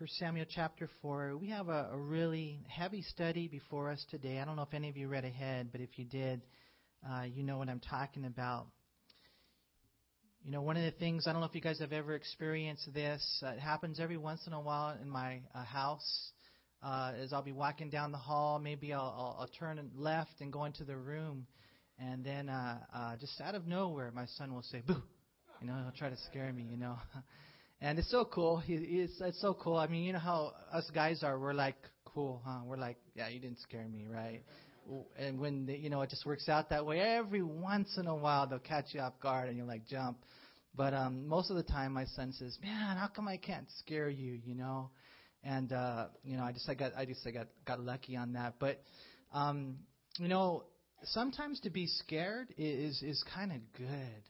For 0.00 0.06
Samuel 0.06 0.46
chapter 0.48 0.88
4, 1.02 1.36
we 1.36 1.50
have 1.50 1.68
a, 1.68 1.90
a, 1.92 1.98
really 1.98 2.60
heavy 2.68 3.02
study 3.02 3.48
before 3.48 3.90
us 3.90 4.02
today. 4.10 4.38
I 4.38 4.46
don't 4.46 4.56
know 4.56 4.62
if 4.62 4.72
any 4.72 4.88
of 4.88 4.96
you 4.96 5.08
read 5.08 5.26
ahead, 5.26 5.68
but 5.72 5.82
if 5.82 5.98
you 5.98 6.06
did, 6.06 6.40
uh, 7.06 7.24
you 7.24 7.42
know 7.42 7.58
what 7.58 7.68
I'm 7.68 7.80
talking 7.80 8.24
about. 8.24 8.68
You 10.42 10.52
know, 10.52 10.62
one 10.62 10.78
of 10.78 10.84
the 10.84 10.98
things, 10.98 11.26
I 11.26 11.32
don't 11.32 11.42
know 11.42 11.46
if 11.48 11.54
you 11.54 11.60
guys 11.60 11.80
have 11.80 11.92
ever 11.92 12.14
experienced 12.14 12.88
this, 12.94 13.42
uh, 13.46 13.50
it 13.50 13.58
happens 13.58 14.00
every 14.00 14.16
once 14.16 14.46
in 14.46 14.54
a 14.54 14.60
while 14.62 14.96
in 15.02 15.06
my 15.06 15.42
uh, 15.54 15.64
house. 15.64 16.30
Uh, 16.82 17.12
as 17.20 17.34
I'll 17.34 17.42
be 17.42 17.52
walking 17.52 17.90
down 17.90 18.10
the 18.10 18.16
hall, 18.16 18.58
maybe 18.58 18.94
I'll, 18.94 19.02
I'll, 19.02 19.36
I'll 19.40 19.50
turn 19.58 19.86
left 19.94 20.40
and 20.40 20.50
go 20.50 20.64
into 20.64 20.84
the 20.84 20.96
room, 20.96 21.46
and 21.98 22.24
then 22.24 22.48
uh, 22.48 22.78
uh, 22.94 23.16
just 23.18 23.38
out 23.42 23.54
of 23.54 23.66
nowhere, 23.66 24.10
my 24.14 24.24
son 24.38 24.54
will 24.54 24.62
say, 24.62 24.80
"Boo!" 24.80 25.02
You 25.60 25.66
know, 25.66 25.74
he'll 25.74 25.92
try 25.94 26.08
to 26.08 26.16
scare 26.30 26.50
me. 26.54 26.66
You 26.70 26.78
know, 26.78 26.96
and 27.80 27.98
it's 27.98 28.10
so 28.10 28.24
cool. 28.24 28.58
He, 28.58 28.74
it's 28.74 29.20
it's 29.20 29.40
so 29.40 29.54
cool. 29.54 29.76
I 29.76 29.86
mean, 29.86 30.04
you 30.04 30.12
know 30.12 30.18
how 30.18 30.52
us 30.72 30.88
guys 30.94 31.22
are. 31.22 31.38
We're 31.38 31.54
like 31.54 31.76
cool, 32.04 32.42
huh? 32.44 32.60
We're 32.64 32.76
like, 32.76 32.98
yeah, 33.14 33.28
you 33.28 33.40
didn't 33.40 33.60
scare 33.60 33.86
me, 33.86 34.06
right? 34.08 34.42
and 35.18 35.38
when 35.38 35.66
the, 35.66 35.76
you 35.76 35.90
know 35.90 36.00
it 36.02 36.10
just 36.10 36.26
works 36.26 36.48
out 36.48 36.70
that 36.70 36.84
way, 36.84 37.00
every 37.00 37.42
once 37.42 37.96
in 37.96 38.06
a 38.06 38.14
while 38.14 38.46
they'll 38.46 38.58
catch 38.58 38.86
you 38.92 39.00
off 39.00 39.12
guard 39.20 39.48
and 39.48 39.56
you'll 39.56 39.66
like 39.66 39.86
jump. 39.86 40.18
But 40.74 40.94
um, 40.94 41.26
most 41.26 41.50
of 41.50 41.56
the 41.56 41.62
time, 41.62 41.92
my 41.92 42.04
son 42.04 42.32
says, 42.32 42.56
"Man, 42.62 42.96
how 42.96 43.08
come 43.08 43.28
I 43.28 43.36
can't 43.36 43.66
scare 43.78 44.08
you?" 44.08 44.40
You 44.44 44.54
know, 44.54 44.90
and 45.42 45.72
uh, 45.72 46.06
you 46.24 46.36
know, 46.36 46.44
I 46.44 46.52
just 46.52 46.68
I 46.68 46.74
got 46.74 46.92
I 46.96 47.04
just 47.04 47.26
I 47.26 47.30
got 47.30 47.48
got 47.66 47.80
lucky 47.80 48.16
on 48.16 48.34
that. 48.34 48.54
But 48.58 48.80
um, 49.32 49.78
you 50.18 50.28
know, 50.28 50.64
sometimes 51.04 51.60
to 51.60 51.70
be 51.70 51.86
scared 51.86 52.48
is 52.56 53.02
is 53.02 53.22
kind 53.34 53.52
of 53.52 53.58
good. 53.76 54.22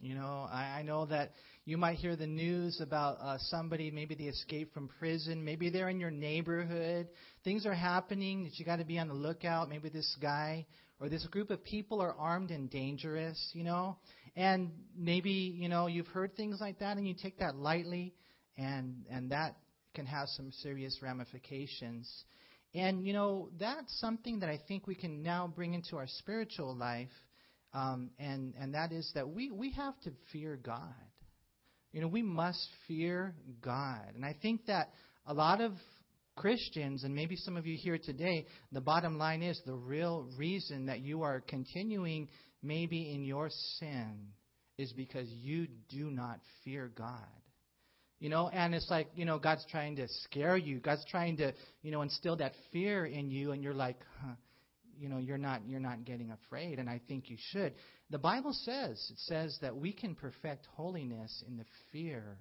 You 0.00 0.14
know, 0.14 0.48
I, 0.50 0.78
I 0.78 0.82
know 0.82 1.04
that 1.06 1.32
you 1.66 1.76
might 1.76 1.96
hear 1.98 2.16
the 2.16 2.26
news 2.26 2.80
about 2.80 3.18
uh, 3.20 3.36
somebody, 3.38 3.90
maybe 3.90 4.14
they 4.14 4.24
escaped 4.24 4.72
from 4.72 4.88
prison, 4.88 5.44
maybe 5.44 5.68
they're 5.68 5.90
in 5.90 6.00
your 6.00 6.10
neighborhood. 6.10 7.08
Things 7.44 7.66
are 7.66 7.74
happening 7.74 8.44
that 8.44 8.58
you 8.58 8.64
got 8.64 8.76
to 8.76 8.84
be 8.84 8.98
on 8.98 9.08
the 9.08 9.14
lookout. 9.14 9.68
Maybe 9.68 9.90
this 9.90 10.16
guy 10.20 10.66
or 11.00 11.10
this 11.10 11.26
group 11.26 11.50
of 11.50 11.62
people 11.62 12.00
are 12.00 12.14
armed 12.14 12.50
and 12.50 12.70
dangerous, 12.70 13.50
you 13.52 13.62
know. 13.62 13.98
And 14.36 14.70
maybe, 14.96 15.30
you 15.30 15.68
know, 15.68 15.86
you've 15.86 16.06
heard 16.06 16.34
things 16.34 16.58
like 16.60 16.78
that 16.78 16.96
and 16.96 17.06
you 17.06 17.14
take 17.14 17.38
that 17.40 17.56
lightly 17.56 18.14
and 18.56 19.04
and 19.10 19.30
that 19.32 19.56
can 19.94 20.06
have 20.06 20.28
some 20.28 20.50
serious 20.62 20.98
ramifications. 21.02 22.10
And 22.74 23.06
you 23.06 23.12
know, 23.12 23.50
that's 23.58 24.00
something 24.00 24.40
that 24.40 24.48
I 24.48 24.60
think 24.66 24.86
we 24.86 24.94
can 24.94 25.22
now 25.22 25.46
bring 25.46 25.74
into 25.74 25.96
our 25.96 26.06
spiritual 26.06 26.74
life 26.74 27.10
um, 27.72 28.10
and 28.18 28.54
and 28.58 28.74
that 28.74 28.92
is 28.92 29.10
that 29.14 29.28
we 29.28 29.50
we 29.50 29.72
have 29.72 29.98
to 30.00 30.12
fear 30.32 30.58
God. 30.62 30.94
You 31.92 32.00
know, 32.00 32.08
we 32.08 32.22
must 32.22 32.68
fear 32.86 33.34
God, 33.60 34.12
and 34.14 34.24
I 34.24 34.36
think 34.40 34.66
that 34.66 34.90
a 35.26 35.34
lot 35.34 35.60
of 35.60 35.72
Christians, 36.36 37.04
and 37.04 37.14
maybe 37.14 37.36
some 37.36 37.56
of 37.56 37.66
you 37.66 37.76
here 37.78 37.98
today, 37.98 38.46
the 38.72 38.80
bottom 38.80 39.18
line 39.18 39.42
is 39.42 39.60
the 39.66 39.74
real 39.74 40.26
reason 40.38 40.86
that 40.86 41.00
you 41.00 41.22
are 41.22 41.42
continuing 41.46 42.28
maybe 42.62 43.12
in 43.12 43.24
your 43.24 43.50
sin 43.78 44.28
is 44.78 44.92
because 44.94 45.28
you 45.28 45.66
do 45.88 46.10
not 46.10 46.40
fear 46.64 46.90
God. 46.94 47.26
You 48.20 48.28
know, 48.28 48.48
and 48.48 48.74
it's 48.74 48.88
like, 48.90 49.08
you 49.14 49.24
know, 49.24 49.38
God's 49.38 49.64
trying 49.70 49.96
to 49.96 50.06
scare 50.24 50.56
you. 50.56 50.78
God's 50.78 51.04
trying 51.10 51.38
to, 51.38 51.52
you 51.82 51.90
know, 51.90 52.02
instill 52.02 52.36
that 52.36 52.52
fear 52.72 53.06
in 53.06 53.30
you, 53.30 53.52
and 53.52 53.62
you're 53.62 53.74
like, 53.74 53.98
huh, 54.22 54.34
you 55.00 55.08
know 55.08 55.18
you're 55.18 55.38
not 55.38 55.62
you're 55.66 55.80
not 55.80 56.04
getting 56.04 56.30
afraid 56.30 56.78
and 56.78 56.88
I 56.88 57.00
think 57.08 57.30
you 57.30 57.36
should. 57.52 57.74
The 58.10 58.18
Bible 58.18 58.52
says 58.52 59.04
it 59.10 59.18
says 59.18 59.58
that 59.62 59.76
we 59.76 59.92
can 59.92 60.14
perfect 60.14 60.66
holiness 60.74 61.42
in 61.48 61.56
the 61.56 61.64
fear 61.90 62.36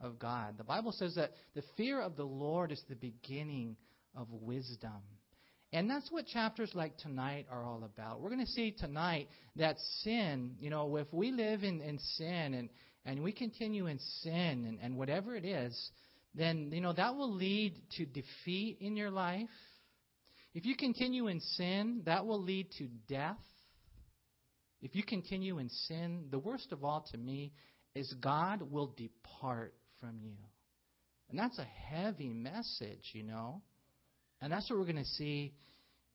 of 0.00 0.18
God. 0.18 0.56
The 0.56 0.64
Bible 0.64 0.92
says 0.92 1.14
that 1.16 1.32
the 1.54 1.62
fear 1.76 2.00
of 2.00 2.16
the 2.16 2.24
Lord 2.24 2.72
is 2.72 2.82
the 2.88 2.96
beginning 2.96 3.76
of 4.16 4.28
wisdom. 4.30 5.02
And 5.72 5.90
that's 5.90 6.10
what 6.10 6.26
chapters 6.26 6.70
like 6.74 6.96
tonight 6.96 7.46
are 7.50 7.62
all 7.62 7.84
about. 7.84 8.20
We're 8.20 8.30
going 8.30 8.44
to 8.44 8.52
see 8.52 8.70
tonight 8.72 9.28
that 9.56 9.76
sin, 10.02 10.54
you 10.58 10.70
know, 10.70 10.96
if 10.96 11.12
we 11.12 11.30
live 11.30 11.62
in, 11.62 11.82
in 11.82 11.98
sin 11.98 12.54
and, 12.54 12.70
and 13.04 13.22
we 13.22 13.32
continue 13.32 13.86
in 13.86 13.98
sin 14.22 14.64
and, 14.66 14.78
and 14.80 14.96
whatever 14.96 15.36
it 15.36 15.44
is, 15.44 15.90
then, 16.34 16.70
you 16.72 16.80
know, 16.80 16.94
that 16.94 17.16
will 17.16 17.34
lead 17.34 17.74
to 17.98 18.06
defeat 18.06 18.78
in 18.80 18.96
your 18.96 19.10
life 19.10 19.48
if 20.58 20.66
you 20.66 20.74
continue 20.74 21.28
in 21.28 21.38
sin, 21.38 22.02
that 22.04 22.26
will 22.26 22.42
lead 22.42 22.72
to 22.78 22.88
death. 23.08 23.36
If 24.82 24.96
you 24.96 25.04
continue 25.04 25.58
in 25.58 25.68
sin, 25.68 26.24
the 26.32 26.38
worst 26.40 26.72
of 26.72 26.82
all 26.82 27.06
to 27.12 27.16
me 27.16 27.52
is 27.94 28.12
God 28.20 28.62
will 28.62 28.92
depart 28.96 29.72
from 30.00 30.18
you. 30.20 30.34
And 31.30 31.38
that's 31.38 31.60
a 31.60 31.64
heavy 31.64 32.30
message, 32.30 33.12
you 33.12 33.22
know. 33.22 33.62
And 34.42 34.52
that's 34.52 34.68
what 34.68 34.80
we're 34.80 34.84
going 34.86 34.96
to 34.96 35.04
see 35.04 35.54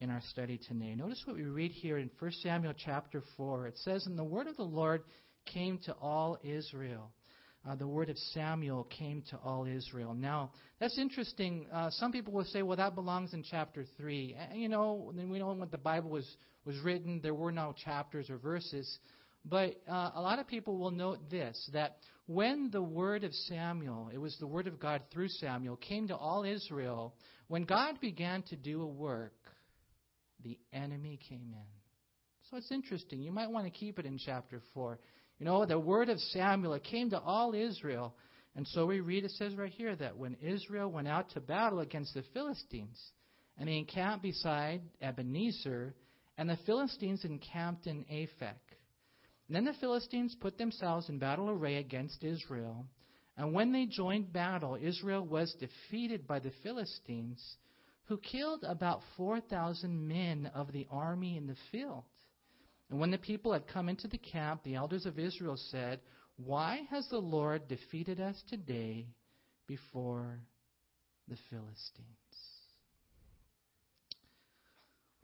in 0.02 0.10
our 0.10 0.22
study 0.32 0.60
today. 0.68 0.94
Notice 0.94 1.24
what 1.24 1.38
we 1.38 1.44
read 1.44 1.72
here 1.72 1.98
in 1.98 2.10
1 2.20 2.32
Samuel 2.42 2.74
chapter 2.76 3.24
4. 3.38 3.68
It 3.68 3.78
says, 3.78 4.06
And 4.08 4.20
the 4.20 4.26
word 4.26 4.48
of 4.48 4.58
the 4.58 4.64
Lord 4.64 5.04
came 5.46 5.78
to 5.86 5.94
all 6.02 6.38
Israel 6.44 7.12
uh, 7.68 7.76
the 7.76 7.88
word 7.88 8.10
of 8.10 8.18
Samuel 8.34 8.84
came 8.86 9.24
to 9.30 9.38
all 9.38 9.66
Israel. 9.66 10.14
Now, 10.14 10.52
that's 10.80 10.98
interesting. 10.98 11.66
Uh, 11.72 11.90
some 11.92 12.12
people 12.12 12.34
will 12.34 12.44
say, 12.46 12.62
well, 12.62 12.78
that 12.78 12.94
belongs 12.94 13.34
in 13.34 13.44
chapter 13.50 13.86
3. 13.98 14.36
And, 14.52 14.62
you 14.62 14.68
know, 14.68 15.14
we 15.16 15.40
know 15.40 15.54
when 15.54 15.70
the 15.72 15.78
Bible 15.78 16.10
was, 16.10 16.28
was 16.66 16.78
written, 16.80 17.22
there 17.24 17.34
were 17.34 17.52
no 17.52 17.74
chapters 17.86 18.30
or 18.30 18.38
verses. 18.38 19.00
But 19.46 19.76
uh, 19.90 20.12
a 20.16 20.22
lot 20.22 20.40
of 20.40 20.48
people 20.48 20.78
will 20.78 20.92
note 20.92 21.30
this 21.30 21.70
that 21.74 21.98
when 22.26 22.70
the 22.72 22.82
word 22.82 23.24
of 23.24 23.34
Samuel, 23.34 24.10
it 24.14 24.18
was 24.18 24.36
the 24.40 24.48
word 24.48 24.68
of 24.68 24.80
God 24.80 25.02
through 25.12 25.30
Samuel, 25.30 25.76
came 25.78 26.08
to 26.08 26.16
all 26.16 26.44
Israel, 26.44 27.14
when 27.48 27.64
God 27.64 28.00
began 28.00 28.44
to 28.44 28.56
do 28.56 28.82
a 28.82 28.88
work, 28.88 29.34
the 30.44 30.58
enemy 30.72 31.20
came 31.30 31.54
in. 31.54 31.74
So 32.50 32.58
it's 32.58 32.72
interesting. 32.72 33.22
You 33.22 33.32
might 33.32 33.50
want 33.50 33.66
to 33.66 33.72
keep 33.72 34.00
it 34.00 34.06
in 34.06 34.18
chapter 34.18 34.62
4. 34.74 35.00
You 35.40 35.46
know, 35.46 35.66
the 35.66 35.80
word 35.80 36.10
of 36.10 36.20
Samuel, 36.20 36.74
it 36.74 36.84
came 36.84 37.10
to 37.10 37.20
all 37.20 37.54
Israel. 37.54 38.16
And 38.56 38.68
so 38.68 38.86
we 38.86 39.00
read, 39.00 39.26
it 39.26 39.32
says 39.32 39.56
right 39.56 39.72
here 39.72 39.96
that 39.96 40.18
when 40.18 40.38
Israel 40.42 40.92
went 40.92 41.08
out 41.08 41.32
to 41.32 41.42
battle 41.42 41.80
against 41.80 42.14
the 42.14 42.24
Philistines, 42.34 43.00
and 43.58 43.68
he 43.68 43.78
encamped 43.78 44.24
beside 44.24 44.82
Ebenezer, 45.02 45.96
and 46.38 46.50
the 46.50 46.58
Philistines 46.66 47.26
encamped 47.26 47.88
in 47.88 48.06
Aphek. 48.12 48.60
And 49.48 49.56
then 49.56 49.66
the 49.66 49.80
Philistines 49.80 50.36
put 50.40 50.58
themselves 50.58 51.10
in 51.10 51.20
battle 51.20 51.50
array 51.50 51.78
against 51.78 52.24
Israel. 52.24 52.86
And 53.38 53.54
when 53.54 53.72
they 53.72 53.86
joined 53.86 54.32
battle, 54.32 54.78
Israel 54.80 55.26
was 55.26 55.56
defeated 55.60 56.28
by 56.28 56.40
the 56.40 56.52
Philistines, 56.62 57.58
who 58.06 58.18
killed 58.18 58.64
about 58.64 59.02
4,000 59.18 60.08
men 60.08 60.52
of 60.54 60.72
the 60.72 60.88
army 60.92 61.38
in 61.38 61.48
the 61.48 61.56
field. 61.72 62.04
And 62.94 63.00
when 63.00 63.10
the 63.10 63.18
people 63.18 63.54
had 63.54 63.66
come 63.66 63.90
into 63.90 64.08
the 64.08 64.20
camp, 64.20 64.62
the 64.64 64.76
elders 64.76 65.08
of 65.08 65.18
Israel 65.18 65.58
said, 65.72 66.00
Why 66.38 66.86
has 66.92 67.08
the 67.10 67.18
Lord 67.18 67.68
defeated 67.68 68.20
us 68.20 68.40
today 68.52 69.08
before 69.68 70.38
the 71.28 71.38
Philistines? 71.50 72.06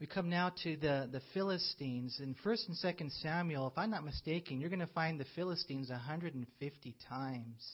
We 0.00 0.08
come 0.08 0.28
now 0.28 0.50
to 0.64 0.76
the, 0.78 1.08
the 1.12 1.22
Philistines. 1.32 2.18
In 2.20 2.34
1st 2.44 2.70
and 2.70 2.76
2nd 2.76 3.22
Samuel, 3.22 3.68
if 3.68 3.78
I'm 3.78 3.92
not 3.92 4.04
mistaken, 4.04 4.60
you're 4.60 4.68
going 4.68 4.80
to 4.80 4.88
find 4.88 5.20
the 5.20 5.26
Philistines 5.36 5.90
150 5.90 6.96
times. 7.08 7.70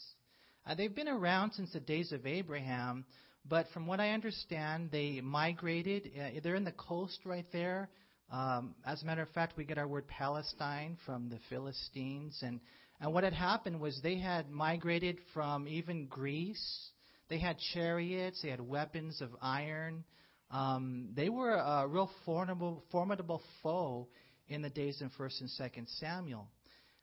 Uh, 0.66 0.74
they've 0.74 0.94
been 0.94 1.08
around 1.08 1.52
since 1.52 1.72
the 1.72 1.80
days 1.80 2.12
of 2.12 2.26
Abraham, 2.26 3.06
but 3.48 3.66
from 3.72 3.86
what 3.86 4.00
I 4.00 4.10
understand, 4.10 4.90
they 4.92 5.22
migrated. 5.22 6.10
Uh, 6.14 6.40
they're 6.42 6.54
in 6.54 6.64
the 6.64 6.72
coast 6.72 7.20
right 7.24 7.46
there. 7.50 7.88
Um, 8.30 8.74
as 8.84 9.02
a 9.02 9.06
matter 9.06 9.22
of 9.22 9.28
fact, 9.30 9.56
we 9.56 9.64
get 9.64 9.78
our 9.78 9.86
word 9.86 10.08
Palestine 10.08 10.96
from 11.06 11.28
the 11.28 11.38
Philistines. 11.48 12.38
And, 12.42 12.60
and 13.00 13.12
what 13.12 13.24
had 13.24 13.32
happened 13.32 13.80
was 13.80 14.00
they 14.02 14.18
had 14.18 14.50
migrated 14.50 15.18
from 15.32 15.68
even 15.68 16.06
Greece. 16.06 16.90
They 17.28 17.38
had 17.38 17.56
chariots, 17.74 18.40
they 18.42 18.50
had 18.50 18.60
weapons 18.60 19.20
of 19.20 19.30
iron. 19.40 20.04
Um, 20.50 21.08
they 21.14 21.28
were 21.28 21.54
a 21.54 21.86
real 21.88 22.10
formidable, 22.24 22.84
formidable 22.92 23.42
foe 23.62 24.08
in 24.48 24.62
the 24.62 24.70
days 24.70 25.00
in 25.00 25.10
1st 25.10 25.40
and 25.40 25.50
2nd 25.60 25.98
Samuel. 25.98 26.48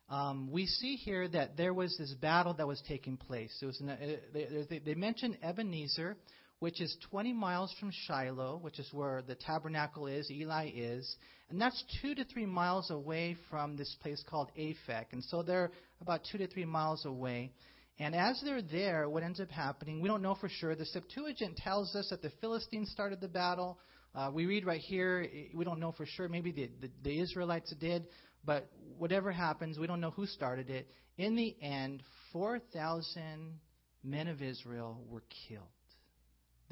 Um, 0.09 0.49
we 0.51 0.65
see 0.65 0.95
here 0.95 1.27
that 1.29 1.57
there 1.57 1.73
was 1.73 1.97
this 1.97 2.13
battle 2.13 2.53
that 2.55 2.67
was 2.67 2.81
taking 2.87 3.17
place. 3.17 3.51
It 3.61 3.65
was 3.65 3.79
an, 3.79 3.89
uh, 3.89 3.97
they, 4.33 4.79
they 4.79 4.93
mention 4.93 5.37
Ebenezer, 5.41 6.17
which 6.63 6.79
is 6.79 6.95
20 7.11 7.33
miles 7.33 7.75
from 7.77 7.91
Shiloh, 8.07 8.57
which 8.61 8.79
is 8.79 8.87
where 8.93 9.21
the 9.21 9.35
tabernacle 9.35 10.07
is, 10.07 10.31
Eli 10.31 10.71
is, 10.73 11.17
and 11.49 11.59
that's 11.59 11.83
two 12.01 12.15
to 12.15 12.23
three 12.23 12.45
miles 12.45 12.89
away 12.89 13.35
from 13.49 13.75
this 13.75 13.93
place 14.01 14.23
called 14.29 14.49
Aphek. 14.57 15.07
And 15.11 15.21
so 15.25 15.43
they're 15.43 15.71
about 15.99 16.21
two 16.31 16.37
to 16.37 16.47
three 16.47 16.63
miles 16.63 17.05
away. 17.05 17.51
And 17.99 18.15
as 18.15 18.41
they're 18.45 18.61
there, 18.61 19.09
what 19.09 19.23
ends 19.23 19.41
up 19.41 19.51
happening, 19.51 19.99
we 19.99 20.07
don't 20.07 20.21
know 20.21 20.35
for 20.35 20.47
sure. 20.47 20.73
The 20.73 20.85
Septuagint 20.85 21.57
tells 21.57 21.97
us 21.97 22.07
that 22.11 22.21
the 22.21 22.31
Philistines 22.39 22.89
started 22.91 23.19
the 23.19 23.27
battle. 23.27 23.77
Uh, 24.15 24.31
we 24.33 24.45
read 24.45 24.65
right 24.65 24.79
here, 24.79 25.27
we 25.53 25.65
don't 25.65 25.81
know 25.81 25.91
for 25.91 26.05
sure. 26.05 26.29
Maybe 26.29 26.53
the, 26.53 26.69
the, 26.79 26.91
the 27.03 27.19
Israelites 27.19 27.75
did, 27.77 28.05
but 28.45 28.69
whatever 28.97 29.33
happens, 29.33 29.77
we 29.77 29.85
don't 29.85 29.99
know 29.99 30.11
who 30.11 30.25
started 30.25 30.69
it. 30.69 30.87
In 31.17 31.35
the 31.35 31.57
end, 31.61 32.03
4,000 32.31 33.59
men 34.01 34.29
of 34.29 34.41
Israel 34.41 35.03
were 35.09 35.23
killed. 35.49 35.67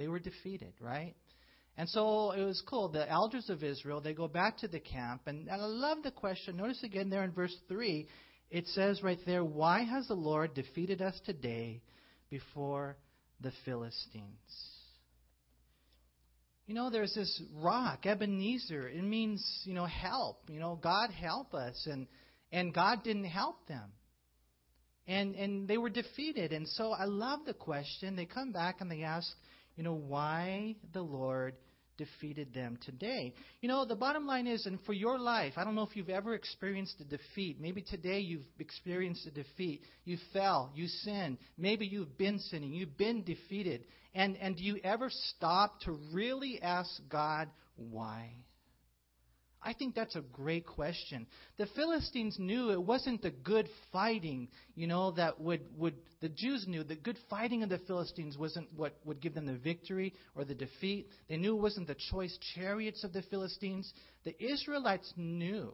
They 0.02 0.08
were 0.08 0.18
defeated, 0.18 0.74
right? 0.80 1.14
And 1.78 1.88
so 1.88 2.32
it 2.32 2.44
was 2.44 2.60
cool. 2.68 2.90
The 2.90 3.08
elders 3.08 3.52
of 3.52 3.64
Israel, 3.64 4.02
they 4.02 4.16
go 4.16 4.28
back 4.28 4.58
to 4.58 4.68
the 4.68 4.80
camp. 4.80 5.22
And, 5.28 5.48
and 5.48 5.62
I 5.62 5.66
love 5.66 6.00
the 6.02 6.10
question. 6.10 6.58
Notice 6.58 6.82
again 6.82 7.12
there 7.12 7.24
in 7.24 7.32
verse 7.32 7.56
3, 7.68 8.08
it 8.50 8.66
says 8.70 9.04
right 9.04 9.20
there, 9.28 9.44
Why 9.44 9.84
has 9.84 10.08
the 10.08 10.16
Lord 10.16 10.56
defeated 10.56 11.04
us 11.04 11.14
today 11.24 11.84
before 12.32 12.98
the 13.42 13.52
Philistines? 13.64 14.26
You 16.66 16.74
know, 16.74 16.90
there's 16.90 17.14
this 17.14 17.44
rock, 17.62 18.08
Ebenezer. 18.08 18.90
It 18.90 19.04
means, 19.04 19.46
you 19.66 19.76
know, 19.76 19.86
help. 19.86 20.50
You 20.50 20.60
know, 20.60 20.80
God 20.82 21.12
help 21.12 21.54
us. 21.54 21.88
And, 21.90 22.08
and 22.52 22.74
God 22.74 23.04
didn't 23.04 23.26
help 23.26 23.68
them. 23.68 23.92
And, 25.08 25.36
and 25.36 25.68
they 25.68 25.78
were 25.78 25.90
defeated. 25.90 26.54
And 26.54 26.68
so 26.70 26.92
I 26.92 27.06
love 27.06 27.42
the 27.46 27.54
question. 27.54 28.16
They 28.16 28.26
come 28.26 28.52
back 28.52 28.82
and 28.82 28.90
they 28.90 29.04
ask, 29.04 29.28
you 29.82 29.86
know, 29.86 29.96
why 29.96 30.76
the 30.94 31.02
Lord 31.02 31.56
defeated 31.98 32.54
them 32.54 32.78
today. 32.86 33.34
You 33.62 33.68
know, 33.68 33.84
the 33.84 33.96
bottom 33.96 34.28
line 34.28 34.46
is, 34.46 34.68
and 34.68 34.78
for 34.86 34.94
your 34.94 35.18
life, 35.18 35.54
I 35.58 35.64
don't 35.64 35.74
know 35.74 35.82
if 35.82 35.96
you've 35.96 36.08
ever 36.08 36.36
experienced 36.36 37.02
a 37.02 37.04
defeat. 37.04 37.60
Maybe 37.60 37.82
today 37.82 38.20
you've 38.20 38.46
experienced 38.60 39.26
a 39.26 39.32
defeat. 39.32 39.82
You 40.06 40.20
fell, 40.34 40.72
you 40.76 40.86
sinned. 40.86 41.40
Maybe 41.58 41.88
you've 41.88 42.16
been 42.16 42.38
sinning, 42.38 42.74
you've 42.74 42.96
been 42.96 43.24
defeated. 43.24 43.86
And, 44.14 44.38
and 44.38 44.56
do 44.56 44.64
you 44.64 44.78
ever 44.84 45.08
stop 45.10 45.80
to 45.86 45.98
really 46.14 46.62
ask 46.62 46.92
God 47.10 47.50
why? 47.76 48.30
I 49.64 49.74
think 49.74 49.94
that's 49.94 50.16
a 50.16 50.22
great 50.22 50.66
question. 50.66 51.28
The 51.58 51.68
Philistines 51.76 52.38
knew 52.40 52.72
it 52.72 52.82
wasn't 52.82 53.22
the 53.22 53.30
good 53.30 53.68
fighting, 53.92 54.48
you 54.76 54.88
know, 54.88 55.12
that 55.12 55.40
would, 55.40 55.62
would 55.78 55.96
the 56.20 56.30
Jews 56.30 56.66
knew 56.68 56.84
the 56.84 56.96
good 56.96 57.18
fighting 57.30 57.62
of 57.62 57.70
the 57.70 57.78
Philistines 57.80 58.38
wasn't 58.38 58.74
what 58.76 58.96
would 59.06 59.22
give 59.22 59.36
them 59.36 59.46
the 59.46 59.58
victory 59.58 60.14
or 60.36 60.46
the 60.46 60.56
defeat. 60.56 61.10
They 61.30 61.38
knew 61.38 61.56
it 61.56 61.62
wasn't 61.62 61.88
the 61.88 61.98
choice 62.10 62.36
chariots 62.56 63.04
of 63.04 63.14
the 63.14 63.22
Philistines. 63.24 63.94
The 64.24 64.36
Israelites 64.44 65.14
knew 65.16 65.74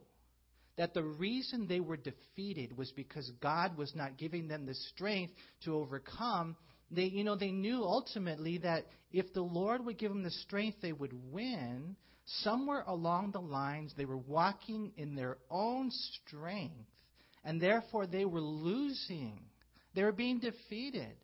that 0.77 0.93
the 0.93 1.03
reason 1.03 1.65
they 1.67 1.79
were 1.79 1.97
defeated 1.97 2.77
was 2.77 2.91
because 2.91 3.31
God 3.41 3.77
was 3.77 3.95
not 3.95 4.17
giving 4.17 4.47
them 4.47 4.65
the 4.65 4.75
strength 4.75 5.33
to 5.63 5.75
overcome. 5.75 6.57
They, 6.91 7.05
you 7.05 7.23
know, 7.23 7.35
they 7.35 7.51
knew 7.51 7.83
ultimately 7.83 8.57
that 8.59 8.85
if 9.11 9.33
the 9.33 9.41
Lord 9.41 9.85
would 9.85 9.97
give 9.97 10.11
them 10.11 10.23
the 10.23 10.31
strength, 10.31 10.77
they 10.81 10.93
would 10.93 11.13
win 11.31 11.95
somewhere 12.27 12.83
along 12.87 13.31
the 13.31 13.41
lines 13.41 13.93
they 13.95 14.05
were 14.05 14.17
walking 14.17 14.91
in 14.97 15.15
their 15.15 15.37
own 15.49 15.91
strength, 15.91 16.73
and 17.43 17.61
therefore 17.61 18.05
they 18.05 18.25
were 18.25 18.41
losing. 18.41 19.39
They 19.95 20.03
were 20.03 20.11
being 20.11 20.39
defeated. 20.39 21.15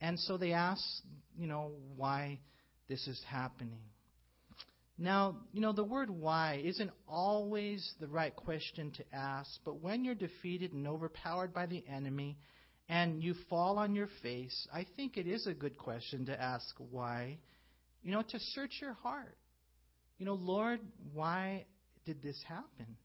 And 0.00 0.18
so 0.20 0.36
they 0.36 0.52
asked, 0.52 1.02
you 1.36 1.46
know, 1.46 1.72
why 1.96 2.40
this 2.88 3.08
is 3.08 3.20
happening. 3.26 3.80
Now, 4.98 5.38
you 5.52 5.60
know, 5.60 5.72
the 5.72 5.82
word 5.82 6.10
why 6.10 6.62
isn't 6.62 6.90
always 7.08 7.94
the 8.00 8.06
right 8.06 8.34
question 8.34 8.92
to 8.92 9.04
ask, 9.12 9.50
but 9.64 9.80
when 9.80 10.04
you're 10.04 10.14
defeated 10.14 10.72
and 10.72 10.86
overpowered 10.86 11.52
by 11.52 11.66
the 11.66 11.82
enemy 11.88 12.36
and 12.88 13.22
you 13.22 13.34
fall 13.48 13.78
on 13.78 13.94
your 13.94 14.08
face, 14.22 14.68
I 14.72 14.86
think 14.94 15.16
it 15.16 15.26
is 15.26 15.46
a 15.46 15.54
good 15.54 15.76
question 15.78 16.26
to 16.26 16.40
ask 16.40 16.66
why. 16.90 17.38
You 18.02 18.12
know, 18.12 18.22
to 18.22 18.38
search 18.38 18.72
your 18.80 18.92
heart. 18.92 19.36
You 20.18 20.26
know, 20.26 20.34
Lord, 20.34 20.80
why 21.12 21.66
did 22.04 22.22
this 22.22 22.40
happen? 22.46 22.96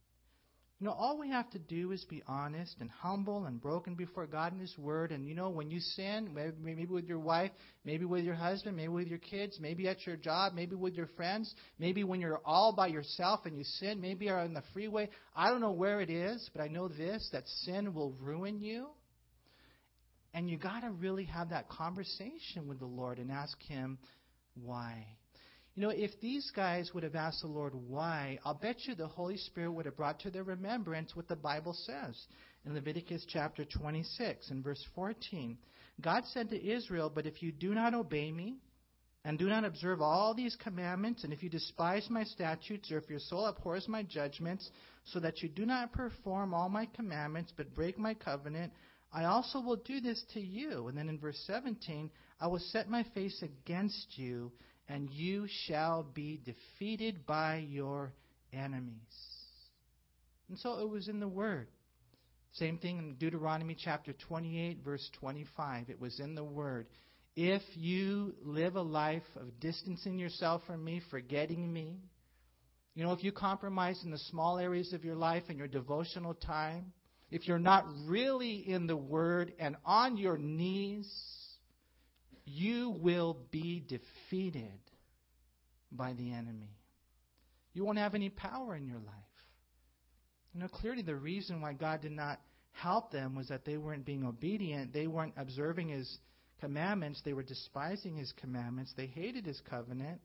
You 0.79 0.87
know, 0.87 0.93
all 0.93 1.19
we 1.19 1.29
have 1.29 1.49
to 1.49 1.59
do 1.59 1.91
is 1.91 2.05
be 2.05 2.23
honest 2.25 2.77
and 2.79 2.89
humble 2.89 3.45
and 3.45 3.59
broken 3.59 3.95
before 3.95 4.25
God 4.25 4.53
and 4.53 4.61
His 4.61 4.77
Word. 4.77 5.11
And, 5.11 5.27
you 5.27 5.35
know, 5.35 5.49
when 5.49 5.69
you 5.69 5.81
sin, 5.81 6.29
maybe 6.33 6.85
with 6.85 7.03
your 7.03 7.19
wife, 7.19 7.51
maybe 7.83 8.05
with 8.05 8.23
your 8.23 8.35
husband, 8.35 8.77
maybe 8.77 8.87
with 8.87 9.07
your 9.07 9.17
kids, 9.17 9.57
maybe 9.59 9.89
at 9.89 10.07
your 10.07 10.15
job, 10.15 10.53
maybe 10.53 10.75
with 10.77 10.93
your 10.93 11.07
friends, 11.17 11.53
maybe 11.79 12.05
when 12.05 12.21
you're 12.21 12.39
all 12.45 12.73
by 12.73 12.87
yourself 12.87 13.41
and 13.43 13.57
you 13.57 13.65
sin, 13.65 13.99
maybe 13.99 14.25
you're 14.25 14.39
on 14.39 14.53
the 14.53 14.63
freeway. 14.71 15.09
I 15.35 15.49
don't 15.49 15.59
know 15.59 15.73
where 15.73 15.99
it 15.99 16.09
is, 16.09 16.49
but 16.55 16.61
I 16.61 16.69
know 16.69 16.87
this 16.87 17.27
that 17.33 17.43
sin 17.63 17.93
will 17.93 18.13
ruin 18.13 18.61
you. 18.61 18.87
And 20.33 20.49
you 20.49 20.57
got 20.57 20.81
to 20.81 20.91
really 20.91 21.25
have 21.25 21.49
that 21.49 21.67
conversation 21.67 22.69
with 22.69 22.79
the 22.79 22.85
Lord 22.85 23.17
and 23.17 23.31
ask 23.31 23.61
Him 23.63 23.97
why. 24.53 25.07
You 25.79 25.85
know, 25.85 25.91
if 25.91 26.19
these 26.19 26.51
guys 26.53 26.93
would 26.93 27.03
have 27.03 27.15
asked 27.15 27.39
the 27.39 27.47
Lord 27.47 27.73
why, 27.73 28.37
I'll 28.43 28.53
bet 28.53 28.85
you 28.85 28.95
the 28.95 29.07
Holy 29.07 29.37
Spirit 29.37 29.71
would 29.71 29.85
have 29.85 29.95
brought 29.95 30.19
to 30.19 30.29
their 30.29 30.43
remembrance 30.43 31.15
what 31.15 31.29
the 31.29 31.37
Bible 31.37 31.71
says 31.71 32.21
in 32.65 32.73
Leviticus 32.73 33.25
chapter 33.29 33.63
26 33.63 34.51
and 34.51 34.61
verse 34.61 34.85
14. 34.93 35.57
God 36.01 36.25
said 36.33 36.49
to 36.49 36.69
Israel, 36.69 37.09
But 37.09 37.25
if 37.25 37.41
you 37.41 37.53
do 37.53 37.73
not 37.73 37.93
obey 37.93 38.29
me, 38.29 38.57
and 39.23 39.39
do 39.39 39.47
not 39.47 39.63
observe 39.63 40.01
all 40.01 40.33
these 40.33 40.57
commandments, 40.57 41.23
and 41.23 41.31
if 41.31 41.41
you 41.41 41.49
despise 41.49 42.09
my 42.09 42.25
statutes, 42.25 42.91
or 42.91 42.97
if 42.97 43.09
your 43.09 43.19
soul 43.19 43.45
abhors 43.45 43.87
my 43.87 44.03
judgments, 44.03 44.69
so 45.05 45.21
that 45.21 45.41
you 45.41 45.47
do 45.47 45.65
not 45.65 45.93
perform 45.93 46.53
all 46.53 46.67
my 46.67 46.87
commandments, 46.87 47.53
but 47.55 47.73
break 47.73 47.97
my 47.97 48.15
covenant, 48.15 48.73
I 49.13 49.23
also 49.23 49.61
will 49.61 49.77
do 49.77 50.01
this 50.01 50.21
to 50.33 50.41
you. 50.41 50.89
And 50.89 50.97
then 50.97 51.07
in 51.07 51.19
verse 51.19 51.41
17, 51.47 52.11
I 52.41 52.47
will 52.47 52.59
set 52.59 52.89
my 52.89 53.05
face 53.15 53.41
against 53.41 54.17
you 54.17 54.51
and 54.89 55.09
you 55.11 55.47
shall 55.67 56.03
be 56.03 56.41
defeated 56.43 57.25
by 57.25 57.57
your 57.69 58.11
enemies. 58.51 58.95
And 60.49 60.57
so 60.57 60.79
it 60.79 60.89
was 60.89 61.07
in 61.07 61.19
the 61.19 61.27
Word. 61.27 61.67
Same 62.53 62.79
thing 62.79 62.97
in 62.97 63.13
Deuteronomy 63.15 63.77
chapter 63.79 64.13
28, 64.13 64.79
verse 64.83 65.07
25. 65.19 65.89
It 65.89 66.01
was 66.01 66.19
in 66.19 66.33
the 66.33 66.43
Word. 66.43 66.87
If 67.35 67.61
you 67.75 68.33
live 68.43 68.75
a 68.75 68.81
life 68.81 69.23
of 69.35 69.59
distancing 69.59 70.17
yourself 70.17 70.63
from 70.65 70.83
me, 70.83 71.01
forgetting 71.11 71.71
me, 71.71 71.99
you 72.95 73.03
know, 73.03 73.13
if 73.13 73.23
you 73.23 73.31
compromise 73.31 74.01
in 74.03 74.09
the 74.09 74.17
small 74.17 74.57
areas 74.57 74.91
of 74.91 75.05
your 75.05 75.15
life 75.15 75.43
and 75.47 75.57
your 75.57 75.67
devotional 75.67 76.33
time, 76.33 76.91
if 77.29 77.47
you're 77.47 77.59
not 77.59 77.85
really 78.07 78.67
in 78.67 78.87
the 78.87 78.97
Word 78.97 79.53
and 79.59 79.75
on 79.85 80.17
your 80.17 80.37
knees, 80.37 81.07
you 82.55 82.95
will 83.01 83.37
be 83.51 83.83
defeated 83.87 84.79
by 85.91 86.13
the 86.13 86.31
enemy. 86.33 86.75
You 87.73 87.85
won't 87.85 87.97
have 87.97 88.15
any 88.15 88.29
power 88.29 88.75
in 88.75 88.87
your 88.87 88.97
life. 88.97 89.15
You 90.53 90.61
know, 90.61 90.67
clearly 90.67 91.03
the 91.03 91.15
reason 91.15 91.61
why 91.61 91.73
God 91.73 92.01
did 92.01 92.11
not 92.11 92.39
help 92.71 93.11
them 93.11 93.35
was 93.35 93.49
that 93.49 93.65
they 93.65 93.77
weren't 93.77 94.05
being 94.05 94.25
obedient. 94.25 94.93
They 94.93 95.07
weren't 95.07 95.33
observing 95.37 95.89
His 95.89 96.17
commandments. 96.59 97.21
They 97.23 97.33
were 97.33 97.43
despising 97.43 98.17
His 98.17 98.33
commandments. 98.33 98.93
They 98.97 99.05
hated 99.05 99.45
His 99.45 99.61
covenant. 99.69 100.19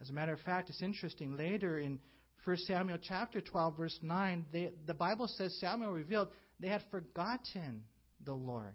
As 0.00 0.08
a 0.08 0.12
matter 0.12 0.32
of 0.32 0.40
fact, 0.40 0.70
it's 0.70 0.82
interesting. 0.82 1.36
Later 1.36 1.78
in 1.78 1.98
1 2.44 2.56
Samuel 2.58 2.98
chapter 3.02 3.40
12, 3.40 3.76
verse 3.76 3.98
9, 4.02 4.46
they, 4.52 4.70
the 4.86 4.94
Bible 4.94 5.28
says 5.28 5.58
Samuel 5.60 5.92
revealed 5.92 6.28
they 6.58 6.68
had 6.68 6.82
forgotten 6.90 7.82
the 8.24 8.32
Lord 8.32 8.74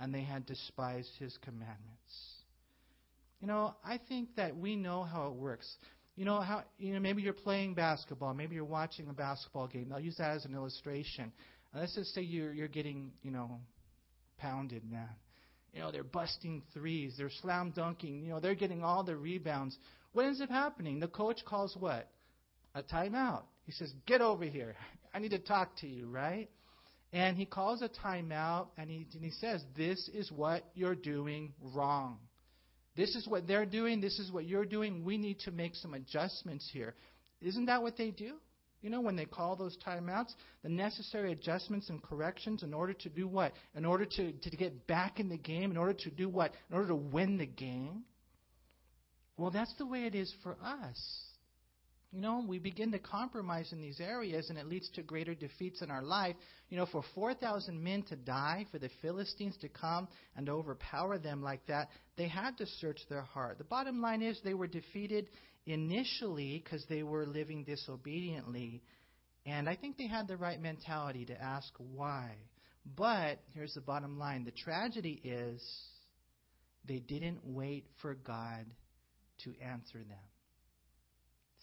and 0.00 0.14
they 0.14 0.22
had 0.22 0.46
despised 0.46 1.10
his 1.18 1.36
commandments. 1.44 2.38
You 3.40 3.46
know, 3.46 3.74
I 3.84 3.98
think 4.08 4.34
that 4.36 4.56
we 4.56 4.76
know 4.76 5.04
how 5.04 5.28
it 5.28 5.34
works. 5.34 5.68
You 6.16 6.24
know 6.24 6.40
how 6.40 6.64
you 6.78 6.94
know 6.94 7.00
maybe 7.00 7.22
you're 7.22 7.32
playing 7.32 7.74
basketball, 7.74 8.34
maybe 8.34 8.56
you're 8.56 8.64
watching 8.64 9.08
a 9.08 9.12
basketball 9.12 9.68
game. 9.68 9.92
I'll 9.94 10.00
use 10.00 10.16
that 10.16 10.32
as 10.32 10.44
an 10.44 10.54
illustration. 10.54 11.32
Uh, 11.72 11.80
let's 11.80 11.94
just 11.94 12.12
say 12.12 12.22
you're 12.22 12.52
you're 12.52 12.66
getting 12.66 13.12
you 13.22 13.30
know 13.30 13.60
pounded, 14.38 14.82
man. 14.90 15.08
You 15.72 15.80
know 15.80 15.92
they're 15.92 16.02
busting 16.02 16.62
threes, 16.74 17.14
they're 17.16 17.30
slam 17.40 17.72
dunking. 17.74 18.24
You 18.24 18.30
know 18.30 18.40
they're 18.40 18.56
getting 18.56 18.82
all 18.82 19.04
the 19.04 19.14
rebounds. 19.14 19.78
What 20.12 20.24
ends 20.24 20.40
up 20.40 20.48
happening? 20.48 20.98
The 20.98 21.06
coach 21.06 21.44
calls 21.44 21.76
what? 21.78 22.08
A 22.74 22.82
timeout. 22.82 23.42
He 23.64 23.70
says, 23.70 23.92
"Get 24.06 24.20
over 24.20 24.44
here. 24.44 24.74
I 25.14 25.20
need 25.20 25.30
to 25.30 25.38
talk 25.38 25.76
to 25.82 25.86
you." 25.86 26.08
Right? 26.08 26.50
And 27.12 27.36
he 27.36 27.46
calls 27.46 27.82
a 27.82 27.88
timeout 27.88 28.68
and 28.76 28.90
he, 28.90 29.06
and 29.14 29.24
he 29.24 29.30
says, 29.30 29.62
This 29.76 30.10
is 30.12 30.30
what 30.30 30.64
you're 30.74 30.94
doing 30.94 31.54
wrong. 31.74 32.18
This 32.96 33.14
is 33.14 33.26
what 33.26 33.46
they're 33.46 33.64
doing. 33.64 34.00
This 34.00 34.18
is 34.18 34.30
what 34.30 34.44
you're 34.44 34.64
doing. 34.64 35.04
We 35.04 35.16
need 35.16 35.38
to 35.40 35.50
make 35.50 35.74
some 35.76 35.94
adjustments 35.94 36.68
here. 36.72 36.94
Isn't 37.40 37.66
that 37.66 37.82
what 37.82 37.96
they 37.96 38.10
do? 38.10 38.34
You 38.82 38.90
know, 38.90 39.00
when 39.00 39.16
they 39.16 39.24
call 39.24 39.56
those 39.56 39.76
timeouts, 39.86 40.34
the 40.62 40.68
necessary 40.68 41.32
adjustments 41.32 41.90
and 41.90 42.02
corrections 42.02 42.62
in 42.62 42.72
order 42.72 42.92
to 42.92 43.08
do 43.08 43.26
what? 43.26 43.52
In 43.74 43.84
order 43.84 44.04
to, 44.04 44.32
to 44.32 44.50
get 44.50 44.86
back 44.86 45.18
in 45.18 45.28
the 45.28 45.36
game, 45.36 45.70
in 45.70 45.76
order 45.76 45.94
to 45.94 46.10
do 46.10 46.28
what? 46.28 46.52
In 46.70 46.76
order 46.76 46.88
to 46.88 46.96
win 46.96 47.38
the 47.38 47.46
game. 47.46 48.02
Well, 49.36 49.50
that's 49.50 49.74
the 49.78 49.86
way 49.86 50.04
it 50.04 50.14
is 50.14 50.32
for 50.42 50.56
us. 50.62 51.27
You 52.10 52.22
know, 52.22 52.42
we 52.46 52.58
begin 52.58 52.90
to 52.92 52.98
compromise 52.98 53.70
in 53.72 53.82
these 53.82 54.00
areas 54.00 54.48
and 54.48 54.58
it 54.58 54.66
leads 54.66 54.88
to 54.90 55.02
greater 55.02 55.34
defeats 55.34 55.82
in 55.82 55.90
our 55.90 56.02
life. 56.02 56.36
You 56.70 56.78
know, 56.78 56.86
for 56.86 57.02
4,000 57.14 57.82
men 57.82 58.02
to 58.04 58.16
die, 58.16 58.64
for 58.72 58.78
the 58.78 58.88
Philistines 59.02 59.56
to 59.60 59.68
come 59.68 60.08
and 60.34 60.48
overpower 60.48 61.18
them 61.18 61.42
like 61.42 61.66
that, 61.66 61.88
they 62.16 62.26
had 62.26 62.56
to 62.58 62.66
search 62.80 63.00
their 63.10 63.22
heart. 63.22 63.58
The 63.58 63.64
bottom 63.64 64.00
line 64.00 64.22
is 64.22 64.40
they 64.42 64.54
were 64.54 64.66
defeated 64.66 65.28
initially 65.66 66.62
because 66.64 66.82
they 66.88 67.02
were 67.02 67.26
living 67.26 67.64
disobediently. 67.64 68.82
And 69.44 69.68
I 69.68 69.76
think 69.76 69.98
they 69.98 70.06
had 70.06 70.28
the 70.28 70.36
right 70.38 70.60
mentality 70.60 71.26
to 71.26 71.42
ask 71.42 71.72
why. 71.76 72.36
But 72.96 73.40
here's 73.52 73.74
the 73.74 73.82
bottom 73.82 74.18
line 74.18 74.44
the 74.44 74.50
tragedy 74.50 75.20
is 75.22 75.62
they 76.86 77.00
didn't 77.00 77.40
wait 77.44 77.84
for 78.00 78.14
God 78.14 78.64
to 79.44 79.52
answer 79.62 79.98
them. 79.98 80.27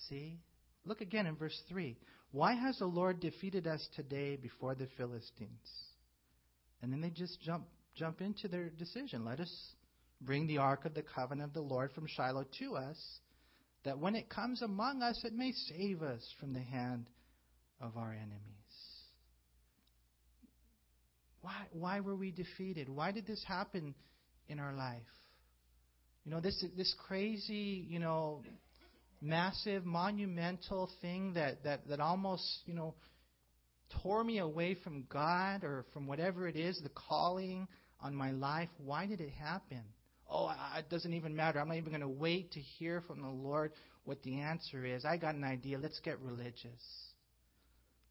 See? 0.09 0.39
Look 0.85 1.01
again 1.01 1.25
in 1.25 1.35
verse 1.35 1.59
3. 1.69 1.97
Why 2.31 2.53
has 2.53 2.79
the 2.79 2.85
Lord 2.85 3.19
defeated 3.19 3.65
us 3.65 3.87
today 3.95 4.35
before 4.35 4.75
the 4.75 4.87
Philistines? 4.97 5.69
And 6.81 6.91
then 6.91 7.01
they 7.01 7.09
just 7.09 7.41
jump 7.41 7.65
jump 7.95 8.21
into 8.21 8.47
their 8.47 8.69
decision. 8.69 9.23
Let 9.23 9.39
us 9.39 9.51
bring 10.21 10.47
the 10.47 10.57
ark 10.57 10.85
of 10.85 10.93
the 10.93 11.01
covenant 11.01 11.49
of 11.49 11.53
the 11.53 11.61
Lord 11.61 11.91
from 11.93 12.07
Shiloh 12.07 12.45
to 12.59 12.75
us, 12.75 12.97
that 13.83 13.97
when 13.97 14.15
it 14.15 14.29
comes 14.29 14.61
among 14.61 15.01
us, 15.01 15.19
it 15.23 15.33
may 15.33 15.51
save 15.51 16.01
us 16.01 16.21
from 16.39 16.53
the 16.53 16.61
hand 16.61 17.09
of 17.79 17.95
our 17.97 18.11
enemies. 18.11 18.41
Why, 21.41 21.53
why 21.71 21.99
were 21.99 22.15
we 22.15 22.31
defeated? 22.31 22.89
Why 22.89 23.11
did 23.11 23.27
this 23.27 23.43
happen 23.47 23.93
in 24.49 24.59
our 24.59 24.73
life? 24.73 25.01
You 26.25 26.31
know, 26.31 26.39
this, 26.39 26.63
this 26.75 26.93
crazy, 27.07 27.85
you 27.87 27.99
know, 27.99 28.41
massive, 29.25 29.85
monumental 29.85 30.89
thing 31.01 31.33
that, 31.33 31.63
that, 31.63 31.87
that 31.87 31.99
almost, 31.99 32.43
you 32.65 32.73
know, 32.73 32.95
tore 34.01 34.23
me 34.23 34.39
away 34.39 34.75
from 34.83 35.05
God 35.09 35.63
or 35.63 35.85
from 35.93 36.07
whatever 36.07 36.47
it 36.47 36.55
is, 36.55 36.79
the 36.81 36.89
calling 36.89 37.67
on 37.99 38.15
my 38.15 38.31
life. 38.31 38.69
Why 38.77 39.05
did 39.05 39.21
it 39.21 39.31
happen? 39.31 39.81
Oh, 40.29 40.51
it 40.77 40.89
doesn't 40.89 41.13
even 41.13 41.35
matter. 41.35 41.59
I'm 41.59 41.67
not 41.67 41.77
even 41.77 41.89
going 41.91 42.01
to 42.01 42.07
wait 42.07 42.53
to 42.53 42.59
hear 42.59 43.01
from 43.01 43.21
the 43.21 43.29
Lord 43.29 43.71
what 44.05 44.21
the 44.23 44.39
answer 44.39 44.85
is. 44.85 45.05
I 45.05 45.17
got 45.17 45.35
an 45.35 45.43
idea. 45.43 45.77
Let's 45.77 45.99
get 45.99 46.19
religious. 46.19 46.81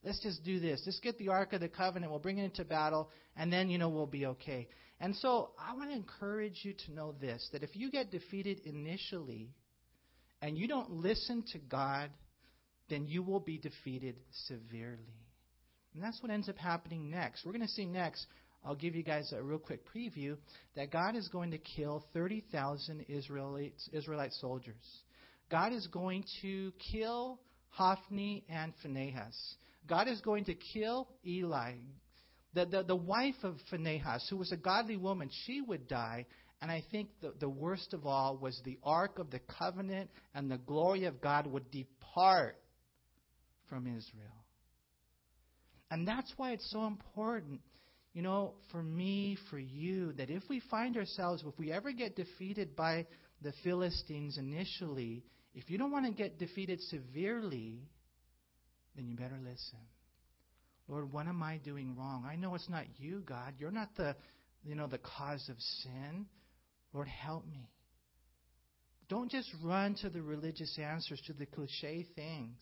Let's 0.05 0.23
just 0.23 0.45
do 0.45 0.61
this. 0.61 0.83
Let's 0.85 1.01
get 1.01 1.19
the 1.19 1.29
Ark 1.29 1.55
of 1.55 1.61
the 1.61 1.69
Covenant. 1.69 2.13
We'll 2.13 2.21
bring 2.21 2.39
it 2.39 2.45
into 2.45 2.65
battle, 2.65 3.11
and 3.37 3.53
then, 3.53 3.71
you 3.71 3.79
know, 3.79 3.89
we'll 3.89 4.07
be 4.07 4.27
okay. 4.27 4.69
And 5.01 5.17
so 5.17 5.51
I 5.59 5.75
want 5.75 5.91
to 5.91 5.97
encourage 5.97 6.61
you 6.63 6.75
to 6.87 6.95
know 6.95 7.15
this 7.21 7.49
that 7.53 7.63
if 7.63 7.75
you 7.75 7.91
get 7.91 8.11
defeated 8.11 8.61
initially 8.65 9.49
and 10.45 10.59
you 10.59 10.69
don't 10.69 10.91
listen 10.91 11.43
to 11.53 11.59
God, 11.59 12.11
then 12.91 13.07
you 13.09 13.23
will 13.23 13.41
be 13.41 13.57
defeated 13.57 14.17
severely. 14.47 15.17
And 15.95 16.03
that's 16.03 16.23
what 16.23 16.31
ends 16.31 16.51
up 16.51 16.59
happening 16.59 17.09
next. 17.11 17.47
We're 17.47 17.53
going 17.53 17.63
to 17.63 17.69
see 17.69 17.87
next, 17.87 18.27
I'll 18.63 18.75
give 18.75 18.95
you 18.95 19.03
guys 19.03 19.33
a 19.33 19.43
real 19.43 19.59
quick 19.59 19.81
preview, 19.89 20.37
that 20.77 20.93
God 20.93 21.17
is 21.17 21.29
going 21.29 21.53
to 21.53 21.59
kill 21.59 22.05
30,000 22.13 23.07
Israelites, 23.09 23.89
Israelite 23.91 24.35
soldiers. 24.35 24.85
God 25.51 25.73
is 25.73 25.87
going 25.87 26.25
to 26.43 26.75
kill 26.93 27.41
Hophni 27.71 28.45
and 28.51 28.75
Phinehas. 28.83 29.55
God 29.89 30.09
is 30.09 30.21
going 30.21 30.45
to 30.45 30.55
kill 30.55 31.09
Eli. 31.27 31.73
The, 32.53 32.67
the, 32.67 32.83
the 32.83 32.97
wife 32.97 33.43
of 33.45 33.57
Phinehas, 33.71 34.27
who 34.29 34.37
was 34.37 34.53
a 34.53 34.59
godly 34.59 34.99
woman, 34.99 35.31
she 35.47 35.63
would 35.63 35.89
die. 35.89 36.27
And 36.65 36.73
I 36.73 36.83
think 36.91 37.11
the, 37.21 37.35
the 37.41 37.49
worst 37.49 37.93
of 37.93 38.07
all 38.07 38.39
was 38.39 38.59
the 38.65 38.79
ark 38.83 39.19
of 39.19 39.31
the 39.31 39.41
covenant 39.61 40.09
and 40.35 40.51
the 40.51 40.57
glory 40.57 41.05
of 41.05 41.21
God 41.21 41.47
would 41.47 41.71
depart 41.71 42.57
from 43.69 43.87
Israel. 43.87 44.47
And 45.91 46.09
that's 46.09 46.33
why 46.39 46.53
it's 46.53 46.71
so 46.71 46.87
important, 46.87 47.61
you 48.15 48.23
know, 48.23 48.55
for 48.73 48.83
me, 48.83 49.37
for 49.51 49.59
you, 49.59 50.15
that 50.15 50.31
if 50.31 50.43
we 50.49 50.63
find 50.71 50.97
ourselves, 50.97 51.45
if 51.47 51.53
we 51.59 51.71
ever 51.71 51.93
get 51.93 52.17
defeated 52.17 52.75
by 52.75 53.05
the 53.43 53.53
Philistines 53.63 54.39
initially, 54.39 55.23
if 55.55 55.69
you 55.69 55.77
don't 55.77 55.93
want 55.93 56.07
to 56.07 56.13
get 56.13 56.39
defeated 56.39 56.81
severely, 56.81 57.83
then 58.97 59.07
you 59.07 59.17
better 59.17 59.39
listen. 59.39 59.81
Lord, 60.89 61.13
what 61.13 61.27
am 61.27 61.43
I 61.43 61.59
doing 61.59 61.95
wrong? 61.95 62.27
I 62.27 62.37
know 62.37 62.55
it's 62.55 62.71
not 62.71 62.87
you, 62.97 63.21
God. 63.21 63.53
You're 63.59 63.71
not 63.71 63.91
the, 63.99 64.17
you 64.65 64.75
know, 64.75 64.87
the 64.87 64.97
cause 64.97 65.47
of 65.51 65.57
sin. 65.83 66.25
Lord, 66.95 67.09
help 67.09 67.45
me. 67.47 67.69
Don't 69.09 69.31
just 69.31 69.51
run 69.63 69.97
to 69.97 70.09
the 70.09 70.23
religious 70.23 70.79
answers, 70.79 71.21
to 71.27 71.35
the 71.35 71.45
cliche 71.45 72.07
things, 72.15 72.57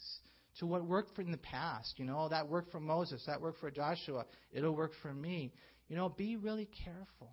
to 0.58 0.66
what 0.66 0.84
worked 0.84 1.18
in 1.18 1.30
the 1.30 1.36
past. 1.36 1.94
You 1.98 2.06
know, 2.06 2.22
oh, 2.22 2.28
that 2.30 2.48
worked 2.48 2.72
for 2.72 2.80
Moses, 2.80 3.22
that 3.26 3.40
worked 3.40 3.60
for 3.60 3.70
Joshua. 3.70 4.24
It'll 4.52 4.74
work 4.74 4.92
for 5.02 5.12
me. 5.14 5.52
You 5.88 5.96
know, 5.96 6.08
be 6.08 6.36
really 6.36 6.68
careful. 6.84 7.30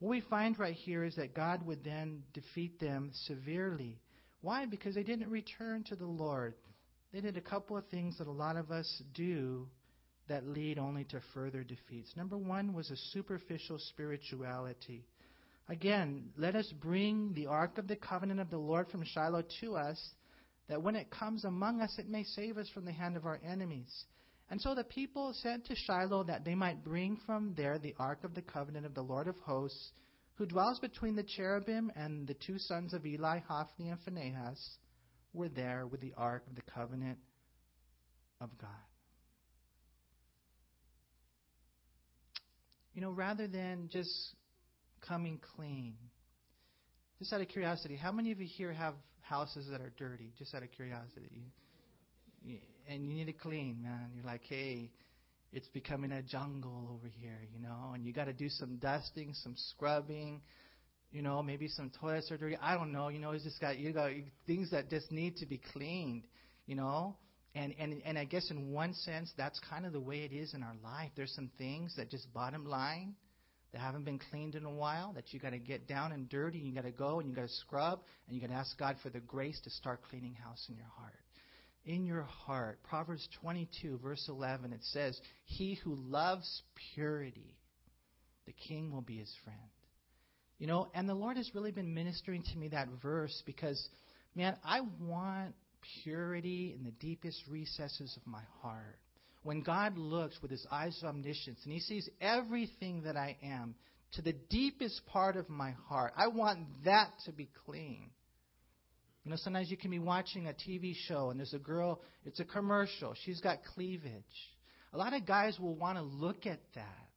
What 0.00 0.10
we 0.10 0.20
find 0.22 0.58
right 0.58 0.74
here 0.74 1.04
is 1.04 1.16
that 1.16 1.34
God 1.34 1.64
would 1.66 1.84
then 1.84 2.24
defeat 2.34 2.78
them 2.80 3.12
severely. 3.26 4.00
Why? 4.42 4.66
Because 4.66 4.94
they 4.94 5.04
didn't 5.04 5.30
return 5.30 5.84
to 5.84 5.96
the 5.96 6.04
Lord. 6.04 6.54
They 7.12 7.20
did 7.20 7.36
a 7.36 7.40
couple 7.40 7.76
of 7.76 7.86
things 7.86 8.18
that 8.18 8.26
a 8.26 8.32
lot 8.32 8.56
of 8.56 8.70
us 8.70 9.02
do 9.14 9.68
that 10.28 10.46
lead 10.46 10.78
only 10.78 11.04
to 11.04 11.20
further 11.32 11.62
defeats. 11.62 12.10
Number 12.16 12.36
one 12.36 12.74
was 12.74 12.90
a 12.90 12.96
superficial 13.12 13.78
spirituality. 13.78 15.06
Again, 15.68 16.30
let 16.36 16.56
us 16.56 16.70
bring 16.80 17.32
the 17.32 17.46
ark 17.46 17.78
of 17.78 17.88
the 17.88 17.96
covenant 17.96 18.40
of 18.40 18.50
the 18.50 18.58
Lord 18.58 18.88
from 18.88 19.04
Shiloh 19.04 19.44
to 19.60 19.76
us, 19.76 19.98
that 20.68 20.82
when 20.82 20.94
it 20.94 21.10
comes 21.10 21.44
among 21.44 21.80
us, 21.80 21.98
it 21.98 22.08
may 22.08 22.22
save 22.22 22.58
us 22.58 22.68
from 22.68 22.84
the 22.84 22.92
hand 22.92 23.16
of 23.16 23.24
our 23.24 23.40
enemies. 23.44 24.04
And 24.50 24.60
so 24.60 24.74
the 24.74 24.84
people 24.84 25.32
sent 25.32 25.66
to 25.66 25.74
Shiloh 25.74 26.24
that 26.24 26.44
they 26.44 26.54
might 26.54 26.84
bring 26.84 27.16
from 27.24 27.54
there 27.56 27.78
the 27.78 27.94
ark 27.98 28.24
of 28.24 28.34
the 28.34 28.42
covenant 28.42 28.84
of 28.84 28.94
the 28.94 29.02
Lord 29.02 29.26
of 29.26 29.36
hosts, 29.38 29.92
who 30.34 30.46
dwells 30.46 30.78
between 30.80 31.16
the 31.16 31.22
cherubim 31.22 31.90
and 31.96 32.26
the 32.26 32.34
two 32.34 32.58
sons 32.58 32.92
of 32.92 33.06
Eli, 33.06 33.38
Hophni 33.38 33.88
and 33.88 34.00
Phinehas 34.00 34.78
were 35.32 35.48
there 35.48 35.86
with 35.86 36.00
the 36.00 36.12
Ark 36.16 36.44
of 36.48 36.56
the 36.56 36.62
Covenant 36.62 37.18
of 38.40 38.50
God. 38.58 38.70
You 42.94 43.00
know, 43.00 43.10
rather 43.10 43.48
than 43.48 43.88
just 43.90 44.34
coming 45.06 45.40
clean, 45.56 45.94
just 47.18 47.32
out 47.32 47.40
of 47.40 47.48
curiosity, 47.48 47.96
how 47.96 48.12
many 48.12 48.32
of 48.32 48.40
you 48.40 48.46
here 48.46 48.72
have 48.72 48.94
houses 49.20 49.66
that 49.70 49.80
are 49.80 49.92
dirty? 49.96 50.32
Just 50.38 50.54
out 50.54 50.62
of 50.62 50.70
curiosity. 50.72 51.52
And 52.88 53.06
you 53.08 53.14
need 53.14 53.26
to 53.26 53.32
clean, 53.32 53.80
man. 53.82 54.10
You're 54.14 54.24
like, 54.24 54.42
hey, 54.46 54.90
it's 55.52 55.68
becoming 55.68 56.12
a 56.12 56.22
jungle 56.22 56.90
over 56.92 57.08
here, 57.08 57.40
you 57.54 57.62
know, 57.62 57.92
and 57.94 58.04
you 58.04 58.12
got 58.12 58.24
to 58.24 58.32
do 58.32 58.48
some 58.48 58.76
dusting, 58.76 59.32
some 59.34 59.54
scrubbing, 59.70 60.42
you 61.14 61.22
know, 61.22 61.42
maybe 61.42 61.68
some 61.68 61.90
toilets 62.00 62.30
are 62.32 62.36
dirty. 62.36 62.58
I 62.60 62.74
don't 62.74 62.90
know. 62.90 63.08
You 63.08 63.20
know, 63.20 63.30
it's 63.30 63.44
just 63.44 63.60
got 63.60 63.78
you 63.78 63.92
got 63.92 64.10
things 64.48 64.72
that 64.72 64.90
just 64.90 65.12
need 65.12 65.36
to 65.36 65.46
be 65.46 65.60
cleaned. 65.72 66.24
You 66.66 66.74
know, 66.74 67.16
and 67.54 67.72
and 67.78 68.02
and 68.04 68.18
I 68.18 68.24
guess 68.24 68.50
in 68.50 68.72
one 68.72 68.92
sense 68.94 69.32
that's 69.36 69.60
kind 69.70 69.86
of 69.86 69.92
the 69.92 70.00
way 70.00 70.24
it 70.24 70.32
is 70.32 70.54
in 70.54 70.64
our 70.64 70.74
life. 70.82 71.12
There's 71.14 71.32
some 71.32 71.50
things 71.56 71.94
that 71.96 72.10
just 72.10 72.32
bottom 72.34 72.66
line 72.66 73.14
that 73.74 73.80
haven't 73.80 74.04
been 74.04 74.20
cleaned 74.30 74.54
in 74.54 74.64
a 74.64 74.70
while 74.70 75.12
that 75.14 75.32
you 75.32 75.40
got 75.40 75.50
to 75.50 75.58
get 75.58 75.88
down 75.88 76.12
and 76.12 76.28
dirty. 76.28 76.58
And 76.58 76.68
you 76.68 76.72
got 76.72 76.84
to 76.84 76.92
go 76.92 77.18
and 77.18 77.28
you 77.28 77.34
got 77.34 77.42
to 77.42 77.54
scrub 77.54 78.00
and 78.26 78.34
you 78.36 78.40
got 78.40 78.54
to 78.54 78.58
ask 78.58 78.78
God 78.78 78.96
for 79.02 79.10
the 79.10 79.18
grace 79.18 79.60
to 79.64 79.70
start 79.70 80.00
cleaning 80.08 80.34
house 80.34 80.64
in 80.68 80.76
your 80.76 80.86
heart. 80.96 81.12
In 81.84 82.06
your 82.06 82.22
heart, 82.22 82.78
Proverbs 82.88 83.28
22 83.40 83.98
verse 83.98 84.24
11, 84.28 84.72
it 84.72 84.82
says, 84.84 85.20
"He 85.44 85.74
who 85.74 85.96
loves 85.96 86.62
purity, 86.94 87.58
the 88.46 88.52
king 88.52 88.92
will 88.92 89.02
be 89.02 89.18
his 89.18 89.34
friend." 89.44 89.58
You 90.58 90.68
know, 90.68 90.88
and 90.94 91.08
the 91.08 91.14
Lord 91.14 91.36
has 91.36 91.52
really 91.52 91.72
been 91.72 91.92
ministering 91.92 92.42
to 92.42 92.56
me 92.56 92.68
that 92.68 92.88
verse 93.02 93.42
because, 93.44 93.88
man, 94.36 94.56
I 94.64 94.82
want 95.00 95.54
purity 96.04 96.74
in 96.78 96.84
the 96.84 96.92
deepest 96.92 97.42
recesses 97.48 98.16
of 98.16 98.24
my 98.24 98.42
heart. 98.62 98.98
When 99.44 99.60
God 99.60 99.98
looks 99.98 100.40
with 100.40 100.50
his 100.50 100.66
eyes 100.70 100.98
of 101.02 101.10
omniscience 101.10 101.60
and 101.64 101.72
he 101.72 101.78
sees 101.78 102.08
everything 102.18 103.02
that 103.02 103.14
I 103.14 103.36
am 103.42 103.74
to 104.12 104.22
the 104.22 104.32
deepest 104.32 105.04
part 105.06 105.36
of 105.36 105.50
my 105.50 105.72
heart, 105.86 106.14
I 106.16 106.28
want 106.28 106.60
that 106.86 107.10
to 107.26 107.32
be 107.32 107.50
clean. 107.66 108.08
You 109.22 109.30
know, 109.30 109.36
sometimes 109.36 109.70
you 109.70 109.76
can 109.76 109.90
be 109.90 109.98
watching 109.98 110.46
a 110.46 110.52
TV 110.52 110.94
show 111.08 111.28
and 111.28 111.38
there's 111.38 111.52
a 111.52 111.58
girl, 111.58 112.00
it's 112.24 112.40
a 112.40 112.44
commercial, 112.44 113.14
she's 113.24 113.40
got 113.42 113.58
cleavage. 113.74 114.24
A 114.94 114.98
lot 114.98 115.12
of 115.12 115.26
guys 115.26 115.58
will 115.60 115.74
want 115.74 115.98
to 115.98 116.02
look 116.02 116.46
at 116.46 116.60
that. 116.74 117.08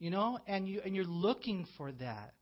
You 0.00 0.10
know, 0.10 0.38
and 0.48 0.68
you 0.68 0.82
and 0.84 0.94
you're 0.94 1.04
looking 1.04 1.66
for 1.78 1.92
that. 1.92 2.34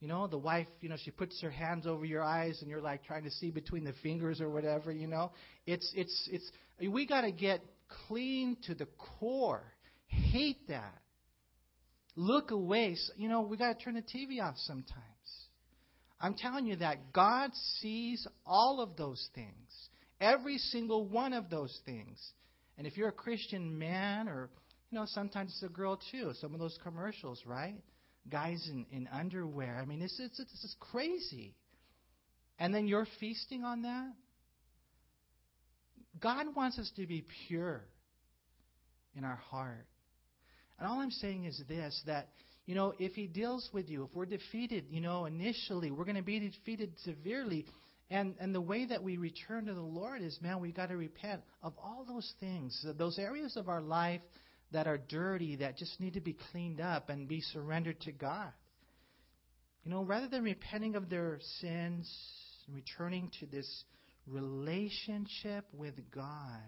You 0.00 0.08
know, 0.08 0.26
the 0.26 0.38
wife, 0.38 0.66
you 0.80 0.88
know, 0.88 0.96
she 1.02 1.10
puts 1.10 1.40
her 1.40 1.50
hands 1.50 1.86
over 1.86 2.04
your 2.04 2.22
eyes 2.22 2.58
and 2.60 2.70
you're 2.70 2.80
like 2.80 3.04
trying 3.04 3.24
to 3.24 3.30
see 3.30 3.50
between 3.50 3.84
the 3.84 3.94
fingers 4.02 4.40
or 4.40 4.50
whatever, 4.50 4.90
you 4.90 5.06
know. 5.06 5.30
It's 5.66 5.90
it's 5.94 6.28
it's 6.32 6.50
we 6.92 7.06
got 7.06 7.22
to 7.22 7.32
get 7.32 7.62
clean 8.06 8.56
to 8.66 8.74
the 8.74 8.86
core. 9.18 9.64
Hate 10.06 10.68
that. 10.68 10.98
Look 12.16 12.50
away. 12.50 12.96
You 13.16 13.28
know, 13.28 13.42
we 13.42 13.56
got 13.56 13.78
to 13.78 13.84
turn 13.84 13.94
the 13.94 14.02
TV 14.02 14.42
off 14.42 14.56
sometimes. 14.58 14.96
I'm 16.20 16.34
telling 16.34 16.66
you 16.66 16.76
that 16.76 17.12
God 17.12 17.50
sees 17.80 18.26
all 18.44 18.80
of 18.80 18.96
those 18.96 19.28
things. 19.34 19.88
Every 20.20 20.58
single 20.58 21.06
one 21.06 21.32
of 21.32 21.48
those 21.48 21.78
things. 21.86 22.18
And 22.76 22.86
if 22.86 22.96
you're 22.96 23.08
a 23.08 23.12
Christian 23.12 23.78
man 23.78 24.28
or 24.28 24.50
you 24.90 24.98
know, 24.98 25.06
sometimes 25.06 25.52
it's 25.52 25.62
a 25.62 25.72
girl 25.72 26.00
too. 26.10 26.32
Some 26.40 26.52
of 26.52 26.60
those 26.60 26.76
commercials, 26.82 27.40
right? 27.46 27.76
guys 28.28 28.68
in, 28.70 28.86
in 28.92 29.08
underwear. 29.08 29.78
I 29.80 29.84
mean, 29.84 30.02
it's, 30.02 30.18
it's, 30.20 30.38
it's, 30.38 30.64
it's 30.64 30.76
crazy. 30.78 31.54
And 32.58 32.74
then 32.74 32.86
you're 32.86 33.06
feasting 33.18 33.64
on 33.64 33.82
that? 33.82 34.12
God 36.20 36.54
wants 36.54 36.78
us 36.78 36.90
to 36.96 37.06
be 37.06 37.24
pure 37.48 37.84
in 39.16 39.24
our 39.24 39.36
heart. 39.36 39.86
And 40.78 40.88
all 40.88 41.00
I'm 41.00 41.10
saying 41.10 41.44
is 41.44 41.62
this 41.68 42.00
that, 42.06 42.28
You 42.66 42.74
know, 42.74 42.94
if 42.98 43.12
He 43.12 43.26
deals 43.26 43.68
with 43.72 43.88
you, 43.88 44.04
if 44.04 44.14
we're 44.14 44.26
defeated, 44.26 44.86
you 44.90 45.00
know, 45.00 45.26
initially, 45.26 45.90
we're 45.90 46.04
going 46.04 46.16
to 46.16 46.22
be 46.22 46.38
defeated 46.38 46.92
severely. 47.04 47.66
And, 48.10 48.34
and 48.40 48.54
the 48.54 48.60
way 48.60 48.86
that 48.86 49.02
we 49.02 49.18
return 49.18 49.66
to 49.66 49.74
the 49.74 49.80
Lord 49.80 50.20
is, 50.20 50.36
man, 50.42 50.60
we've 50.60 50.74
got 50.74 50.88
to 50.88 50.96
repent 50.96 51.42
of 51.62 51.74
all 51.78 52.04
those 52.06 52.32
things, 52.40 52.84
those 52.98 53.18
areas 53.18 53.56
of 53.56 53.68
our 53.68 53.80
life 53.80 54.20
that 54.72 54.86
are 54.86 54.98
dirty, 54.98 55.56
that 55.56 55.76
just 55.76 56.00
need 56.00 56.14
to 56.14 56.20
be 56.20 56.36
cleaned 56.50 56.80
up 56.80 57.08
and 57.08 57.28
be 57.28 57.40
surrendered 57.40 58.00
to 58.02 58.12
God. 58.12 58.52
You 59.84 59.90
know, 59.90 60.02
rather 60.02 60.28
than 60.28 60.42
repenting 60.42 60.96
of 60.96 61.08
their 61.08 61.38
sins 61.60 62.12
returning 62.68 63.30
to 63.40 63.46
this 63.46 63.84
relationship 64.26 65.64
with 65.72 65.94
God, 66.10 66.62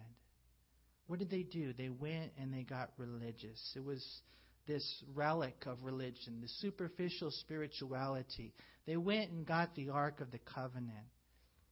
what 1.06 1.18
did 1.18 1.30
they 1.30 1.42
do? 1.42 1.73
They 1.73 1.88
went 1.90 2.32
and 2.40 2.52
they 2.52 2.62
got 2.62 2.90
religious. 2.97 3.61
It 3.76 3.85
was 3.85 4.04
this 4.66 5.04
relic 5.14 5.64
of 5.66 5.82
religion, 5.82 6.40
the 6.40 6.49
superficial 6.61 7.30
spirituality. 7.30 8.52
They 8.87 8.97
went 8.97 9.30
and 9.30 9.47
got 9.47 9.75
the 9.75 9.90
Ark 9.90 10.21
of 10.21 10.30
the 10.30 10.38
Covenant. 10.38 11.06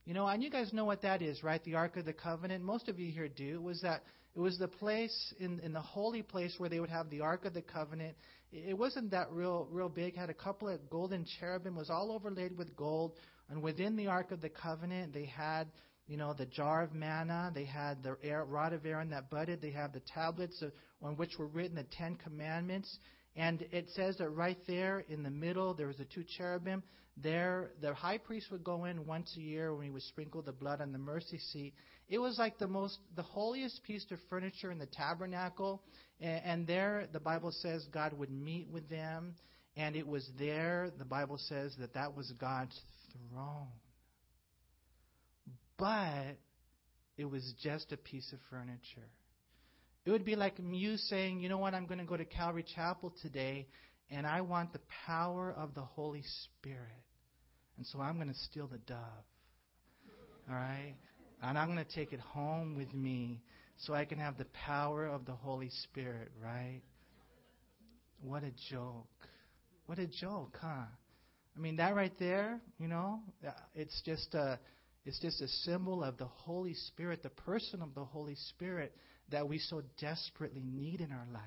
You 0.05 0.15
know, 0.15 0.27
and 0.27 0.43
you 0.43 0.51
guys 0.51 0.73
know 0.73 0.85
what 0.85 1.03
that 1.03 1.23
is, 1.23 1.43
right? 1.43 1.63
The 1.63 1.75
Ark 1.75 1.97
of 1.97 2.05
the 2.05 2.13
Covenant. 2.13 2.65
Most 2.65 2.89
of 2.89 2.99
you 2.99 3.13
here 3.13 3.29
do. 3.29 3.55
It 3.55 3.63
was 3.63 3.83
that 3.83 4.03
it 4.35 4.41
was 4.41 4.59
the 4.59 4.69
place 4.69 5.35
in 5.39 5.61
in 5.61 5.73
the 5.73 5.81
holy 5.81 6.23
place 6.23 6.55
where 6.59 6.69
they 6.69 6.81
would 6.81 6.91
have 6.91 7.11
the 7.11 7.21
Ark 7.21 7.45
of 7.45 7.55
the 7.55 7.63
Covenant. 7.63 8.17
It 8.53 8.77
wasn't 8.77 9.11
that 9.13 9.31
real 9.31 9.69
real 9.71 9.89
big. 9.89 10.17
Had 10.17 10.31
a 10.31 10.35
couple 10.35 10.69
of 10.69 10.89
golden 10.91 11.27
cherubim. 11.39 11.77
Was 11.77 11.91
all 11.91 12.11
overlaid 12.13 12.57
with 12.57 12.75
gold. 12.77 13.13
And 13.51 13.63
within 13.63 13.97
the 13.97 14.07
Ark 14.07 14.31
of 14.31 14.41
the 14.41 14.49
Covenant, 14.49 15.13
they 15.13 15.27
had 15.27 15.67
you 16.11 16.17
know, 16.17 16.35
the 16.35 16.47
jar 16.47 16.83
of 16.83 16.93
manna. 16.93 17.53
They 17.55 17.65
had 17.65 18.03
the 18.03 18.17
rod 18.45 18.73
of 18.73 18.85
Aaron 18.85 19.11
that 19.11 19.31
budded. 19.31 19.63
They 19.63 19.71
have 19.71 19.93
the 19.93 20.03
tablets 20.13 20.61
uh, 20.61 20.71
on 21.07 21.17
which 21.17 21.39
were 21.39 21.47
written 21.47 21.77
the 21.77 21.85
Ten 21.85 22.17
Commandments. 22.17 22.99
And 23.37 23.65
it 23.71 23.89
says 23.95 24.19
that 24.19 24.29
right 24.31 24.59
there 24.67 25.05
in 25.09 25.23
the 25.23 25.31
middle, 25.31 25.73
there 25.73 25.87
was 25.87 25.99
the 25.99 26.05
two 26.05 26.25
cherubim. 26.37 26.83
There, 27.17 27.71
the 27.81 27.95
high 27.95 28.19
priest 28.19 28.51
would 28.51 28.65
go 28.65 28.87
in 28.87 29.07
once 29.07 29.33
a 29.37 29.41
year 29.41 29.73
when 29.73 29.85
he 29.85 29.91
would 29.91 30.03
sprinkle 30.03 30.43
the 30.43 30.53
blood 30.53 30.81
on 30.81 30.91
the 30.91 30.99
mercy 30.99 31.39
seat. 31.39 31.75
It 32.09 32.19
was 32.19 32.41
like 32.41 32.59
the 32.59 32.67
most, 32.67 32.99
the 33.15 33.23
holiest 33.23 33.85
piece 33.85 34.05
of 34.11 34.19
furniture 34.29 34.73
in 34.73 34.79
the 34.79 34.87
tabernacle. 34.87 35.81
And, 36.21 36.43
and 36.45 36.67
there, 36.67 37.07
the 37.13 37.21
Bible 37.21 37.53
says 37.53 37.87
God 37.93 38.15
would 38.15 38.33
meet 38.33 38.69
with 38.69 38.89
them. 38.89 39.37
And 39.81 39.97
it 39.97 40.07
was 40.07 40.29
there, 40.39 40.91
the 40.99 41.07
Bible 41.07 41.39
says 41.39 41.75
that 41.79 41.95
that 41.95 42.15
was 42.15 42.31
God's 42.39 42.79
throne. 43.33 43.69
But 45.79 46.37
it 47.17 47.25
was 47.25 47.55
just 47.63 47.91
a 47.91 47.97
piece 47.97 48.31
of 48.35 48.39
furniture. 48.51 49.09
It 50.05 50.11
would 50.11 50.27
be 50.27 50.37
like 50.37 50.57
you 50.61 50.99
saying, 50.99 51.41
you 51.41 51.49
know 51.49 51.57
what, 51.57 51.73
I'm 51.73 51.87
going 51.87 51.99
to 51.99 52.05
go 52.05 52.19
to 52.19 52.27
Calvary 52.27 52.67
Chapel 52.75 53.15
today, 53.23 53.69
and 54.11 54.27
I 54.27 54.43
want 54.43 54.75
the 54.75 54.81
power 55.07 55.55
of 55.57 55.75
the 55.75 55.81
Holy 55.81 56.25
Spirit. 56.45 57.05
And 57.79 57.87
so 57.87 58.01
I'm 58.01 58.17
going 58.17 58.29
to 58.29 58.39
steal 58.51 58.67
the 58.67 58.79
dove. 58.79 58.99
All 60.51 60.57
right? 60.57 60.95
And 61.43 61.57
I'm 61.57 61.73
going 61.73 61.83
to 61.83 61.95
take 61.95 62.13
it 62.13 62.21
home 62.21 62.77
with 62.77 62.93
me 62.93 63.41
so 63.79 63.95
I 63.95 64.05
can 64.05 64.19
have 64.19 64.37
the 64.37 64.47
power 64.67 65.07
of 65.07 65.25
the 65.25 65.33
Holy 65.33 65.71
Spirit, 65.85 66.33
right? 66.45 66.83
What 68.21 68.43
a 68.43 68.53
joke. 68.71 69.07
What 69.91 69.99
a 69.99 70.07
joke, 70.07 70.57
huh? 70.63 70.85
I 71.57 71.59
mean, 71.59 71.75
that 71.79 71.97
right 71.97 72.13
there, 72.17 72.61
you 72.79 72.87
know, 72.87 73.19
uh, 73.45 73.51
it's 73.75 74.01
just 74.07 74.33
a 74.35 74.57
it's 75.05 75.19
just 75.19 75.43
a 75.43 75.49
symbol 75.65 76.05
of 76.05 76.17
the 76.17 76.27
Holy 76.27 76.75
Spirit, 76.75 77.25
the 77.25 77.31
person 77.31 77.83
of 77.83 77.93
the 77.97 78.05
Holy 78.05 78.37
Spirit 78.51 78.95
that 79.33 79.49
we 79.49 79.59
so 79.59 79.83
desperately 79.99 80.63
need 80.65 81.01
in 81.01 81.11
our 81.11 81.27
life. 81.33 81.43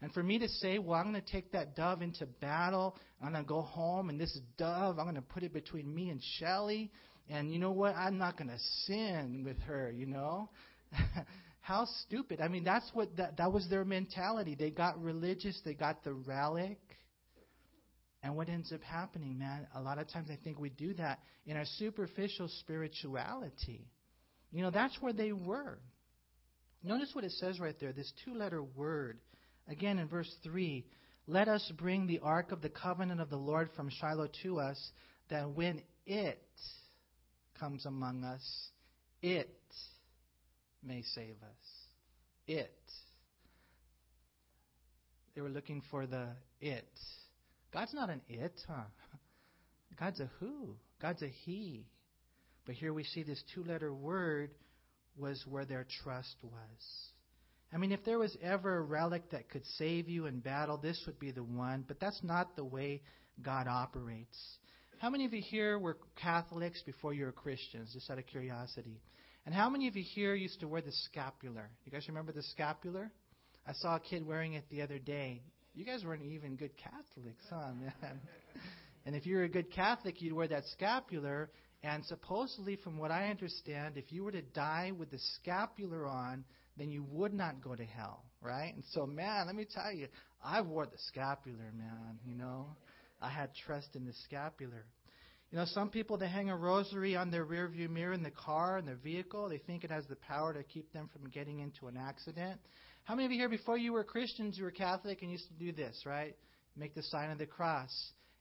And 0.00 0.12
for 0.12 0.22
me 0.22 0.38
to 0.38 0.48
say, 0.48 0.78
well, 0.78 0.94
I'm 0.94 1.10
going 1.10 1.20
to 1.20 1.32
take 1.32 1.50
that 1.50 1.74
dove 1.74 2.02
into 2.02 2.24
battle. 2.24 2.96
I'm 3.20 3.32
going 3.32 3.42
to 3.42 3.48
go 3.48 3.62
home, 3.62 4.10
and 4.10 4.20
this 4.20 4.38
dove, 4.56 5.00
I'm 5.00 5.04
going 5.04 5.16
to 5.16 5.20
put 5.20 5.42
it 5.42 5.52
between 5.52 5.92
me 5.92 6.10
and 6.10 6.22
Shelly. 6.38 6.92
And 7.28 7.52
you 7.52 7.58
know 7.58 7.72
what? 7.72 7.96
I'm 7.96 8.16
not 8.16 8.38
going 8.38 8.50
to 8.50 8.60
sin 8.86 9.42
with 9.44 9.58
her, 9.62 9.90
you 9.90 10.06
know? 10.06 10.50
How 11.62 11.88
stupid. 12.06 12.40
I 12.40 12.46
mean, 12.46 12.62
that's 12.62 12.88
what 12.92 13.16
that, 13.16 13.38
that 13.38 13.50
was 13.50 13.66
their 13.68 13.84
mentality. 13.84 14.54
They 14.54 14.70
got 14.70 15.02
religious, 15.02 15.60
they 15.64 15.74
got 15.74 16.04
the 16.04 16.12
relic. 16.12 16.78
And 18.24 18.34
what 18.36 18.48
ends 18.48 18.72
up 18.72 18.82
happening, 18.82 19.38
man, 19.38 19.66
a 19.74 19.82
lot 19.82 19.98
of 19.98 20.08
times 20.08 20.30
I 20.32 20.38
think 20.42 20.58
we 20.58 20.70
do 20.70 20.94
that 20.94 21.18
in 21.44 21.58
our 21.58 21.66
superficial 21.76 22.48
spirituality. 22.60 23.86
You 24.50 24.62
know, 24.62 24.70
that's 24.70 24.96
where 25.02 25.12
they 25.12 25.32
were. 25.32 25.78
Notice 26.82 27.10
what 27.12 27.24
it 27.24 27.32
says 27.32 27.60
right 27.60 27.76
there, 27.78 27.92
this 27.92 28.10
two 28.24 28.34
letter 28.34 28.62
word. 28.62 29.18
Again 29.68 29.98
in 29.98 30.08
verse 30.08 30.34
3 30.42 30.86
Let 31.26 31.48
us 31.48 31.70
bring 31.76 32.06
the 32.06 32.20
ark 32.20 32.50
of 32.50 32.62
the 32.62 32.70
covenant 32.70 33.20
of 33.20 33.28
the 33.28 33.36
Lord 33.36 33.68
from 33.76 33.90
Shiloh 33.90 34.30
to 34.42 34.58
us, 34.58 34.90
that 35.28 35.50
when 35.50 35.82
it 36.06 36.42
comes 37.60 37.84
among 37.84 38.24
us, 38.24 38.42
it 39.20 39.54
may 40.82 41.02
save 41.14 41.36
us. 41.42 41.66
It. 42.46 42.74
They 45.34 45.42
were 45.42 45.50
looking 45.50 45.82
for 45.90 46.06
the 46.06 46.28
it. 46.62 46.88
God's 47.74 47.92
not 47.92 48.08
an 48.08 48.22
it, 48.28 48.58
huh? 48.68 48.84
God's 49.98 50.20
a 50.20 50.30
who. 50.38 50.76
God's 51.02 51.22
a 51.22 51.28
he. 51.28 51.86
But 52.66 52.76
here 52.76 52.94
we 52.94 53.02
see 53.02 53.24
this 53.24 53.42
two 53.52 53.64
letter 53.64 53.92
word 53.92 54.50
was 55.16 55.44
where 55.48 55.64
their 55.64 55.84
trust 56.02 56.36
was. 56.42 57.10
I 57.72 57.76
mean, 57.76 57.90
if 57.90 58.04
there 58.04 58.18
was 58.18 58.36
ever 58.40 58.76
a 58.76 58.82
relic 58.82 59.30
that 59.30 59.50
could 59.50 59.66
save 59.76 60.08
you 60.08 60.26
in 60.26 60.38
battle, 60.38 60.78
this 60.78 61.02
would 61.06 61.18
be 61.18 61.32
the 61.32 61.42
one, 61.42 61.84
but 61.86 61.98
that's 61.98 62.22
not 62.22 62.54
the 62.54 62.64
way 62.64 63.02
God 63.42 63.66
operates. 63.66 64.38
How 64.98 65.10
many 65.10 65.24
of 65.24 65.34
you 65.34 65.42
here 65.42 65.76
were 65.76 65.98
Catholics 66.14 66.80
before 66.86 67.12
you 67.12 67.24
were 67.24 67.32
Christians, 67.32 67.92
just 67.92 68.08
out 68.08 68.18
of 68.18 68.26
curiosity? 68.26 69.00
And 69.44 69.54
how 69.54 69.68
many 69.68 69.88
of 69.88 69.96
you 69.96 70.04
here 70.04 70.36
used 70.36 70.60
to 70.60 70.68
wear 70.68 70.80
the 70.80 70.92
scapular? 70.92 71.68
You 71.84 71.90
guys 71.90 72.06
remember 72.06 72.30
the 72.30 72.44
scapular? 72.44 73.10
I 73.66 73.72
saw 73.72 73.96
a 73.96 74.00
kid 74.00 74.24
wearing 74.24 74.54
it 74.54 74.64
the 74.70 74.82
other 74.82 74.98
day. 74.98 75.42
You 75.74 75.84
guys 75.84 76.04
weren't 76.04 76.22
even 76.22 76.54
good 76.54 76.70
Catholics, 76.76 77.44
huh, 77.50 77.72
man? 77.72 78.20
and 79.06 79.16
if 79.16 79.26
you 79.26 79.36
were 79.36 79.42
a 79.42 79.48
good 79.48 79.72
Catholic, 79.72 80.22
you'd 80.22 80.32
wear 80.32 80.46
that 80.46 80.62
scapular. 80.72 81.50
And 81.82 82.04
supposedly, 82.06 82.76
from 82.76 82.96
what 82.96 83.10
I 83.10 83.28
understand, 83.28 83.96
if 83.96 84.12
you 84.12 84.22
were 84.22 84.30
to 84.30 84.40
die 84.40 84.92
with 84.96 85.10
the 85.10 85.18
scapular 85.40 86.06
on, 86.06 86.44
then 86.76 86.92
you 86.92 87.04
would 87.10 87.34
not 87.34 87.60
go 87.60 87.74
to 87.74 87.84
hell, 87.84 88.22
right? 88.40 88.72
And 88.72 88.84
so, 88.92 89.04
man, 89.04 89.46
let 89.46 89.56
me 89.56 89.66
tell 89.68 89.92
you, 89.92 90.06
I 90.44 90.60
wore 90.60 90.86
the 90.86 90.98
scapular, 91.08 91.72
man, 91.76 92.20
you 92.24 92.36
know. 92.36 92.66
I 93.20 93.28
had 93.28 93.50
trust 93.66 93.96
in 93.96 94.06
the 94.06 94.12
scapular. 94.24 94.86
You 95.50 95.58
know, 95.58 95.64
some 95.66 95.88
people 95.90 96.18
they 96.18 96.28
hang 96.28 96.50
a 96.50 96.56
rosary 96.56 97.16
on 97.16 97.30
their 97.30 97.44
rearview 97.44 97.90
mirror 97.90 98.12
in 98.12 98.22
the 98.22 98.30
car 98.30 98.78
in 98.78 98.86
their 98.86 98.96
vehicle. 98.96 99.48
They 99.48 99.58
think 99.58 99.82
it 99.82 99.90
has 99.90 100.06
the 100.06 100.16
power 100.16 100.52
to 100.52 100.62
keep 100.62 100.92
them 100.92 101.08
from 101.12 101.30
getting 101.30 101.60
into 101.60 101.88
an 101.88 101.96
accident. 101.96 102.60
How 103.04 103.14
many 103.14 103.26
of 103.26 103.32
you 103.32 103.38
here, 103.38 103.50
before 103.50 103.76
you 103.76 103.92
were 103.92 104.02
Christians, 104.02 104.56
you 104.56 104.64
were 104.64 104.70
Catholic 104.70 105.20
and 105.20 105.30
used 105.30 105.46
to 105.48 105.54
do 105.54 105.72
this, 105.72 106.04
right? 106.06 106.34
Make 106.74 106.94
the 106.94 107.02
sign 107.02 107.30
of 107.30 107.36
the 107.36 107.44
cross. 107.44 107.92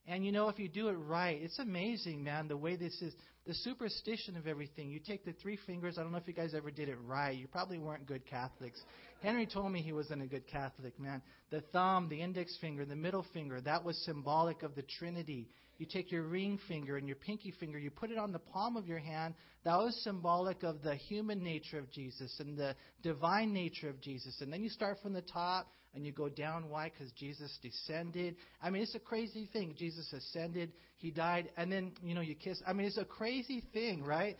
And 0.07 0.25
you 0.25 0.31
know, 0.31 0.47
if 0.47 0.57
you 0.57 0.69
do 0.69 0.87
it 0.87 0.93
right, 0.93 1.37
it's 1.41 1.59
amazing, 1.59 2.23
man, 2.23 2.47
the 2.47 2.55
way 2.55 2.77
this 2.77 2.93
is, 3.01 3.13
the 3.45 3.53
superstition 3.53 4.37
of 4.37 4.47
everything. 4.47 4.89
You 4.89 4.99
take 4.99 5.25
the 5.25 5.33
three 5.33 5.59
fingers. 5.67 5.97
I 5.97 6.03
don't 6.03 6.13
know 6.13 6.17
if 6.17 6.27
you 6.27 6.33
guys 6.33 6.53
ever 6.55 6.71
did 6.71 6.87
it 6.87 6.97
right. 7.05 7.37
You 7.37 7.47
probably 7.47 7.77
weren't 7.77 8.05
good 8.05 8.25
Catholics. 8.25 8.79
Henry 9.23 9.45
told 9.45 9.71
me 9.71 9.81
he 9.81 9.93
wasn't 9.93 10.21
a 10.21 10.27
good 10.27 10.45
Catholic, 10.47 10.99
man. 10.99 11.21
The 11.49 11.61
thumb, 11.71 12.09
the 12.09 12.21
index 12.21 12.57
finger, 12.59 12.83
the 12.83 12.95
middle 12.95 13.25
finger, 13.33 13.61
that 13.61 13.85
was 13.85 13.97
symbolic 14.03 14.63
of 14.63 14.75
the 14.75 14.81
Trinity. 14.81 15.47
You 15.77 15.85
take 15.85 16.11
your 16.11 16.23
ring 16.23 16.59
finger 16.67 16.97
and 16.97 17.07
your 17.07 17.15
pinky 17.15 17.51
finger, 17.57 17.79
you 17.79 17.89
put 17.89 18.11
it 18.11 18.17
on 18.17 18.33
the 18.33 18.39
palm 18.39 18.75
of 18.75 18.85
your 18.85 18.99
hand. 18.99 19.33
That 19.63 19.77
was 19.77 19.95
symbolic 20.03 20.63
of 20.63 20.83
the 20.83 20.95
human 20.95 21.41
nature 21.41 21.79
of 21.79 21.89
Jesus 21.89 22.35
and 22.41 22.57
the 22.57 22.75
divine 23.01 23.53
nature 23.53 23.87
of 23.87 24.01
Jesus. 24.01 24.41
And 24.41 24.51
then 24.51 24.61
you 24.61 24.69
start 24.69 24.97
from 25.01 25.13
the 25.13 25.21
top 25.21 25.71
and 25.95 26.05
you 26.05 26.11
go 26.11 26.27
down. 26.27 26.69
Why? 26.69 26.89
Because 26.89 27.13
Jesus 27.13 27.57
descended. 27.61 28.35
I 28.61 28.71
mean, 28.71 28.81
it's 28.81 28.95
a 28.95 28.99
crazy 28.99 29.49
thing. 29.53 29.73
Jesus 29.77 30.11
ascended, 30.11 30.73
he 30.97 31.11
died, 31.11 31.49
and 31.55 31.71
then, 31.71 31.93
you 32.03 32.13
know, 32.13 32.21
you 32.21 32.35
kiss. 32.35 32.61
I 32.67 32.73
mean, 32.73 32.87
it's 32.87 32.97
a 32.97 33.05
crazy 33.05 33.63
thing, 33.71 34.03
right? 34.03 34.35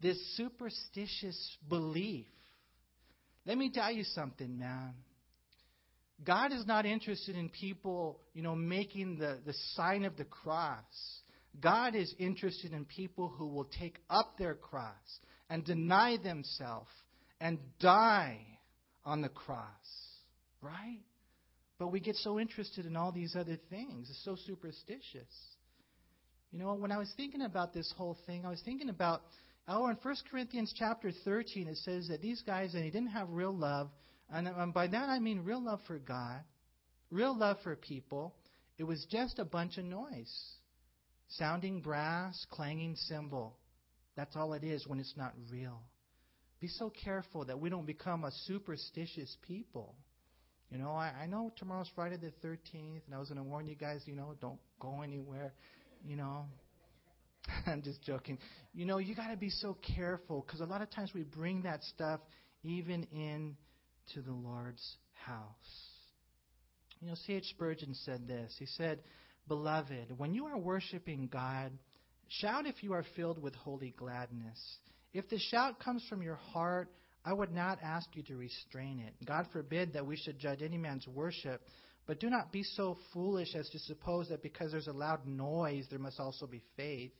This 0.00 0.16
superstitious 0.36 1.56
belief. 1.68 2.26
Let 3.48 3.56
me 3.56 3.70
tell 3.72 3.90
you 3.90 4.04
something, 4.04 4.58
man. 4.58 4.92
God 6.22 6.52
is 6.52 6.66
not 6.66 6.84
interested 6.84 7.34
in 7.34 7.48
people, 7.48 8.20
you 8.34 8.42
know, 8.42 8.54
making 8.54 9.16
the, 9.16 9.38
the 9.46 9.54
sign 9.72 10.04
of 10.04 10.18
the 10.18 10.26
cross. 10.26 10.82
God 11.58 11.94
is 11.94 12.14
interested 12.18 12.74
in 12.74 12.84
people 12.84 13.28
who 13.28 13.46
will 13.46 13.64
take 13.64 14.00
up 14.10 14.36
their 14.36 14.54
cross 14.54 14.92
and 15.48 15.64
deny 15.64 16.18
themselves 16.18 16.90
and 17.40 17.58
die 17.80 18.38
on 19.06 19.22
the 19.22 19.30
cross. 19.30 19.64
Right? 20.60 21.00
But 21.78 21.88
we 21.88 22.00
get 22.00 22.16
so 22.16 22.38
interested 22.38 22.84
in 22.84 22.96
all 22.96 23.12
these 23.12 23.34
other 23.34 23.56
things. 23.70 24.10
It's 24.10 24.24
so 24.26 24.36
superstitious. 24.46 25.32
You 26.52 26.58
know, 26.58 26.74
when 26.74 26.92
I 26.92 26.98
was 26.98 27.10
thinking 27.16 27.40
about 27.40 27.72
this 27.72 27.90
whole 27.96 28.18
thing, 28.26 28.44
I 28.44 28.50
was 28.50 28.60
thinking 28.62 28.90
about, 28.90 29.22
oh, 29.68 29.88
in 29.88 29.96
1 29.96 30.16
Corinthians 30.30 30.74
chapter 30.76 31.10
13, 31.24 31.68
it 31.68 31.76
says 31.78 32.08
that 32.08 32.22
these 32.22 32.42
guys, 32.42 32.74
and 32.74 32.82
they 32.82 32.90
didn't 32.90 33.10
have 33.10 33.28
real 33.30 33.54
love 33.54 33.90
and 34.30 34.74
by 34.74 34.86
that 34.88 35.08
I 35.08 35.18
mean 35.18 35.40
real 35.44 35.62
love 35.62 35.80
for 35.86 35.98
God, 35.98 36.40
real 37.10 37.36
love 37.36 37.58
for 37.62 37.74
people, 37.76 38.34
it 38.76 38.84
was 38.84 39.06
just 39.10 39.38
a 39.38 39.44
bunch 39.44 39.78
of 39.78 39.84
noise. 39.84 40.32
Sounding 41.28 41.80
brass, 41.80 42.46
clanging 42.50 42.96
cymbal. 42.96 43.56
That's 44.16 44.36
all 44.36 44.52
it 44.54 44.64
is 44.64 44.86
when 44.86 44.98
it's 44.98 45.14
not 45.16 45.32
real. 45.50 45.80
Be 46.60 46.68
so 46.68 46.90
careful 46.90 47.44
that 47.46 47.58
we 47.58 47.70
don't 47.70 47.86
become 47.86 48.24
a 48.24 48.30
superstitious 48.46 49.36
people. 49.46 49.94
You 50.70 50.78
know, 50.78 50.90
I, 50.90 51.12
I 51.22 51.26
know 51.26 51.52
tomorrow's 51.56 51.90
Friday 51.94 52.16
the 52.16 52.32
13th, 52.46 53.02
and 53.06 53.14
I 53.14 53.18
was 53.18 53.28
going 53.28 53.38
to 53.38 53.48
warn 53.48 53.66
you 53.66 53.76
guys, 53.76 54.02
you 54.04 54.14
know, 54.14 54.34
don't 54.40 54.58
go 54.80 55.02
anywhere. 55.02 55.54
You 56.04 56.16
know, 56.16 56.46
I'm 57.66 57.82
just 57.82 58.02
joking. 58.02 58.38
You 58.72 58.86
know, 58.86 58.98
you 58.98 59.14
got 59.14 59.30
to 59.30 59.36
be 59.36 59.50
so 59.50 59.76
careful 59.96 60.44
because 60.46 60.60
a 60.60 60.64
lot 60.66 60.82
of 60.82 60.90
times 60.90 61.12
we 61.14 61.22
bring 61.22 61.62
that 61.62 61.82
stuff 61.84 62.20
even 62.62 63.04
in 63.12 63.56
to 64.14 64.22
the 64.22 64.32
Lord's 64.32 64.96
house. 65.24 65.88
You 67.00 67.08
know, 67.08 67.14
C.H. 67.26 67.44
Spurgeon 67.50 67.94
said 67.94 68.26
this. 68.26 68.54
He 68.58 68.66
said, 68.66 69.00
Beloved, 69.46 70.18
when 70.18 70.34
you 70.34 70.46
are 70.46 70.58
worshiping 70.58 71.28
God, 71.32 71.72
shout 72.28 72.66
if 72.66 72.82
you 72.82 72.92
are 72.92 73.04
filled 73.16 73.40
with 73.40 73.54
holy 73.54 73.94
gladness. 73.96 74.58
If 75.12 75.28
the 75.28 75.38
shout 75.38 75.80
comes 75.80 76.04
from 76.08 76.22
your 76.22 76.36
heart, 76.52 76.90
I 77.24 77.32
would 77.32 77.52
not 77.52 77.78
ask 77.82 78.08
you 78.14 78.22
to 78.24 78.36
restrain 78.36 79.00
it. 79.00 79.14
God 79.24 79.46
forbid 79.52 79.94
that 79.94 80.06
we 80.06 80.16
should 80.16 80.38
judge 80.38 80.62
any 80.62 80.76
man's 80.76 81.06
worship, 81.06 81.62
but 82.06 82.20
do 82.20 82.28
not 82.28 82.52
be 82.52 82.62
so 82.62 82.96
foolish 83.12 83.54
as 83.54 83.68
to 83.70 83.78
suppose 83.80 84.28
that 84.28 84.42
because 84.42 84.72
there's 84.72 84.86
a 84.86 84.92
loud 84.92 85.26
noise, 85.26 85.86
there 85.90 85.98
must 85.98 86.20
also 86.20 86.46
be 86.46 86.62
faith. 86.76 87.12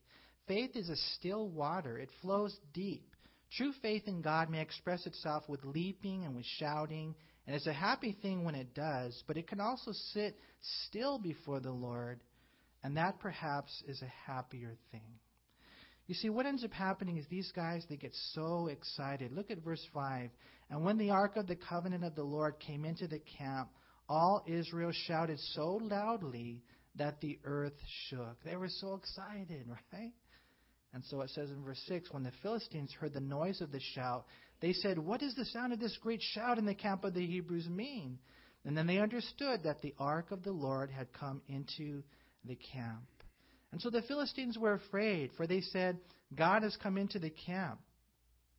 Faith 0.48 0.74
is 0.74 0.88
a 0.88 0.96
still 1.16 1.48
water, 1.48 1.98
it 1.98 2.08
flows 2.22 2.58
deep. 2.72 3.14
True 3.52 3.72
faith 3.80 4.02
in 4.06 4.22
God 4.22 4.50
may 4.50 4.60
express 4.60 5.06
itself 5.06 5.44
with 5.48 5.64
leaping 5.64 6.24
and 6.24 6.34
with 6.34 6.44
shouting, 6.58 7.14
and 7.46 7.54
it's 7.54 7.66
a 7.66 7.72
happy 7.72 8.16
thing 8.20 8.44
when 8.44 8.54
it 8.54 8.74
does, 8.74 9.22
but 9.26 9.36
it 9.36 9.46
can 9.46 9.60
also 9.60 9.92
sit 10.12 10.36
still 10.86 11.18
before 11.18 11.60
the 11.60 11.70
Lord, 11.70 12.20
and 12.82 12.96
that 12.96 13.20
perhaps 13.20 13.82
is 13.86 14.02
a 14.02 14.30
happier 14.30 14.76
thing. 14.90 15.18
You 16.06 16.14
see, 16.14 16.30
what 16.30 16.46
ends 16.46 16.64
up 16.64 16.72
happening 16.72 17.18
is 17.18 17.26
these 17.28 17.52
guys, 17.54 17.84
they 17.88 17.96
get 17.96 18.14
so 18.32 18.68
excited. 18.68 19.30
Look 19.30 19.50
at 19.50 19.62
verse 19.62 19.86
5. 19.92 20.30
And 20.70 20.82
when 20.82 20.96
the 20.96 21.10
ark 21.10 21.36
of 21.36 21.46
the 21.46 21.56
covenant 21.56 22.02
of 22.02 22.14
the 22.14 22.22
Lord 22.22 22.58
came 22.58 22.86
into 22.86 23.06
the 23.06 23.20
camp, 23.38 23.68
all 24.08 24.42
Israel 24.46 24.92
shouted 24.92 25.38
so 25.54 25.78
loudly 25.82 26.62
that 26.96 27.20
the 27.20 27.38
earth 27.44 27.78
shook. 28.08 28.42
They 28.42 28.56
were 28.56 28.70
so 28.70 28.94
excited, 28.94 29.66
right? 29.92 30.12
And 30.98 31.04
so 31.04 31.20
it 31.20 31.30
says 31.30 31.48
in 31.50 31.62
verse 31.62 31.80
6 31.86 32.08
when 32.10 32.24
the 32.24 32.32
Philistines 32.42 32.92
heard 32.92 33.14
the 33.14 33.20
noise 33.20 33.60
of 33.60 33.70
the 33.70 33.78
shout, 33.94 34.26
they 34.60 34.72
said, 34.72 34.98
What 34.98 35.20
does 35.20 35.36
the 35.36 35.44
sound 35.44 35.72
of 35.72 35.78
this 35.78 35.96
great 36.02 36.20
shout 36.20 36.58
in 36.58 36.66
the 36.66 36.74
camp 36.74 37.04
of 37.04 37.14
the 37.14 37.24
Hebrews 37.24 37.68
mean? 37.68 38.18
And 38.64 38.76
then 38.76 38.88
they 38.88 38.98
understood 38.98 39.62
that 39.62 39.80
the 39.80 39.94
ark 40.00 40.32
of 40.32 40.42
the 40.42 40.50
Lord 40.50 40.90
had 40.90 41.12
come 41.12 41.40
into 41.46 42.02
the 42.44 42.56
camp. 42.56 43.06
And 43.70 43.80
so 43.80 43.90
the 43.90 44.02
Philistines 44.02 44.58
were 44.58 44.72
afraid, 44.72 45.30
for 45.36 45.46
they 45.46 45.60
said, 45.60 46.00
God 46.34 46.64
has 46.64 46.76
come 46.82 46.98
into 46.98 47.20
the 47.20 47.30
camp. 47.30 47.78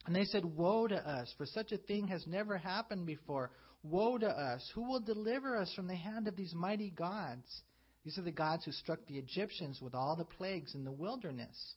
And 0.05 0.15
they 0.15 0.23
said, 0.23 0.45
Woe 0.45 0.87
to 0.87 0.95
us, 0.95 1.33
for 1.37 1.45
such 1.45 1.73
a 1.73 1.77
thing 1.77 2.07
has 2.07 2.25
never 2.25 2.57
happened 2.57 3.05
before. 3.05 3.51
Woe 3.83 4.17
to 4.17 4.29
us! 4.29 4.65
Who 4.75 4.83
will 4.87 5.01
deliver 5.01 5.57
us 5.57 5.73
from 5.73 5.87
the 5.87 5.95
hand 5.97 6.29
of 6.29 6.37
these 6.37 6.53
mighty 6.55 6.89
gods? 6.89 7.63
These 8.05 8.17
are 8.17 8.21
the 8.21 8.31
gods 8.31 8.63
who 8.63 8.71
struck 8.71 8.99
the 9.07 9.17
Egyptians 9.17 9.81
with 9.81 9.93
all 9.93 10.15
the 10.15 10.23
plagues 10.23 10.73
in 10.73 10.85
the 10.85 10.91
wilderness. 10.93 11.75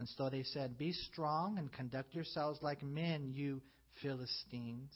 And 0.00 0.08
so 0.16 0.30
they 0.30 0.44
said, 0.44 0.78
Be 0.78 0.92
strong 0.92 1.58
and 1.58 1.70
conduct 1.70 2.14
yourselves 2.14 2.58
like 2.62 2.82
men, 2.82 3.32
you 3.34 3.60
Philistines, 4.00 4.90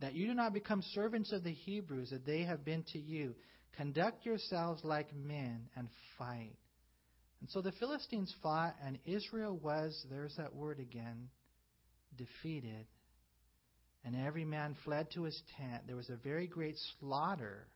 that 0.00 0.14
you 0.14 0.28
do 0.28 0.34
not 0.34 0.54
become 0.54 0.82
servants 0.94 1.32
of 1.32 1.42
the 1.42 1.50
Hebrews, 1.50 2.10
that 2.10 2.24
they 2.24 2.44
have 2.44 2.64
been 2.64 2.84
to 2.92 2.98
you. 3.00 3.34
Conduct 3.76 4.24
yourselves 4.24 4.84
like 4.84 5.12
men 5.16 5.68
and 5.74 5.88
fight. 6.16 6.54
And 7.40 7.50
so 7.50 7.60
the 7.60 7.72
Philistines 7.72 8.32
fought, 8.40 8.76
and 8.86 9.00
Israel 9.04 9.58
was, 9.60 10.00
there's 10.08 10.36
that 10.36 10.54
word 10.54 10.78
again, 10.78 11.28
defeated. 12.16 12.86
And 14.04 14.14
every 14.14 14.44
man 14.44 14.76
fled 14.84 15.08
to 15.14 15.24
his 15.24 15.42
tent. 15.58 15.88
There 15.88 15.96
was 15.96 16.08
a 16.08 16.16
very 16.16 16.46
great 16.46 16.76
slaughter, 17.00 17.66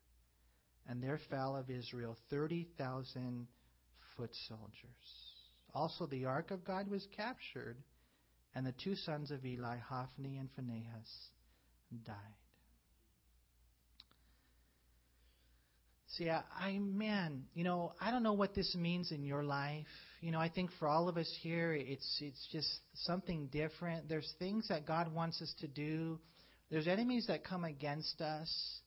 and 0.87 1.03
there 1.03 1.19
fell 1.31 1.57
of 1.57 1.69
Israel 1.69 2.17
30,000 2.31 3.49
foot 4.17 4.31
soldiers. 4.47 5.24
Also, 5.75 6.07
the 6.07 6.25
ark 6.25 6.51
of 6.51 6.65
God 6.65 6.89
was 6.89 7.07
captured, 7.17 7.77
and 8.55 8.65
the 8.65 8.75
two 8.85 8.95
sons 8.95 9.31
of 9.31 9.45
Eli, 9.45 9.77
Hophni 9.79 10.39
and 10.39 10.49
Phinehas, 10.55 11.31
died. 12.05 12.15
See, 16.17 16.31
I, 16.31 16.43
I, 16.57 16.79
man, 16.79 17.43
you 17.55 17.65
know, 17.65 17.93
I 18.01 18.13
don't 18.13 18.23
know 18.23 18.35
what 18.35 18.55
this 18.55 18.73
means 18.77 19.11
in 19.11 19.25
your 19.25 19.43
life. 19.43 19.87
You 20.21 20.31
know, 20.31 20.39
I 20.39 20.49
think 20.49 20.71
for 20.79 20.87
all 20.87 21.09
of 21.09 21.17
us 21.17 21.31
here, 21.43 21.73
it's 21.73 22.19
it's 22.21 22.49
just 22.53 22.69
something 22.95 23.49
different. 23.51 24.09
There's 24.09 24.33
things 24.39 24.69
that 24.69 24.87
God 24.87 25.13
wants 25.13 25.43
us 25.43 25.53
to 25.59 25.67
do. 25.67 26.21
There's 26.71 26.87
enemies 26.87 27.27
that 27.27 27.45
come 27.45 27.65
against 27.65 28.21
us. 28.21 28.81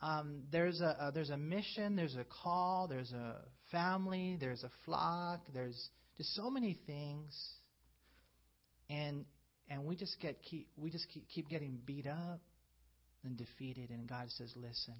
Um, 0.00 0.42
there's 0.50 0.80
a, 0.80 0.96
a 1.00 1.12
there's 1.12 1.30
a 1.30 1.36
mission. 1.36 1.94
There's 1.94 2.16
a 2.16 2.26
call. 2.42 2.88
There's 2.88 3.12
a 3.12 3.36
family. 3.70 4.36
There's 4.40 4.64
a 4.64 4.70
flock. 4.84 5.42
There's 5.54 5.88
just 6.16 6.34
so 6.34 6.50
many 6.50 6.78
things, 6.86 7.34
and 8.90 9.24
and 9.68 9.84
we 9.84 9.96
just 9.96 10.20
get 10.20 10.42
keep 10.42 10.68
we 10.76 10.90
just 10.90 11.06
keep, 11.12 11.28
keep 11.28 11.48
getting 11.48 11.78
beat 11.84 12.06
up 12.06 12.40
and 13.24 13.36
defeated. 13.36 13.90
And 13.90 14.08
God 14.08 14.26
says, 14.30 14.52
"Listen, 14.56 14.94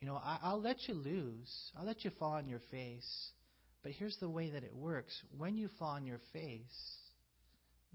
you 0.00 0.06
know, 0.06 0.16
I, 0.16 0.38
I'll 0.42 0.60
let 0.60 0.88
you 0.88 0.94
lose. 0.94 1.72
I'll 1.78 1.86
let 1.86 2.04
you 2.04 2.10
fall 2.18 2.32
on 2.32 2.48
your 2.48 2.60
face. 2.70 3.30
But 3.82 3.92
here's 3.92 4.16
the 4.18 4.28
way 4.28 4.50
that 4.50 4.64
it 4.64 4.74
works: 4.74 5.14
when 5.36 5.56
you 5.56 5.68
fall 5.78 5.90
on 5.90 6.06
your 6.06 6.20
face, 6.32 6.96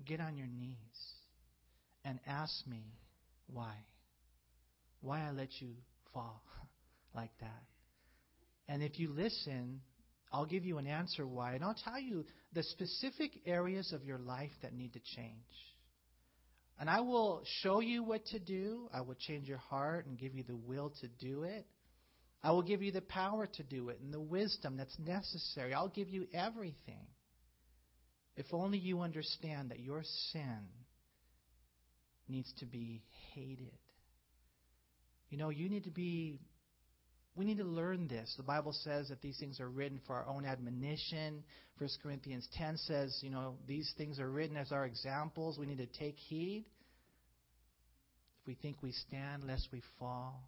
get 0.06 0.20
on 0.20 0.38
your 0.38 0.48
knees 0.48 0.78
and 2.06 2.20
ask 2.28 2.66
me 2.68 2.84
why. 3.48 3.74
Why 5.02 5.22
I 5.22 5.32
let 5.32 5.50
you 5.60 5.70
fall 6.14 6.42
like 7.16 7.32
that. 7.40 7.64
And 8.68 8.84
if 8.84 9.00
you 9.00 9.10
listen, 9.10 9.82
I'll 10.32 10.46
give 10.46 10.66
you 10.66 10.78
an 10.78 10.88
answer 10.88 11.26
why, 11.26 11.54
and 11.54 11.64
I'll 11.64 11.76
tell 11.84 12.00
you 12.00 12.26
the 12.54 12.64
specific 12.64 13.32
areas 13.46 13.94
of 13.94 14.04
your 14.04 14.20
life 14.20 14.52
that 14.62 14.74
need 14.74 14.94
to 14.94 15.00
change. 15.16 15.34
And 16.80 16.90
I 16.90 17.02
will 17.02 17.42
show 17.62 17.82
you 17.82 18.04
what 18.04 18.26
to 18.28 18.40
do. 18.40 18.90
I 18.94 19.02
will 19.02 19.16
change 19.16 19.48
your 19.48 19.58
heart 19.58 20.06
and 20.06 20.18
give 20.18 20.34
you 20.34 20.44
the 20.44 20.56
will 20.56 20.94
to 21.02 21.08
do 21.08 21.44
it. 21.44 21.66
I 22.42 22.52
will 22.52 22.62
give 22.62 22.82
you 22.82 22.92
the 22.92 23.02
power 23.02 23.48
to 23.48 23.64
do 23.64 23.90
it 23.90 24.00
and 24.02 24.14
the 24.14 24.22
wisdom 24.22 24.78
that's 24.78 24.98
necessary. 24.98 25.74
I'll 25.74 25.90
give 25.90 26.10
you 26.10 26.28
everything. 26.34 27.08
If 28.38 28.46
only 28.54 28.78
you 28.78 29.02
understand 29.02 29.72
that 29.72 29.80
your 29.82 30.04
sin 30.32 30.60
needs 32.30 32.54
to 32.60 32.66
be 32.66 33.02
hated. 33.34 33.78
You 35.30 35.38
know, 35.38 35.50
you 35.50 35.68
need 35.68 35.84
to 35.84 35.92
be 35.92 36.40
we 37.40 37.46
need 37.46 37.60
to 37.60 37.64
learn 37.64 38.10
this. 38.10 38.34
The 38.36 38.44
Bible 38.44 38.74
says 38.84 39.08
that 39.08 39.22
these 39.22 39.38
things 39.40 39.62
are 39.62 39.70
written 39.70 40.02
for 40.06 40.14
our 40.14 40.28
own 40.28 40.44
admonition. 40.44 41.42
1 41.78 41.90
Corinthians 42.04 42.46
10 42.58 42.76
says, 42.76 43.18
you 43.24 43.30
know, 43.30 43.56
these 43.66 43.90
things 43.98 44.20
are 44.20 44.30
written 44.30 44.58
as 44.58 44.74
our 44.74 44.86
examples. 44.86 45.58
We 45.58 45.66
need 45.66 45.78
to 45.78 45.86
take 45.86 46.18
heed. 46.18 46.66
If 48.42 48.48
we 48.48 48.56
think 48.56 48.84
we 48.84 48.92
stand, 48.92 49.46
lest 49.46 49.70
we 49.72 49.82
fall. 49.98 50.44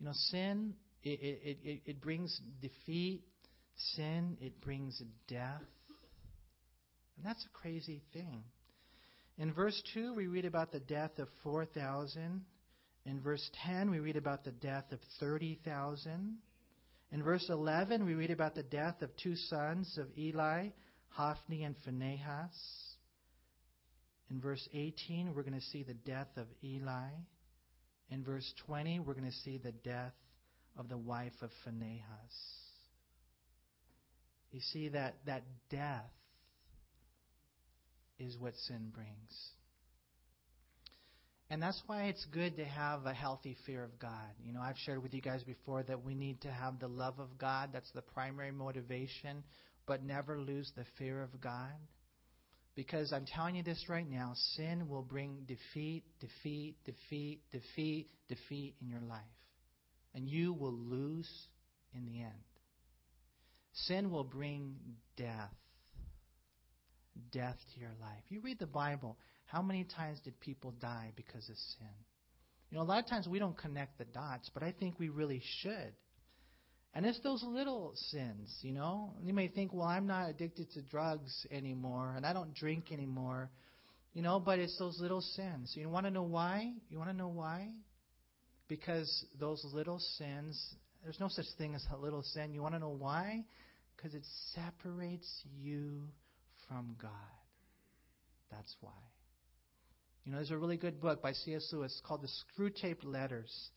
You 0.00 0.06
know, 0.06 0.12
sin, 0.14 0.74
it, 1.04 1.20
it, 1.22 1.58
it, 1.62 1.80
it 1.86 2.00
brings 2.00 2.40
defeat. 2.60 3.22
Sin, 3.94 4.36
it 4.40 4.60
brings 4.60 5.00
death. 5.28 5.62
And 7.16 7.24
that's 7.24 7.46
a 7.46 7.56
crazy 7.56 8.02
thing. 8.12 8.42
In 9.38 9.52
verse 9.52 9.80
2, 9.94 10.12
we 10.12 10.26
read 10.26 10.44
about 10.44 10.72
the 10.72 10.80
death 10.80 11.20
of 11.20 11.28
4,000 11.44 12.44
in 13.08 13.20
verse 13.20 13.50
10, 13.66 13.90
we 13.90 14.00
read 14.00 14.16
about 14.16 14.44
the 14.44 14.52
death 14.52 14.84
of 14.92 14.98
30,000. 15.18 16.36
In 17.10 17.22
verse 17.22 17.46
11, 17.48 18.04
we 18.04 18.14
read 18.14 18.30
about 18.30 18.54
the 18.54 18.62
death 18.62 19.00
of 19.00 19.10
two 19.16 19.34
sons 19.34 19.98
of 19.98 20.06
Eli, 20.18 20.68
Hophni 21.08 21.64
and 21.64 21.74
Phinehas. 21.84 22.50
In 24.30 24.40
verse 24.40 24.68
18, 24.74 25.32
we're 25.34 25.42
going 25.42 25.58
to 25.58 25.66
see 25.66 25.82
the 25.82 25.94
death 25.94 26.28
of 26.36 26.46
Eli. 26.62 27.08
In 28.10 28.22
verse 28.22 28.52
20, 28.66 29.00
we're 29.00 29.14
going 29.14 29.24
to 29.24 29.36
see 29.38 29.56
the 29.56 29.72
death 29.72 30.12
of 30.76 30.90
the 30.90 30.98
wife 30.98 31.32
of 31.40 31.50
Phinehas. 31.64 32.04
You 34.52 34.60
see 34.72 34.88
that 34.90 35.14
that 35.24 35.44
death 35.70 36.10
is 38.18 38.36
what 38.38 38.54
sin 38.66 38.92
brings. 38.94 39.57
And 41.50 41.62
that's 41.62 41.82
why 41.86 42.04
it's 42.04 42.24
good 42.26 42.56
to 42.56 42.64
have 42.64 43.06
a 43.06 43.14
healthy 43.14 43.56
fear 43.64 43.82
of 43.82 43.98
God. 43.98 44.30
You 44.44 44.52
know, 44.52 44.60
I've 44.60 44.76
shared 44.84 45.02
with 45.02 45.14
you 45.14 45.22
guys 45.22 45.42
before 45.44 45.82
that 45.84 46.04
we 46.04 46.14
need 46.14 46.42
to 46.42 46.50
have 46.50 46.78
the 46.78 46.88
love 46.88 47.18
of 47.18 47.38
God. 47.38 47.70
That's 47.72 47.90
the 47.92 48.02
primary 48.02 48.52
motivation, 48.52 49.42
but 49.86 50.04
never 50.04 50.38
lose 50.38 50.70
the 50.76 50.84
fear 50.98 51.22
of 51.22 51.40
God. 51.40 51.72
Because 52.74 53.12
I'm 53.12 53.24
telling 53.24 53.56
you 53.56 53.62
this 53.62 53.86
right 53.88 54.08
now 54.08 54.34
sin 54.56 54.88
will 54.88 55.02
bring 55.02 55.46
defeat, 55.46 56.04
defeat, 56.20 56.76
defeat, 56.84 57.40
defeat, 57.50 58.08
defeat 58.28 58.74
in 58.82 58.88
your 58.88 59.00
life. 59.00 59.22
and 60.14 60.28
you 60.28 60.52
will 60.52 60.72
lose 60.72 61.30
in 61.94 62.04
the 62.06 62.20
end. 62.20 62.32
Sin 63.72 64.10
will 64.10 64.24
bring 64.24 64.74
death. 65.16 65.52
Death 67.32 67.56
to 67.74 67.80
your 67.80 67.92
life. 68.00 68.22
You 68.28 68.40
read 68.40 68.58
the 68.58 68.66
Bible, 68.66 69.16
how 69.46 69.62
many 69.62 69.84
times 69.84 70.20
did 70.20 70.38
people 70.40 70.72
die 70.80 71.12
because 71.16 71.48
of 71.48 71.56
sin? 71.56 71.88
You 72.70 72.76
know, 72.76 72.82
a 72.82 72.84
lot 72.84 73.02
of 73.02 73.08
times 73.08 73.26
we 73.26 73.38
don't 73.38 73.56
connect 73.56 73.98
the 73.98 74.04
dots, 74.04 74.50
but 74.52 74.62
I 74.62 74.72
think 74.78 74.98
we 74.98 75.08
really 75.08 75.42
should. 75.62 75.94
And 76.94 77.06
it's 77.06 77.20
those 77.20 77.42
little 77.42 77.92
sins, 78.10 78.58
you 78.62 78.72
know. 78.72 79.14
You 79.22 79.32
may 79.32 79.48
think, 79.48 79.72
well, 79.72 79.86
I'm 79.86 80.06
not 80.06 80.28
addicted 80.28 80.70
to 80.72 80.82
drugs 80.82 81.46
anymore, 81.50 82.12
and 82.16 82.26
I 82.26 82.32
don't 82.32 82.54
drink 82.54 82.92
anymore, 82.92 83.50
you 84.14 84.22
know, 84.22 84.40
but 84.40 84.58
it's 84.58 84.76
those 84.78 84.98
little 85.00 85.20
sins. 85.20 85.72
You 85.74 85.88
want 85.88 86.06
to 86.06 86.10
know 86.10 86.22
why? 86.22 86.72
You 86.90 86.98
want 86.98 87.10
to 87.10 87.16
know 87.16 87.28
why? 87.28 87.68
Because 88.68 89.24
those 89.38 89.64
little 89.72 89.98
sins, 90.18 90.74
there's 91.02 91.20
no 91.20 91.28
such 91.28 91.46
thing 91.56 91.74
as 91.74 91.86
a 91.92 91.96
little 91.96 92.22
sin. 92.22 92.52
You 92.52 92.62
want 92.62 92.74
to 92.74 92.80
know 92.80 92.96
why? 92.98 93.44
Because 93.96 94.14
it 94.14 94.24
separates 94.54 95.28
you 95.58 96.02
from 96.68 96.96
God. 97.00 97.10
That's 98.50 98.74
why. 98.80 98.90
You 100.24 100.32
know, 100.32 100.38
there's 100.38 100.50
a 100.50 100.58
really 100.58 100.76
good 100.76 101.00
book 101.00 101.22
by 101.22 101.32
C.S. 101.32 101.70
Lewis 101.72 102.00
called 102.06 102.22
The 102.22 102.28
Screw 102.28 102.70
Screwtape 102.70 103.04
Letters. 103.04 103.70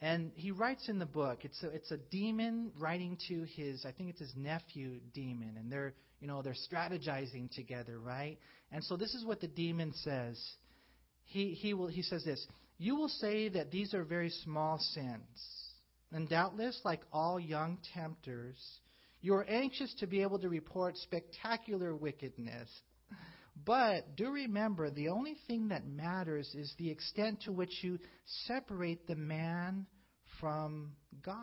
And 0.00 0.32
he 0.34 0.50
writes 0.50 0.88
in 0.88 0.98
the 0.98 1.06
book, 1.06 1.44
it's 1.44 1.62
a, 1.62 1.68
it's 1.68 1.90
a 1.90 1.96
demon 1.96 2.72
writing 2.78 3.16
to 3.28 3.44
his, 3.44 3.84
I 3.86 3.92
think 3.92 4.10
it's 4.10 4.18
his 4.18 4.32
nephew 4.36 4.98
demon, 5.14 5.54
and 5.56 5.70
they're, 5.70 5.94
you 6.20 6.26
know, 6.26 6.42
they're 6.42 6.56
strategizing 6.72 7.50
together, 7.54 8.00
right? 8.00 8.36
And 8.72 8.82
so 8.82 8.96
this 8.96 9.14
is 9.14 9.24
what 9.24 9.40
the 9.40 9.46
demon 9.46 9.92
says. 10.02 10.40
He, 11.24 11.54
he, 11.54 11.72
will, 11.72 11.86
he 11.86 12.02
says 12.02 12.24
this 12.24 12.44
You 12.78 12.96
will 12.96 13.08
say 13.08 13.48
that 13.50 13.70
these 13.70 13.94
are 13.94 14.02
very 14.02 14.30
small 14.30 14.78
sins. 14.78 15.62
And 16.12 16.28
doubtless, 16.28 16.80
like 16.84 17.00
all 17.12 17.40
young 17.40 17.78
tempters, 17.94 18.56
you 19.22 19.34
are 19.34 19.44
anxious 19.44 19.94
to 20.00 20.06
be 20.06 20.20
able 20.22 20.38
to 20.40 20.48
report 20.48 20.96
spectacular 20.98 21.96
wickedness. 21.96 22.68
But 23.64 24.16
do 24.16 24.30
remember, 24.30 24.90
the 24.90 25.08
only 25.08 25.36
thing 25.46 25.68
that 25.68 25.86
matters 25.86 26.52
is 26.54 26.74
the 26.78 26.90
extent 26.90 27.42
to 27.42 27.52
which 27.52 27.72
you 27.82 27.98
separate 28.46 29.06
the 29.06 29.14
man 29.14 29.86
from 30.40 30.92
God. 31.22 31.36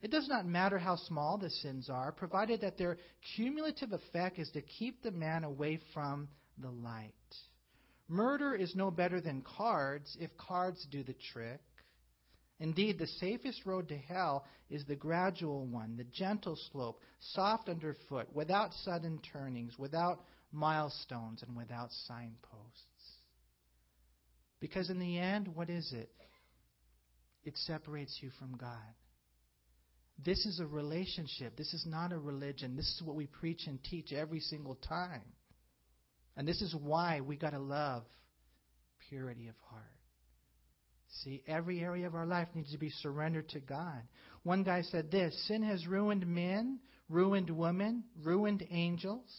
It 0.00 0.10
does 0.10 0.28
not 0.28 0.46
matter 0.46 0.78
how 0.78 0.96
small 0.96 1.38
the 1.38 1.50
sins 1.50 1.88
are, 1.90 2.12
provided 2.12 2.60
that 2.60 2.78
their 2.78 2.98
cumulative 3.36 3.92
effect 3.92 4.38
is 4.38 4.50
to 4.50 4.62
keep 4.62 5.02
the 5.02 5.10
man 5.10 5.44
away 5.44 5.80
from 5.92 6.28
the 6.58 6.70
light. 6.70 7.12
Murder 8.08 8.54
is 8.54 8.74
no 8.74 8.90
better 8.90 9.20
than 9.20 9.42
cards 9.42 10.16
if 10.20 10.30
cards 10.36 10.86
do 10.90 11.02
the 11.02 11.16
trick. 11.32 11.60
Indeed, 12.60 12.98
the 12.98 13.06
safest 13.06 13.66
road 13.66 13.88
to 13.88 13.96
hell 13.96 14.46
is 14.70 14.84
the 14.84 14.94
gradual 14.94 15.66
one, 15.66 15.96
the 15.96 16.04
gentle 16.04 16.56
slope, 16.70 17.00
soft 17.18 17.68
underfoot, 17.68 18.28
without 18.34 18.72
sudden 18.72 19.20
turnings, 19.32 19.78
without 19.78 20.24
milestones, 20.52 21.42
and 21.42 21.56
without 21.56 21.90
signposts. 22.06 22.84
Because 24.60 24.88
in 24.88 24.98
the 24.98 25.18
end, 25.18 25.48
what 25.48 25.68
is 25.68 25.92
it? 25.92 26.10
It 27.44 27.56
separates 27.58 28.18
you 28.22 28.30
from 28.38 28.56
God. 28.56 28.94
This 30.24 30.46
is 30.46 30.60
a 30.60 30.66
relationship. 30.66 31.56
This 31.56 31.74
is 31.74 31.84
not 31.86 32.12
a 32.12 32.18
religion. 32.18 32.76
This 32.76 32.86
is 32.86 33.02
what 33.04 33.16
we 33.16 33.26
preach 33.26 33.66
and 33.66 33.82
teach 33.82 34.12
every 34.12 34.40
single 34.40 34.76
time. 34.76 35.22
And 36.36 36.46
this 36.46 36.62
is 36.62 36.74
why 36.74 37.20
we 37.20 37.36
got 37.36 37.50
to 37.50 37.58
love 37.58 38.04
purity 39.08 39.48
of 39.48 39.56
heart. 39.70 39.84
See, 41.22 41.42
every 41.46 41.80
area 41.80 42.06
of 42.06 42.14
our 42.14 42.26
life 42.26 42.48
needs 42.54 42.72
to 42.72 42.78
be 42.78 42.90
surrendered 42.90 43.48
to 43.50 43.60
God. 43.60 44.02
One 44.42 44.62
guy 44.62 44.82
said 44.82 45.10
this 45.10 45.36
Sin 45.46 45.62
has 45.62 45.86
ruined 45.86 46.26
men, 46.26 46.80
ruined 47.08 47.50
women, 47.50 48.04
ruined 48.22 48.66
angels. 48.70 49.30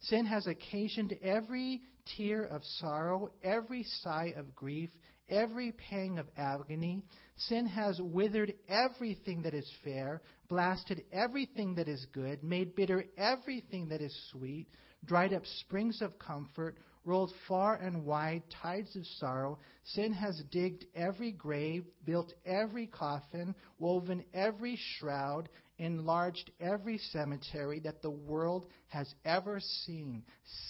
Sin 0.00 0.26
has 0.26 0.46
occasioned 0.46 1.14
every 1.22 1.82
tear 2.16 2.44
of 2.44 2.64
sorrow, 2.80 3.30
every 3.42 3.84
sigh 4.02 4.32
of 4.36 4.54
grief, 4.54 4.90
every 5.28 5.72
pang 5.72 6.18
of 6.18 6.26
agony. 6.36 7.04
Sin 7.36 7.66
has 7.66 8.00
withered 8.00 8.54
everything 8.68 9.42
that 9.42 9.54
is 9.54 9.70
fair, 9.84 10.22
blasted 10.48 11.04
everything 11.12 11.74
that 11.76 11.88
is 11.88 12.04
good, 12.12 12.42
made 12.42 12.74
bitter 12.74 13.04
everything 13.16 13.88
that 13.88 14.00
is 14.00 14.16
sweet, 14.32 14.66
dried 15.04 15.32
up 15.32 15.44
springs 15.60 16.02
of 16.02 16.18
comfort, 16.18 16.76
rolled 17.04 17.32
far 17.48 17.74
and 17.76 18.04
wide 18.04 18.42
tides 18.62 18.94
of 18.96 19.06
sorrow. 19.18 19.58
Sin 19.84 20.12
has 20.12 20.40
digged 20.50 20.84
every 20.94 21.32
grave, 21.32 21.84
built 22.04 22.32
every 22.46 22.86
coffin, 22.86 23.54
woven 23.78 24.24
every 24.32 24.78
shroud, 24.96 25.48
enlarged 25.78 26.50
every 26.60 26.98
cemetery 26.98 27.80
that 27.80 28.02
the 28.02 28.10
world 28.10 28.66
has 28.88 29.12
ever 29.24 29.58
seen. 29.84 30.22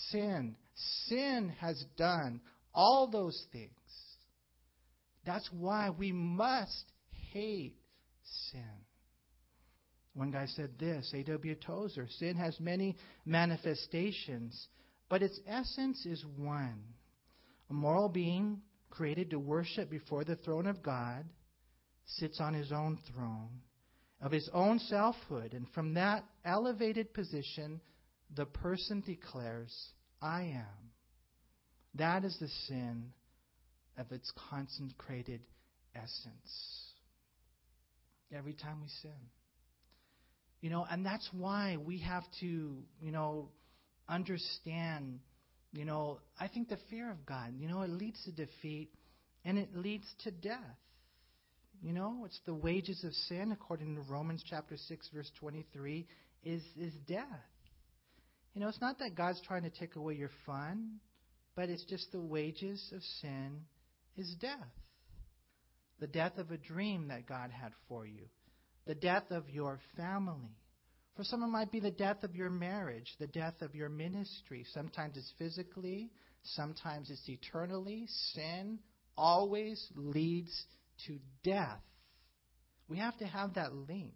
Sin, 0.09 0.57
sin 1.07 1.55
has 1.61 1.85
done 1.97 2.40
all 2.75 3.09
those 3.11 3.47
things. 3.53 3.71
That's 5.25 5.49
why 5.53 5.90
we 5.90 6.12
must 6.12 6.85
hate 7.33 7.77
sin. 8.51 8.62
One 10.14 10.31
guy 10.31 10.47
said 10.47 10.71
this, 10.79 11.11
A.W. 11.14 11.55
Tozer, 11.55 12.07
sin 12.18 12.37
has 12.37 12.59
many 12.61 12.97
manifestations, 13.25 14.68
but 15.12 15.22
its 15.22 15.38
essence 15.46 16.07
is 16.07 16.25
one. 16.38 16.83
A 17.68 17.75
moral 17.75 18.09
being 18.09 18.62
created 18.88 19.29
to 19.29 19.38
worship 19.38 19.90
before 19.90 20.25
the 20.25 20.37
throne 20.37 20.66
of 20.66 20.83
God 20.83 21.27
sits 22.07 22.40
on 22.40 22.55
his 22.55 22.72
own 22.72 22.98
throne 23.12 23.61
of 24.22 24.33
his 24.33 24.48
own 24.55 24.79
selfhood. 24.79 25.53
And 25.53 25.68
from 25.75 25.92
that 25.94 26.25
elevated 26.46 27.12
position, 27.12 27.83
the 28.35 28.46
person 28.46 29.03
declares, 29.05 29.70
I 30.22 30.44
am. 30.44 30.90
That 31.96 32.25
is 32.25 32.35
the 32.40 32.48
sin 32.66 33.12
of 33.98 34.11
its 34.12 34.33
consecrated 34.51 35.42
essence. 35.94 36.87
Every 38.35 38.55
time 38.55 38.81
we 38.81 38.88
sin. 39.03 39.11
You 40.62 40.70
know, 40.70 40.87
and 40.90 41.05
that's 41.05 41.29
why 41.33 41.77
we 41.77 41.98
have 41.98 42.25
to, 42.40 42.46
you 42.46 43.12
know, 43.12 43.51
understand, 44.12 45.20
you 45.72 45.85
know, 45.85 46.18
I 46.38 46.48
think 46.48 46.68
the 46.68 46.79
fear 46.90 47.11
of 47.11 47.25
God, 47.25 47.55
you 47.59 47.68
know, 47.68 47.83
it 47.83 47.90
leads 47.90 48.22
to 48.25 48.33
defeat 48.33 48.90
and 49.44 49.59
it 49.59 49.75
leads 49.75 50.07
to 50.25 50.31
death. 50.31 50.59
You 51.83 51.92
know, 51.92 52.22
it's 52.27 52.40
the 52.46 52.55
wages 52.55 53.03
of 53.05 53.12
sin, 53.12 53.51
according 53.51 53.96
to 53.96 54.03
Romans 54.03 54.44
chapter 54.48 54.77
6, 54.77 55.09
verse 55.12 55.31
23, 55.40 56.07
is, 56.44 56.62
is 56.79 56.92
death. 57.09 57.27
You 58.55 58.61
know, 58.61 58.68
it's 58.68 58.81
not 58.81 58.98
that 59.01 59.16
God's 59.16 59.40
trying 59.40 59.62
to 59.62 59.70
take 59.70 59.96
away 59.96 60.14
your 60.14 60.31
fun, 60.46 61.01
but 61.57 61.70
it's 61.70 61.85
just 61.85 62.12
the 62.12 62.20
wages 62.20 62.92
of 62.94 63.03
sin 63.20 63.62
is 64.16 64.33
death. 64.40 64.59
The 65.98 66.07
death 66.07 66.38
of 66.38 66.51
a 66.51 66.57
dream 66.57 67.09
that 67.09 67.27
God 67.27 67.51
had 67.51 67.72
for 67.88 68.07
you, 68.07 68.27
the 68.87 68.94
death 68.94 69.31
of 69.31 69.48
your 69.51 69.81
family. 69.96 70.57
For 71.16 71.25
some, 71.25 71.42
it 71.42 71.48
might 71.48 71.70
be 71.70 71.81
the 71.81 71.90
death 71.90 72.22
of 72.22 72.35
your 72.35 72.48
marriage, 72.48 73.14
the 73.18 73.27
death 73.27 73.61
of 73.61 73.75
your 73.75 73.88
ministry. 73.88 74.64
Sometimes 74.72 75.16
it's 75.16 75.33
physically, 75.38 76.11
sometimes 76.42 77.11
it's 77.11 77.29
eternally. 77.29 78.07
Sin 78.33 78.79
always 79.16 79.87
leads 79.94 80.64
to 81.07 81.18
death. 81.44 81.83
We 82.88 82.98
have 82.98 83.16
to 83.18 83.27
have 83.27 83.55
that 83.55 83.75
link. 83.75 84.14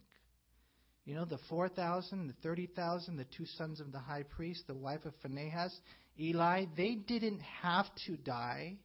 You 1.04 1.14
know, 1.14 1.24
the 1.24 1.38
4,000, 1.48 2.28
the 2.28 2.34
30,000, 2.42 3.16
the 3.16 3.26
two 3.36 3.46
sons 3.56 3.78
of 3.78 3.92
the 3.92 3.98
high 3.98 4.24
priest, 4.24 4.64
the 4.66 4.74
wife 4.74 5.04
of 5.04 5.14
Phinehas, 5.22 5.78
Eli, 6.18 6.64
they 6.76 6.94
didn't 6.94 7.40
have 7.62 7.86
to 8.06 8.16
die 8.16 8.78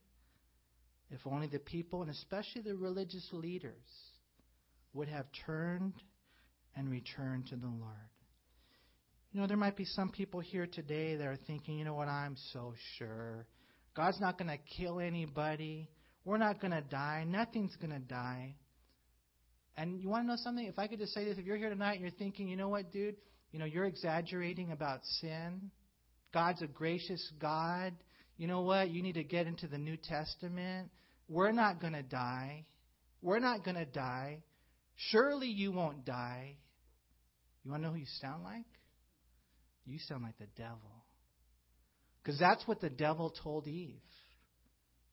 if 1.09 1.19
only 1.25 1.47
the 1.47 1.59
people, 1.59 2.01
and 2.01 2.11
especially 2.11 2.61
the 2.61 2.75
religious 2.75 3.27
leaders, 3.31 3.73
would 4.93 5.09
have 5.09 5.25
turned 5.45 5.93
and 6.75 6.89
return 6.89 7.43
to 7.49 7.55
the 7.55 7.67
Lord. 7.67 8.09
You 9.31 9.39
know, 9.39 9.47
there 9.47 9.57
might 9.57 9.77
be 9.77 9.85
some 9.85 10.09
people 10.09 10.41
here 10.41 10.67
today 10.67 11.15
that 11.15 11.25
are 11.25 11.37
thinking, 11.47 11.77
you 11.77 11.85
know 11.85 11.93
what, 11.93 12.09
I'm 12.09 12.35
so 12.51 12.73
sure. 12.97 13.45
God's 13.95 14.19
not 14.19 14.37
going 14.37 14.49
to 14.49 14.57
kill 14.77 14.99
anybody. 14.99 15.89
We're 16.25 16.37
not 16.37 16.59
going 16.59 16.71
to 16.71 16.81
die. 16.81 17.25
Nothing's 17.27 17.75
going 17.77 17.93
to 17.93 17.99
die. 17.99 18.55
And 19.77 20.01
you 20.01 20.09
want 20.09 20.23
to 20.23 20.27
know 20.27 20.35
something? 20.37 20.65
If 20.65 20.77
I 20.77 20.87
could 20.87 20.99
just 20.99 21.13
say 21.13 21.23
this, 21.25 21.37
if 21.37 21.45
you're 21.45 21.57
here 21.57 21.69
tonight 21.69 21.93
and 21.93 22.01
you're 22.01 22.11
thinking, 22.11 22.47
you 22.49 22.57
know 22.57 22.67
what, 22.67 22.91
dude, 22.91 23.15
you 23.51 23.59
know, 23.59 23.65
you're 23.65 23.85
exaggerating 23.85 24.71
about 24.71 24.99
sin. 25.21 25.71
God's 26.33 26.61
a 26.61 26.67
gracious 26.67 27.31
God. 27.39 27.93
You 28.37 28.47
know 28.47 28.61
what? 28.61 28.89
You 28.89 29.01
need 29.01 29.15
to 29.15 29.23
get 29.23 29.47
into 29.47 29.67
the 29.67 29.77
New 29.77 29.97
Testament. 29.97 30.89
We're 31.27 31.51
not 31.51 31.79
going 31.79 31.93
to 31.93 32.03
die. 32.03 32.65
We're 33.21 33.39
not 33.39 33.63
going 33.63 33.77
to 33.77 33.85
die. 33.85 34.39
Surely 35.09 35.47
you 35.47 35.71
won't 35.71 36.05
die. 36.05 36.55
You 37.63 37.71
want 37.71 37.83
to 37.83 37.87
know 37.87 37.93
who 37.93 37.99
you 37.99 38.05
sound 38.21 38.43
like? 38.43 38.65
You 39.85 39.99
sound 40.07 40.23
like 40.23 40.37
the 40.37 40.47
devil. 40.57 41.05
Because 42.23 42.39
that's 42.39 42.65
what 42.67 42.81
the 42.81 42.89
devil 42.89 43.33
told 43.43 43.67
Eve. 43.67 44.01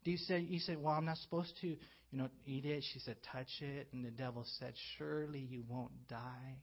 He 0.03 0.17
said, 0.17 0.43
he 0.43 0.59
said, 0.59 0.79
well, 0.81 0.95
I'm 0.95 1.05
not 1.05 1.19
supposed 1.19 1.53
to, 1.61 1.67
you 1.67 1.79
know, 2.13 2.29
eat 2.47 2.65
it. 2.65 2.83
She 2.93 2.99
said, 3.01 3.17
touch 3.31 3.49
it. 3.61 3.89
And 3.93 4.05
the 4.05 4.11
devil 4.11 4.45
said, 4.59 4.73
surely 4.97 5.41
you 5.41 5.65
won't 5.69 6.09
die. 6.09 6.63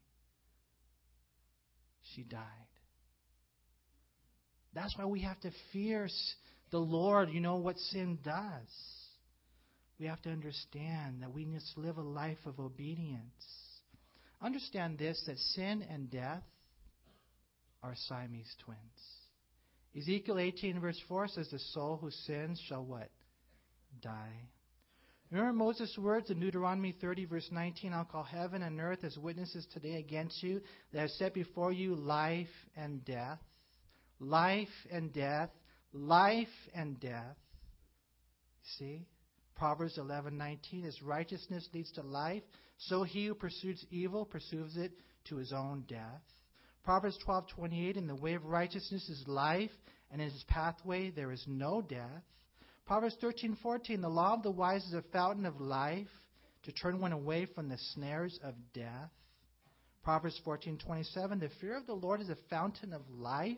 She 2.16 2.24
died. 2.24 2.42
That's 4.74 4.98
why 4.98 5.06
we 5.06 5.22
have 5.22 5.40
to 5.42 5.52
fear 5.72 6.08
the 6.72 6.80
Lord. 6.80 7.30
You 7.30 7.40
know 7.40 7.58
what 7.58 7.78
sin 7.78 8.18
does. 8.24 8.70
We 10.00 10.08
have 10.08 10.22
to 10.24 10.30
understand 10.30 11.22
that 11.22 11.34
we 11.34 11.46
must 11.46 11.78
live 11.78 11.98
a 11.98 12.02
life 12.02 12.38
of 12.46 12.60
obedience. 12.60 13.44
Understand 14.42 14.98
this 14.98 15.22
that 15.28 15.38
sin 15.38 15.86
and 15.90 16.12
death 16.12 16.44
are 17.82 17.96
Siamese 18.08 18.54
twins. 18.66 18.80
Ezekiel 19.98 20.40
18, 20.40 20.80
verse 20.82 21.00
4 21.08 21.30
says, 21.30 21.50
The 21.50 21.60
soul 21.60 21.98
who 22.02 22.12
sins 22.12 22.62
shall 22.68 22.84
what? 22.84 23.10
Die. 24.02 24.50
Remember 25.32 25.54
Moses' 25.54 25.98
words 25.98 26.30
in 26.30 26.40
Deuteronomy 26.40 26.94
30, 27.00 27.26
verse 27.26 27.48
19 27.52 27.94
I'll 27.94 28.06
call 28.06 28.24
heaven 28.24 28.62
and 28.62 28.80
earth 28.80 29.04
as 29.04 29.18
witnesses 29.18 29.66
today 29.74 29.96
against 29.96 30.44
you 30.44 30.62
that 30.92 31.00
have 31.00 31.10
set 31.12 31.34
before 31.34 31.72
you 31.72 31.96
life 31.96 32.48
and 32.76 33.04
death. 33.06 33.40
Life 34.20 34.68
and 34.92 35.14
death. 35.14 35.50
Life 35.94 36.48
and 36.74 37.00
death. 37.00 37.38
See? 38.78 39.08
Proverbs 39.56 39.98
11:19 39.98 40.86
as 40.86 41.02
righteousness 41.02 41.68
leads 41.74 41.92
to 41.94 42.02
life, 42.02 42.44
so 42.78 43.04
he 43.04 43.28
who 43.28 43.36
pursues 43.36 43.86
evil 43.90 44.26
pursues 44.26 44.76
it 44.78 44.92
to 45.26 45.38
his 45.38 45.54
own 45.54 45.84
death. 45.88 46.22
Proverbs 46.84 47.18
12:28 47.26 47.96
in 47.96 48.08
the 48.08 48.16
way 48.16 48.34
of 48.34 48.46
righteousness 48.46 49.10
is 49.10 49.28
life, 49.28 49.72
and 50.12 50.22
in 50.22 50.30
his 50.30 50.44
pathway 50.44 51.10
there 51.10 51.32
is 51.32 51.44
no 51.48 51.82
death. 51.82 52.24
Proverbs 52.86 53.16
13:14 53.22 54.02
the 54.02 54.10
law 54.10 54.34
of 54.34 54.44
the 54.44 54.52
wise 54.52 54.86
is 54.86 54.94
a 54.94 55.02
fountain 55.02 55.46
of 55.46 55.60
life 55.60 56.12
to 56.64 56.72
turn 56.72 57.00
one 57.00 57.14
away 57.14 57.46
from 57.46 57.70
the 57.70 57.78
snares 57.94 58.38
of 58.44 58.56
death. 58.74 59.12
Proverbs 60.04 60.40
14:27 60.46 61.40
the 61.40 61.50
fear 61.62 61.78
of 61.78 61.88
the 61.88 61.96
Lord 61.96 62.22
is 62.22 62.30
a 62.30 62.38
fountain 62.50 62.94
of 62.94 63.10
life 63.10 63.58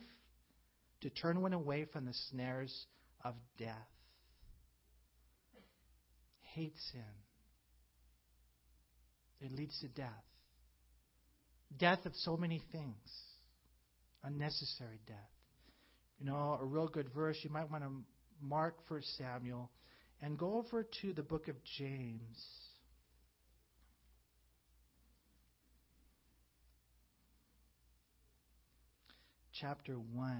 to 1.01 1.09
turn 1.09 1.41
one 1.41 1.53
away 1.53 1.85
from 1.85 2.05
the 2.05 2.13
snares 2.13 2.85
of 3.23 3.35
death. 3.57 3.89
Hate 6.57 6.73
sin. 6.91 7.01
It 9.41 9.51
leads 9.51 9.79
to 9.81 9.87
death. 9.89 10.09
Death 11.77 12.03
of 12.07 12.15
so 12.15 12.35
many 12.35 12.63
things. 12.71 12.95
Unnecessary 14.23 14.99
death. 15.05 15.17
You 16.17 16.25
know, 16.25 16.57
a 16.59 16.65
real 16.65 16.87
good 16.87 17.09
verse, 17.13 17.37
you 17.43 17.51
might 17.51 17.69
want 17.69 17.83
to 17.83 17.91
mark 18.41 18.75
for 18.87 19.03
Samuel 19.19 19.69
and 20.19 20.35
go 20.35 20.57
over 20.57 20.87
to 21.03 21.13
the 21.13 21.21
book 21.21 21.47
of 21.47 21.55
James. 21.77 22.43
Chapter 29.61 29.93
1. 29.93 30.39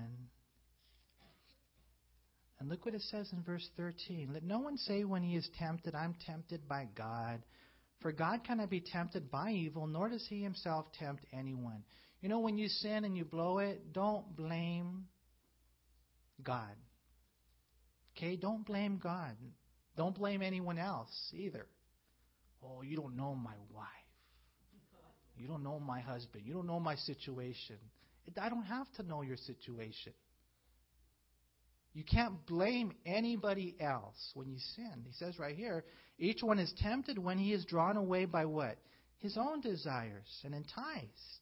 And 2.59 2.69
look 2.69 2.85
what 2.85 2.95
it 2.95 3.03
says 3.03 3.31
in 3.33 3.43
verse 3.43 3.67
13. 3.77 4.31
Let 4.33 4.43
no 4.43 4.59
one 4.59 4.77
say 4.77 5.03
when 5.03 5.21
he 5.21 5.35
is 5.35 5.47
tempted, 5.59 5.93
I'm 5.93 6.15
tempted 6.25 6.67
by 6.67 6.87
God. 6.95 7.43
For 8.01 8.11
God 8.11 8.43
cannot 8.43 8.69
be 8.69 8.81
tempted 8.81 9.29
by 9.29 9.51
evil, 9.51 9.87
nor 9.87 10.09
does 10.09 10.25
he 10.27 10.41
himself 10.41 10.85
tempt 10.99 11.25
anyone. 11.31 11.83
You 12.21 12.29
know, 12.29 12.39
when 12.39 12.57
you 12.57 12.67
sin 12.67 13.05
and 13.05 13.15
you 13.15 13.25
blow 13.25 13.59
it, 13.59 13.93
don't 13.93 14.35
blame 14.35 15.05
God. 16.43 16.75
Okay? 18.15 18.35
Don't 18.35 18.65
blame 18.65 18.99
God. 19.01 19.35
Don't 19.95 20.15
blame 20.15 20.41
anyone 20.41 20.79
else 20.79 21.11
either. 21.33 21.67
Oh, 22.63 22.81
you 22.81 22.95
don't 22.95 23.15
know 23.15 23.35
my 23.35 23.55
wife. 23.73 23.85
You 25.35 25.47
don't 25.47 25.63
know 25.63 25.79
my 25.79 25.99
husband. 25.99 26.43
You 26.45 26.53
don't 26.53 26.65
know 26.65 26.79
my 26.79 26.95
situation. 26.95 27.77
I 28.41 28.49
don't 28.49 28.63
have 28.63 28.87
to 28.97 29.03
know 29.03 29.21
your 29.21 29.37
situation. 29.37 30.13
You 31.97 32.03
can't 32.03 32.45
blame 32.45 32.93
anybody 33.07 33.75
else 33.79 34.29
when 34.35 34.47
you 34.47 34.59
sin. 34.75 35.03
He 35.03 35.13
says 35.13 35.39
right 35.39 35.55
here, 35.55 35.83
each 36.19 36.43
one 36.43 36.59
is 36.59 36.71
tempted 36.77 37.17
when 37.17 37.39
he 37.39 37.53
is 37.53 37.65
drawn 37.65 37.97
away 37.97 38.25
by 38.25 38.45
what? 38.45 38.77
His 39.17 39.35
own 39.35 39.61
desires 39.61 40.41
and 40.45 40.53
enticed. 40.53 41.41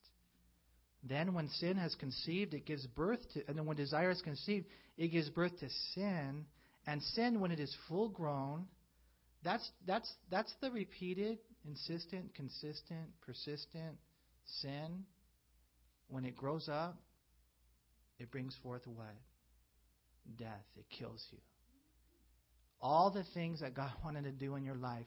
Then 1.03 1.33
when 1.33 1.49
sin 1.49 1.75
has 1.75 1.93
conceived, 1.95 2.53
it 2.53 2.65
gives 2.65 2.87
birth 2.87 3.19
to, 3.33 3.45
and 3.49 3.57
then 3.57 3.65
when 3.65 3.75
desire 3.75 4.11
is 4.11 4.21
conceived, 4.21 4.67
it 4.97 5.09
gives 5.09 5.29
birth 5.29 5.59
to 5.59 5.67
sin. 5.93 6.45
And 6.87 7.03
sin, 7.03 7.41
when 7.41 7.51
it 7.51 7.59
is 7.59 7.75
full 7.89 8.07
grown, 8.07 8.65
that's, 9.43 9.69
that's, 9.85 10.09
that's 10.31 10.53
the 10.61 10.71
repeated, 10.71 11.37
insistent, 11.67 12.33
consistent, 12.33 13.09
persistent 13.19 13.97
sin. 14.61 15.03
When 16.07 16.23
it 16.23 16.37
grows 16.37 16.69
up, 16.69 16.97
it 18.19 18.31
brings 18.31 18.55
forth 18.63 18.87
what? 18.87 19.15
Death. 20.37 20.65
It 20.77 20.85
kills 20.97 21.25
you. 21.31 21.37
All 22.81 23.11
the 23.11 23.25
things 23.33 23.61
that 23.61 23.73
God 23.73 23.91
wanted 24.03 24.23
to 24.23 24.31
do 24.31 24.55
in 24.55 24.63
your 24.63 24.75
life. 24.75 25.05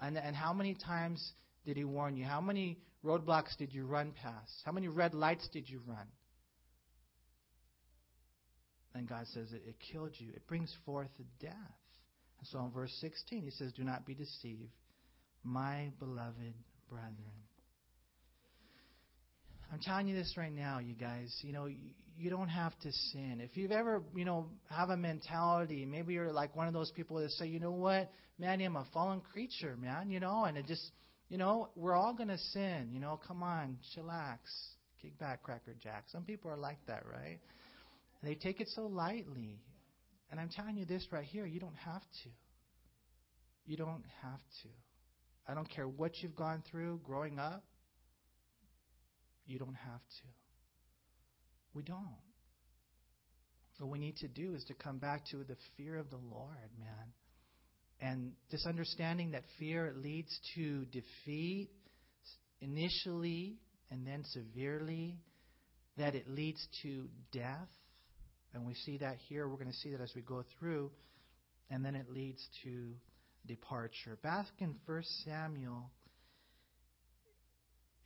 And, 0.00 0.16
and 0.18 0.36
how 0.36 0.52
many 0.52 0.74
times 0.74 1.32
did 1.64 1.76
He 1.76 1.84
warn 1.84 2.16
you? 2.16 2.24
How 2.24 2.40
many 2.40 2.78
roadblocks 3.04 3.56
did 3.56 3.72
you 3.72 3.86
run 3.86 4.12
past? 4.12 4.52
How 4.64 4.72
many 4.72 4.88
red 4.88 5.14
lights 5.14 5.48
did 5.52 5.68
you 5.68 5.80
run? 5.86 6.06
And 8.94 9.08
God 9.08 9.26
says 9.34 9.52
it, 9.52 9.62
it 9.66 9.76
killed 9.92 10.12
you. 10.18 10.30
It 10.34 10.46
brings 10.46 10.74
forth 10.86 11.10
death. 11.38 11.52
And 12.38 12.48
so 12.48 12.60
in 12.60 12.70
verse 12.70 12.92
16, 13.00 13.42
he 13.42 13.50
says, 13.50 13.72
Do 13.72 13.84
not 13.84 14.06
be 14.06 14.14
deceived, 14.14 14.72
my 15.42 15.90
beloved 15.98 16.54
brethren. 16.88 17.45
I'm 19.72 19.80
telling 19.80 20.08
you 20.08 20.14
this 20.14 20.34
right 20.36 20.52
now, 20.52 20.78
you 20.78 20.94
guys. 20.94 21.36
You 21.42 21.52
know, 21.52 21.66
you 22.18 22.30
don't 22.30 22.48
have 22.48 22.78
to 22.80 22.92
sin. 22.92 23.40
If 23.42 23.56
you've 23.56 23.72
ever, 23.72 24.02
you 24.14 24.24
know, 24.24 24.46
have 24.70 24.90
a 24.90 24.96
mentality, 24.96 25.84
maybe 25.84 26.14
you're 26.14 26.32
like 26.32 26.54
one 26.56 26.66
of 26.66 26.72
those 26.72 26.90
people 26.92 27.18
that 27.18 27.30
say, 27.32 27.46
you 27.46 27.60
know 27.60 27.72
what, 27.72 28.10
man, 28.38 28.60
I'm 28.60 28.76
a 28.76 28.86
fallen 28.92 29.20
creature, 29.20 29.76
man, 29.80 30.10
you 30.10 30.20
know, 30.20 30.44
and 30.44 30.56
it 30.56 30.66
just, 30.66 30.90
you 31.28 31.36
know, 31.36 31.70
we're 31.74 31.94
all 31.94 32.14
going 32.14 32.28
to 32.28 32.38
sin. 32.38 32.90
You 32.92 33.00
know, 33.00 33.20
come 33.26 33.42
on, 33.42 33.78
chillax, 33.96 34.38
kick 35.02 35.18
back, 35.18 35.42
Cracker 35.42 35.74
Jack. 35.82 36.04
Some 36.08 36.22
people 36.22 36.50
are 36.50 36.56
like 36.56 36.78
that, 36.86 37.04
right? 37.06 37.38
They 38.22 38.34
take 38.34 38.60
it 38.60 38.68
so 38.74 38.86
lightly. 38.86 39.60
And 40.30 40.40
I'm 40.40 40.48
telling 40.48 40.76
you 40.76 40.84
this 40.84 41.06
right 41.12 41.24
here 41.24 41.46
you 41.46 41.60
don't 41.60 41.76
have 41.76 42.02
to. 42.02 42.30
You 43.66 43.76
don't 43.76 44.04
have 44.22 44.40
to. 44.62 44.68
I 45.48 45.54
don't 45.54 45.68
care 45.68 45.86
what 45.86 46.12
you've 46.22 46.34
gone 46.36 46.62
through 46.70 47.00
growing 47.04 47.38
up. 47.38 47.64
You 49.46 49.58
don't 49.58 49.74
have 49.74 50.00
to. 50.00 50.28
We 51.74 51.82
don't. 51.82 52.18
What 53.78 53.90
we 53.90 53.98
need 53.98 54.16
to 54.18 54.28
do 54.28 54.54
is 54.54 54.64
to 54.64 54.74
come 54.74 54.98
back 54.98 55.26
to 55.32 55.38
the 55.38 55.56
fear 55.76 55.98
of 55.98 56.08
the 56.10 56.16
Lord, 56.16 56.70
man. 56.78 57.12
And 58.00 58.32
this 58.50 58.64
understanding 58.66 59.32
that 59.32 59.42
fear 59.58 59.94
leads 59.96 60.38
to 60.54 60.86
defeat 60.86 61.68
initially 62.60 63.58
and 63.90 64.06
then 64.06 64.22
severely, 64.24 65.18
that 65.96 66.14
it 66.14 66.28
leads 66.28 66.66
to 66.82 67.08
death. 67.32 67.68
And 68.54 68.66
we 68.66 68.74
see 68.74 68.98
that 68.98 69.16
here. 69.28 69.46
We're 69.48 69.56
going 69.56 69.70
to 69.70 69.76
see 69.76 69.92
that 69.92 70.00
as 70.00 70.12
we 70.16 70.22
go 70.22 70.42
through. 70.58 70.90
And 71.70 71.84
then 71.84 71.94
it 71.94 72.10
leads 72.10 72.42
to 72.64 72.92
departure. 73.46 74.18
Back 74.22 74.46
in 74.58 74.74
1 74.86 75.02
Samuel, 75.24 75.90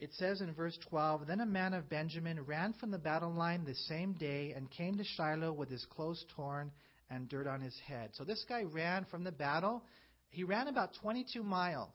it 0.00 0.12
says 0.14 0.40
in 0.40 0.52
verse 0.54 0.78
12 0.88 1.26
Then 1.26 1.40
a 1.40 1.46
man 1.46 1.74
of 1.74 1.88
Benjamin 1.88 2.40
ran 2.44 2.72
from 2.72 2.90
the 2.90 2.98
battle 2.98 3.32
line 3.32 3.64
the 3.64 3.74
same 3.74 4.14
day 4.14 4.52
and 4.56 4.70
came 4.70 4.96
to 4.96 5.04
Shiloh 5.04 5.52
with 5.52 5.68
his 5.68 5.84
clothes 5.84 6.24
torn 6.34 6.72
and 7.10 7.28
dirt 7.28 7.46
on 7.46 7.60
his 7.60 7.78
head. 7.86 8.10
So 8.14 8.24
this 8.24 8.44
guy 8.48 8.62
ran 8.62 9.04
from 9.10 9.24
the 9.24 9.32
battle. 9.32 9.82
He 10.30 10.44
ran 10.44 10.68
about 10.68 10.94
22 11.02 11.42
miles. 11.42 11.88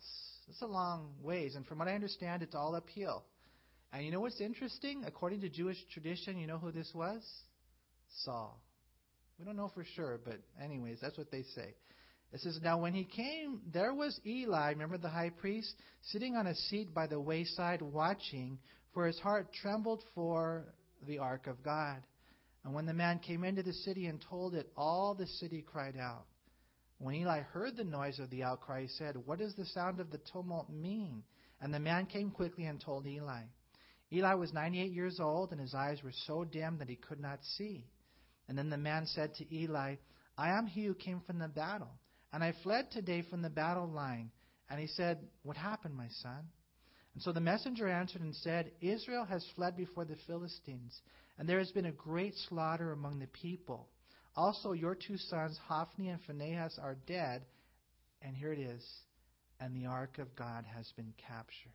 That's 0.48 0.62
a 0.62 0.68
long 0.68 1.14
ways. 1.24 1.56
And 1.56 1.66
from 1.66 1.80
what 1.80 1.88
I 1.88 1.96
understand, 1.96 2.44
it's 2.44 2.54
all 2.54 2.76
uphill. 2.76 3.24
And 3.92 4.06
you 4.06 4.12
know 4.12 4.20
what's 4.20 4.42
interesting? 4.42 5.04
According 5.08 5.42
to 5.42 5.50
Jewish 5.50 5.78
tradition, 5.92 6.38
you 6.38 6.48
know 6.48 6.58
who 6.58 6.72
this 6.72 6.92
was? 6.94 7.24
Saul. 8.24 8.60
We 9.40 9.46
don't 9.46 9.58
know 9.58 9.72
for 9.74 9.84
sure, 9.96 10.20
but 10.24 10.40
anyways, 10.62 11.00
that's 11.02 11.18
what 11.18 11.32
they 11.32 11.44
say. 11.56 11.74
It 12.34 12.42
says, 12.42 12.60
Now 12.62 12.80
when 12.80 12.94
he 12.94 13.06
came, 13.06 13.62
there 13.72 13.94
was 13.94 14.20
Eli, 14.26 14.72
remember 14.72 14.98
the 14.98 15.10
high 15.10 15.30
priest, 15.30 15.74
sitting 16.02 16.36
on 16.36 16.48
a 16.48 16.56
seat 16.56 16.94
by 16.94 17.08
the 17.08 17.20
wayside 17.20 17.82
watching, 17.82 18.60
for 18.94 19.08
his 19.08 19.20
heart 19.20 19.54
trembled 19.54 20.04
for 20.14 20.66
the 21.08 21.20
ark 21.20 21.48
of 21.48 21.64
God. 21.64 22.04
And 22.64 22.74
when 22.74 22.86
the 22.86 22.94
man 22.94 23.20
came 23.20 23.44
into 23.44 23.64
the 23.64 23.74
city 23.74 24.08
and 24.08 24.20
told 24.30 24.56
it, 24.56 24.72
all 24.76 25.14
the 25.14 25.28
city 25.28 25.64
cried 25.66 25.96
out. 25.98 26.26
When 26.98 27.16
Eli 27.16 27.42
heard 27.42 27.76
the 27.76 27.84
noise 27.84 28.20
of 28.20 28.30
the 28.30 28.44
outcry, 28.44 28.84
he 28.84 28.88
said, 28.88 29.16
What 29.26 29.40
does 29.40 29.54
the 29.56 29.66
sound 29.66 30.00
of 30.00 30.12
the 30.12 30.22
tumult 30.32 30.70
mean? 30.70 31.24
And 31.62 31.74
the 31.74 31.80
man 31.80 32.06
came 32.06 32.32
quickly 32.32 32.66
and 32.66 32.82
told 32.82 33.06
Eli. 33.06 33.44
Eli 34.12 34.34
was 34.34 34.54
98 34.54 34.92
years 34.92 35.20
old, 35.20 35.52
and 35.52 35.60
his 35.60 35.74
eyes 35.74 36.02
were 36.04 36.14
so 36.26 36.44
dim 36.44 36.78
that 36.80 36.90
he 36.90 36.96
could 36.96 37.20
not 37.20 37.40
see. 37.58 37.86
And 38.48 38.58
then 38.58 38.70
the 38.70 38.78
man 38.78 39.06
said 39.08 39.34
to 39.36 39.56
Eli, 39.56 39.96
I 40.38 40.50
am 40.58 40.68
he 40.68 40.86
who 40.86 40.94
came 40.94 41.22
from 41.22 41.40
the 41.40 41.48
battle. 41.48 41.92
And 42.36 42.44
I 42.44 42.54
fled 42.64 42.92
today 42.92 43.22
from 43.22 43.42
the 43.42 43.50
battle 43.50 43.88
line. 43.88 44.30
And 44.70 44.78
he 44.78 44.88
said, 44.88 45.20
What 45.44 45.56
happened, 45.56 45.96
my 45.96 46.10
son? 46.22 46.50
And 47.14 47.24
so 47.24 47.32
the 47.32 47.40
messenger 47.40 47.88
answered 47.88 48.24
and 48.24 48.36
said, 48.36 48.72
Israel 48.82 49.24
has 49.24 49.46
fled 49.56 49.78
before 49.78 50.04
the 50.04 50.18
Philistines, 50.28 51.00
and 51.40 51.48
there 51.48 51.60
has 51.60 51.72
been 51.72 51.86
a 51.86 51.94
great 51.94 52.34
slaughter 52.50 52.92
among 52.92 53.20
the 53.20 53.28
people. 53.28 53.88
Also, 54.36 54.74
your 54.74 54.96
two 54.96 55.16
sons, 55.16 55.58
Hophni 55.66 56.10
and 56.10 56.20
Phinehas, 56.28 56.78
are 56.78 56.98
dead. 57.08 57.44
And 58.22 58.36
here 58.36 58.52
it 58.52 58.60
is. 58.60 58.86
And 59.62 59.74
the 59.74 59.88
ark 59.88 60.18
of 60.20 60.36
God 60.36 60.66
has 60.76 60.92
been 60.98 61.14
captured. 61.30 61.72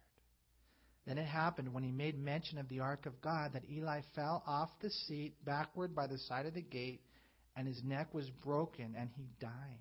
Then 1.06 1.16
it 1.16 1.26
happened 1.26 1.72
when 1.72 1.84
he 1.84 1.90
made 1.90 2.22
mention 2.22 2.58
of 2.58 2.68
the 2.68 2.80
ark 2.80 3.06
of 3.06 3.22
God 3.22 3.54
that 3.54 3.70
Eli 3.72 4.02
fell 4.14 4.42
off 4.46 4.68
the 4.82 4.90
seat 4.90 5.42
backward 5.42 5.94
by 5.94 6.06
the 6.06 6.18
side 6.18 6.44
of 6.44 6.52
the 6.52 6.60
gate, 6.60 7.00
and 7.56 7.66
his 7.66 7.82
neck 7.82 8.12
was 8.12 8.28
broken, 8.44 8.94
and 8.94 9.08
he 9.16 9.24
died. 9.40 9.78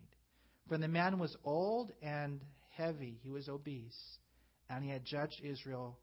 For 0.69 0.77
the 0.77 0.87
man 0.87 1.17
was 1.17 1.35
old 1.43 1.91
and 2.03 2.39
heavy, 2.69 3.19
he 3.23 3.29
was 3.29 3.49
obese, 3.49 4.19
and 4.69 4.83
he 4.83 4.91
had 4.91 5.03
judged 5.03 5.41
Israel 5.43 5.97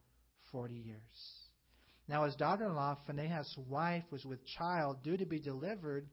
forty 0.50 0.74
years. 0.74 1.48
Now 2.08 2.24
his 2.24 2.34
daughter 2.34 2.64
in 2.64 2.74
law, 2.74 2.96
Phinehas' 3.06 3.56
wife, 3.68 4.02
was 4.10 4.26
with 4.26 4.44
child, 4.44 5.04
due 5.04 5.16
to 5.16 5.24
be 5.24 5.38
delivered, 5.38 6.08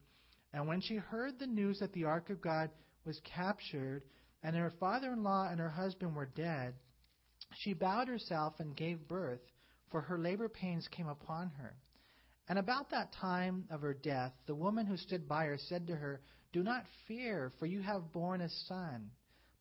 and 0.54 0.68
when 0.68 0.82
she 0.82 0.97
heard 0.97 1.39
the 1.39 1.47
news 1.47 1.80
that 1.80 1.93
the 1.93 2.04
ark 2.04 2.30
of 2.30 2.41
God 2.41 2.70
was 3.06 3.20
captured, 3.22 4.04
and 4.43 4.56
her 4.56 4.72
father 4.80 5.12
in 5.14 5.24
law 5.24 5.47
and 5.49 5.60
her 5.60 5.70
husband 5.70 6.16
were 6.16 6.28
dead, 6.28 6.76
she 7.56 7.74
bowed 7.74 8.08
herself 8.08 8.60
and 8.60 8.78
gave 8.78 9.08
birth, 9.08 9.41
for 9.89 10.01
her 10.01 10.20
labor 10.20 10.47
pains 10.47 10.88
came 10.89 11.08
upon 11.08 11.49
her. 11.58 11.76
And 12.47 12.60
about 12.60 12.91
that 12.91 13.14
time 13.14 13.66
of 13.72 13.82
her 13.82 13.95
death, 13.95 14.34
the 14.45 14.56
woman 14.56 14.86
who 14.86 14.97
stood 14.97 15.28
by 15.28 15.45
her 15.45 15.58
said 15.58 15.88
to 15.88 15.95
her, 15.95 16.22
Do 16.54 16.64
not 16.64 16.86
fear, 17.08 17.51
for 17.60 17.66
you 17.66 17.82
have 17.82 18.14
borne 18.14 18.41
a 18.41 18.49
son. 18.68 19.12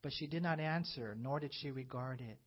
But 0.03 0.13
she 0.13 0.27
did 0.27 0.43
not 0.43 0.61
answer, 0.61 1.17
nor 1.19 1.41
did 1.41 1.53
she 1.55 1.71
regard 1.71 2.21
it. 2.21 2.39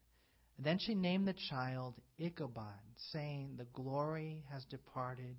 And 0.57 0.65
then 0.65 0.77
she 0.79 0.95
named 0.95 1.27
the 1.27 1.35
child 1.49 1.95
Ichabod, 2.17 2.79
saying, 3.11 3.55
The 3.57 3.67
glory 3.73 4.45
has 4.51 4.63
departed 4.65 5.35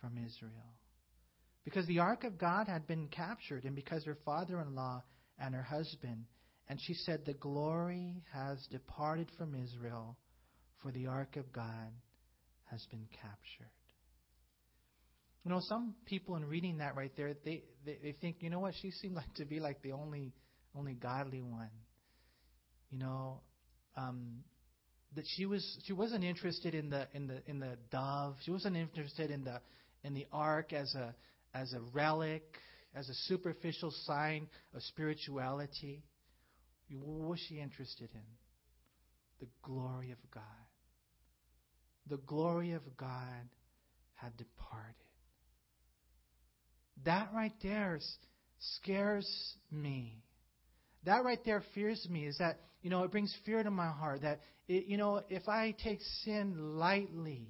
from 0.00 0.18
Israel. 0.18 0.74
Because 1.64 1.86
the 1.86 2.00
ark 2.00 2.24
of 2.24 2.38
God 2.38 2.68
had 2.68 2.86
been 2.86 3.08
captured, 3.08 3.64
and 3.64 3.74
because 3.74 4.04
her 4.04 4.18
father 4.24 4.60
in 4.60 4.74
law 4.74 5.02
and 5.38 5.54
her 5.54 5.62
husband 5.62 6.26
and 6.68 6.80
she 6.80 6.94
said, 6.94 7.24
The 7.24 7.34
glory 7.34 8.22
has 8.32 8.66
departed 8.70 9.30
from 9.36 9.54
Israel, 9.54 10.16
for 10.80 10.90
the 10.92 11.06
ark 11.06 11.36
of 11.36 11.52
God 11.52 11.92
has 12.70 12.84
been 12.90 13.06
captured. 13.20 13.70
You 15.44 15.50
know, 15.50 15.60
some 15.60 15.94
people 16.06 16.36
in 16.36 16.44
reading 16.46 16.78
that 16.78 16.96
right 16.96 17.12
there, 17.16 17.34
they, 17.44 17.62
they, 17.84 17.98
they 18.02 18.12
think, 18.12 18.36
you 18.40 18.48
know 18.48 18.60
what, 18.60 18.74
she 18.80 18.90
seemed 18.90 19.14
like 19.14 19.32
to 19.36 19.44
be 19.44 19.60
like 19.60 19.82
the 19.82 19.92
only 19.92 20.32
only 20.76 20.94
godly 20.94 21.42
one. 21.42 21.70
You 22.90 22.98
know, 22.98 23.40
um, 23.96 24.42
that 25.14 25.24
she 25.36 25.46
was 25.46 25.78
she 25.84 25.92
wasn't 25.92 26.24
interested 26.24 26.74
in 26.74 26.90
the 26.90 27.06
in 27.12 27.26
the 27.26 27.42
in 27.46 27.60
the 27.60 27.76
dove. 27.90 28.36
She 28.44 28.50
wasn't 28.50 28.76
interested 28.76 29.30
in 29.30 29.44
the 29.44 29.60
in 30.02 30.14
the 30.14 30.26
ark 30.32 30.72
as 30.72 30.94
a 30.94 31.14
as 31.54 31.72
a 31.72 31.80
relic, 31.92 32.42
as 32.94 33.08
a 33.08 33.14
superficial 33.26 33.92
sign 34.04 34.48
of 34.74 34.82
spirituality. 34.82 36.02
What 36.90 37.30
was 37.30 37.40
she 37.48 37.60
interested 37.60 38.08
in? 38.12 38.20
The 39.40 39.46
glory 39.62 40.10
of 40.10 40.18
God. 40.32 40.42
The 42.08 42.18
glory 42.18 42.72
of 42.72 42.82
God 42.96 43.48
had 44.14 44.36
departed. 44.36 44.94
That 47.04 47.30
right 47.34 47.52
there 47.62 47.98
scares 48.76 49.28
me. 49.70 50.22
That 51.04 51.24
right 51.24 51.40
there 51.44 51.62
fears 51.74 52.06
me 52.10 52.26
is 52.26 52.38
that, 52.38 52.60
you 52.82 52.90
know, 52.90 53.02
it 53.04 53.10
brings 53.10 53.34
fear 53.44 53.62
to 53.62 53.70
my 53.70 53.88
heart 53.88 54.22
that, 54.22 54.40
it, 54.68 54.86
you 54.86 54.96
know, 54.96 55.20
if 55.28 55.48
I 55.48 55.74
take 55.84 56.00
sin 56.24 56.78
lightly, 56.78 57.48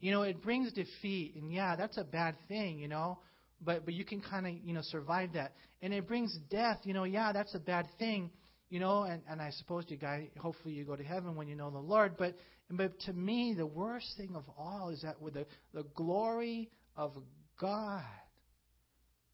you 0.00 0.12
know, 0.12 0.22
it 0.22 0.42
brings 0.42 0.72
defeat. 0.72 1.34
And 1.34 1.52
yeah, 1.52 1.74
that's 1.76 1.98
a 1.98 2.04
bad 2.04 2.36
thing, 2.46 2.78
you 2.78 2.88
know, 2.88 3.18
but, 3.60 3.84
but 3.84 3.94
you 3.94 4.04
can 4.04 4.20
kind 4.20 4.46
of, 4.46 4.52
you 4.62 4.74
know, 4.74 4.82
survive 4.82 5.32
that. 5.34 5.54
And 5.82 5.92
it 5.92 6.06
brings 6.06 6.36
death, 6.50 6.78
you 6.84 6.94
know, 6.94 7.04
yeah, 7.04 7.32
that's 7.32 7.54
a 7.54 7.60
bad 7.60 7.86
thing 7.98 8.30
you 8.70 8.80
know, 8.80 9.04
and, 9.04 9.22
and 9.28 9.40
I 9.40 9.50
suppose 9.50 9.84
you 9.86 9.96
guys, 9.96 10.26
hopefully 10.36 10.74
you 10.74 10.84
go 10.84 10.96
to 10.96 11.04
heaven 11.04 11.36
when 11.36 11.46
you 11.46 11.54
know 11.54 11.70
the 11.70 11.78
Lord. 11.78 12.16
But, 12.16 12.34
but 12.68 12.98
to 13.02 13.12
me, 13.12 13.54
the 13.56 13.66
worst 13.66 14.06
thing 14.16 14.34
of 14.34 14.42
all 14.58 14.88
is 14.88 15.02
that 15.02 15.22
with 15.22 15.34
the, 15.34 15.46
the 15.72 15.84
glory 15.94 16.70
of 16.96 17.12
God 17.60 18.02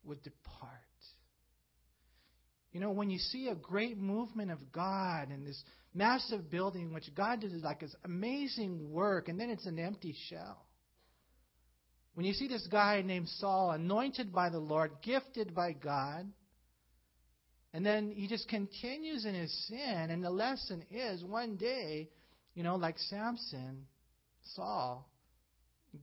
would 0.04 0.22
depart. 0.22 0.80
You 2.72 2.80
know, 2.80 2.90
when 2.92 3.10
you 3.10 3.18
see 3.18 3.48
a 3.48 3.54
great 3.54 3.98
movement 3.98 4.50
of 4.50 4.70
God 4.70 5.30
and 5.30 5.46
this 5.46 5.62
massive 5.92 6.50
building, 6.50 6.92
which 6.92 7.12
God 7.16 7.40
does 7.40 7.52
like 7.62 7.80
this 7.80 7.94
amazing 8.04 8.90
work, 8.92 9.28
and 9.28 9.40
then 9.40 9.50
it's 9.50 9.66
an 9.66 9.78
empty 9.78 10.14
shell. 10.28 10.64
When 12.14 12.26
you 12.26 12.32
see 12.32 12.48
this 12.48 12.66
guy 12.68 13.02
named 13.02 13.28
Saul, 13.28 13.72
anointed 13.72 14.32
by 14.32 14.50
the 14.50 14.58
Lord, 14.58 14.92
gifted 15.02 15.54
by 15.54 15.72
God, 15.72 16.30
and 17.72 17.86
then 17.86 18.12
he 18.12 18.26
just 18.26 18.48
continues 18.48 19.24
in 19.24 19.34
his 19.34 19.52
sin. 19.68 20.08
And 20.10 20.22
the 20.22 20.30
lesson 20.30 20.84
is 20.90 21.24
one 21.24 21.56
day, 21.56 22.08
you 22.54 22.62
know, 22.62 22.76
like 22.76 22.98
Samson, 22.98 23.86
Saul, 24.54 25.08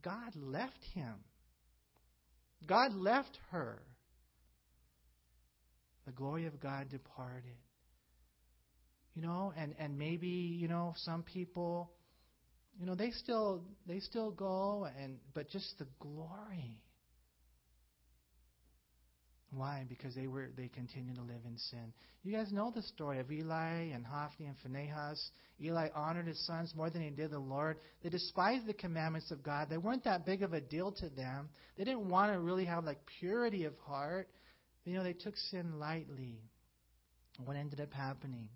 God 0.01 0.33
left 0.35 0.83
him. 0.93 1.15
God 2.65 2.93
left 2.93 3.37
her. 3.51 3.81
The 6.05 6.11
glory 6.11 6.45
of 6.45 6.59
God 6.59 6.89
departed. 6.89 7.57
You 9.13 9.21
know, 9.21 9.53
and, 9.57 9.75
and 9.79 9.97
maybe, 9.97 10.27
you 10.27 10.67
know, 10.67 10.93
some 10.97 11.23
people, 11.23 11.91
you 12.79 12.85
know, 12.85 12.95
they 12.95 13.11
still 13.11 13.63
they 13.87 13.99
still 13.99 14.31
go 14.31 14.87
and 15.01 15.17
but 15.33 15.49
just 15.49 15.77
the 15.79 15.87
glory 15.99 16.79
why? 19.51 19.85
Because 19.87 20.13
they 20.13 20.27
were 20.27 20.49
they 20.57 20.67
continued 20.67 21.15
to 21.15 21.21
live 21.21 21.41
in 21.45 21.57
sin. 21.57 21.93
You 22.23 22.33
guys 22.35 22.51
know 22.51 22.71
the 22.75 22.81
story 22.81 23.19
of 23.19 23.31
Eli 23.31 23.91
and 23.93 24.05
Hophni 24.05 24.47
and 24.47 24.57
Phinehas. 24.61 25.31
Eli 25.61 25.87
honored 25.95 26.27
his 26.27 26.45
sons 26.45 26.73
more 26.75 26.89
than 26.89 27.01
he 27.01 27.09
did 27.09 27.31
the 27.31 27.39
Lord. 27.39 27.77
They 28.03 28.09
despised 28.09 28.67
the 28.67 28.73
commandments 28.73 29.31
of 29.31 29.43
God. 29.43 29.69
They 29.69 29.77
weren't 29.77 30.03
that 30.03 30.25
big 30.25 30.43
of 30.43 30.53
a 30.53 30.59
deal 30.59 30.91
to 30.93 31.09
them. 31.09 31.49
They 31.77 31.85
didn't 31.85 32.09
want 32.09 32.33
to 32.33 32.39
really 32.39 32.65
have 32.65 32.83
like 32.83 32.99
purity 33.19 33.63
of 33.63 33.77
heart. 33.85 34.27
You 34.83 34.95
know, 34.95 35.03
they 35.03 35.13
took 35.13 35.37
sin 35.37 35.79
lightly. 35.79 36.41
What 37.45 37.55
ended 37.55 37.79
up 37.79 37.93
happening? 37.93 38.49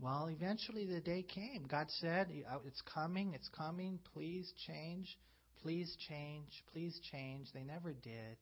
Well, 0.00 0.28
eventually 0.30 0.86
the 0.86 1.00
day 1.00 1.22
came. 1.22 1.66
God 1.68 1.86
said, 2.00 2.28
uh, 2.50 2.58
It's 2.66 2.82
coming, 2.82 3.32
it's 3.34 3.48
coming. 3.48 3.98
Please 4.14 4.52
change. 4.66 5.18
Please 5.62 5.94
change. 6.08 6.64
Please 6.72 6.98
change. 7.12 7.48
They 7.52 7.64
never 7.64 7.92
did. 7.92 8.36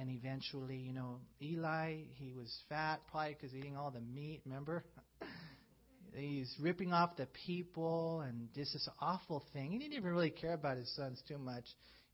And 0.00 0.08
eventually, 0.08 0.76
you 0.76 0.94
know, 0.94 1.18
Eli, 1.42 1.96
he 2.14 2.32
was 2.32 2.50
fat, 2.70 3.00
probably 3.10 3.36
because 3.38 3.54
eating 3.54 3.76
all 3.76 3.90
the 3.90 4.00
meat, 4.00 4.40
remember? 4.46 4.82
He's 6.14 6.50
ripping 6.58 6.94
off 6.94 7.16
the 7.16 7.28
people 7.46 8.22
and 8.22 8.48
just 8.54 8.72
this 8.72 8.88
awful 9.00 9.44
thing. 9.52 9.72
He 9.72 9.78
didn't 9.78 9.92
even 9.92 10.10
really 10.10 10.30
care 10.30 10.54
about 10.54 10.78
his 10.78 10.90
sons 10.96 11.22
too 11.28 11.36
much. 11.36 11.64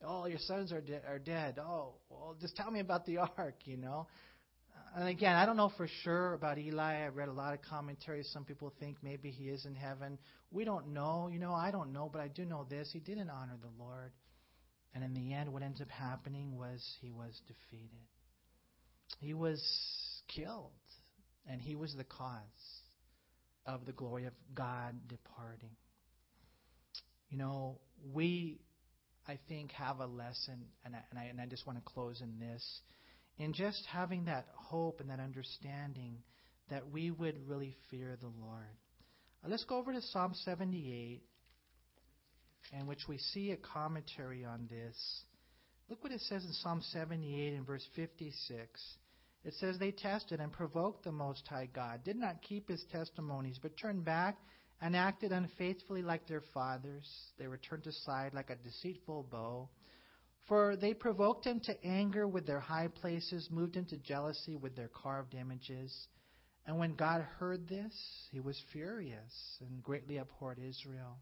Oh, 0.05 0.26
your 0.26 0.41
sons 0.41 0.72
are, 0.72 0.80
de- 0.80 1.07
are 1.07 1.20
dead. 1.20 1.61
Oh, 1.61 1.95
well, 2.11 2.37
just 2.41 2.57
tell 2.57 2.70
me 2.72 2.80
about 2.80 3.07
the 3.07 3.18
ark, 3.39 3.55
you 3.64 3.76
know. 3.76 4.09
And 4.97 5.09
again, 5.09 5.37
I 5.37 5.47
don't 5.47 5.57
know 5.57 5.70
for 5.76 5.87
sure 6.03 6.32
about 6.32 6.59
Eli. 6.59 7.05
I 7.05 7.09
read 7.09 7.28
a 7.28 7.32
lot 7.32 7.55
of 7.55 7.61
commentaries. 7.62 8.28
Some 8.32 8.45
people 8.45 8.72
think 8.80 8.97
maybe 9.03 9.30
he 9.30 9.45
is 9.45 9.64
in 9.64 9.76
heaven. 9.76 10.18
We 10.51 10.64
don't 10.64 10.89
know. 10.89 11.28
You 11.32 11.39
know, 11.39 11.53
I 11.53 11.70
don't 11.70 11.93
know, 11.93 12.11
but 12.12 12.20
I 12.20 12.28
do 12.28 12.45
know 12.45 12.66
this. 12.68 12.91
He 12.93 12.99
didn't 12.99 13.30
honor 13.30 13.57
the 13.62 13.82
Lord. 13.82 14.11
And 14.97 15.05
in 15.05 15.12
the 15.12 15.34
end, 15.34 15.53
what 15.53 15.62
ends 15.62 15.82
up 15.82 15.90
happening 15.90 16.57
was 16.57 16.82
he 17.03 17.11
was 17.11 17.38
defeated. 17.47 18.07
He 19.18 19.34
was 19.34 19.62
killed, 20.34 20.72
and 21.47 21.61
he 21.61 21.76
was 21.76 21.94
the 21.94 22.05
cause 22.05 22.40
of 23.66 23.84
the 23.84 23.92
glory 23.92 24.24
of 24.24 24.32
God 24.55 24.94
departing. 25.07 25.76
You 27.28 27.36
know, 27.36 27.78
we, 28.14 28.59
I 29.28 29.38
think, 29.51 29.70
have 29.72 30.01
a 30.01 30.07
lesson, 30.07 30.64
and 30.86 30.97
I, 30.97 31.01
and 31.11 31.18
I, 31.18 31.24
and 31.24 31.42
I 31.42 31.47
just 31.47 31.66
want 31.66 31.78
to 31.78 31.84
close 31.84 32.22
in 32.22 32.38
this, 32.38 32.80
in 33.36 33.53
just 33.53 33.84
having 33.92 34.24
that 34.24 34.47
hope 34.55 35.01
and 35.01 35.11
that 35.11 35.20
understanding 35.20 36.22
that 36.70 36.90
we 36.90 37.11
would 37.11 37.36
really 37.47 37.76
fear 37.90 38.16
the 38.18 38.32
Lord. 38.40 38.64
Let's 39.47 39.64
go 39.64 39.76
over 39.76 39.92
to 39.92 40.01
Psalm 40.01 40.32
78 40.47 41.20
in 42.73 42.87
which 42.87 43.09
we 43.09 43.19
see 43.19 43.53
a 43.53 43.57
commentary 43.57 44.45
on 44.45 44.69
this. 44.69 44.97
Look 45.89 46.03
what 46.03 46.13
it 46.13 46.21
says 46.23 46.45
in 46.45 46.53
Psalm 46.53 46.83
78 46.83 47.55
and 47.55 47.67
verse 47.67 47.87
56. 47.95 48.97
It 49.45 49.55
says, 49.55 49.79
They 49.79 49.93
tested 49.93 50.41
and 50.41 50.53
provoked 50.53 51.05
the 51.05 51.13
Most 51.13 51.47
High 51.47 51.69
God, 51.73 52.03
did 52.03 52.17
not 52.17 52.43
keep 52.43 52.69
his 52.69 52.85
testimonies, 52.91 53.59
but 53.63 53.77
turned 53.77 54.05
back 54.05 54.37
and 54.81 54.97
acted 54.97 55.33
unfaithfully 55.33 56.03
like 56.03 56.27
their 56.27 56.43
fathers. 56.53 57.09
They 57.39 57.47
were 57.47 57.59
turned 57.59 57.87
aside 57.87 58.35
like 58.35 58.51
a 58.51 58.57
deceitful 58.57 59.29
bow. 59.31 59.69
For 60.49 60.77
they 60.77 60.95
provoked 60.95 61.45
him 61.45 61.61
to 61.61 61.85
anger 61.85 62.27
with 62.29 62.47
their 62.47 62.61
high 62.61 62.89
places, 62.89 63.49
moved 63.51 63.77
him 63.77 63.85
to 63.87 63.97
jealousy 63.97 64.57
with 64.57 64.77
their 64.77 64.89
carved 64.89 65.35
images. 65.35 66.09
And 66.67 66.79
when 66.79 66.95
God 66.95 67.23
heard 67.39 67.69
this, 67.69 67.95
he 68.33 68.41
was 68.41 68.61
furious 68.73 69.59
and 69.61 69.83
greatly 69.83 70.19
abhorred 70.19 70.59
Israel. 70.59 71.19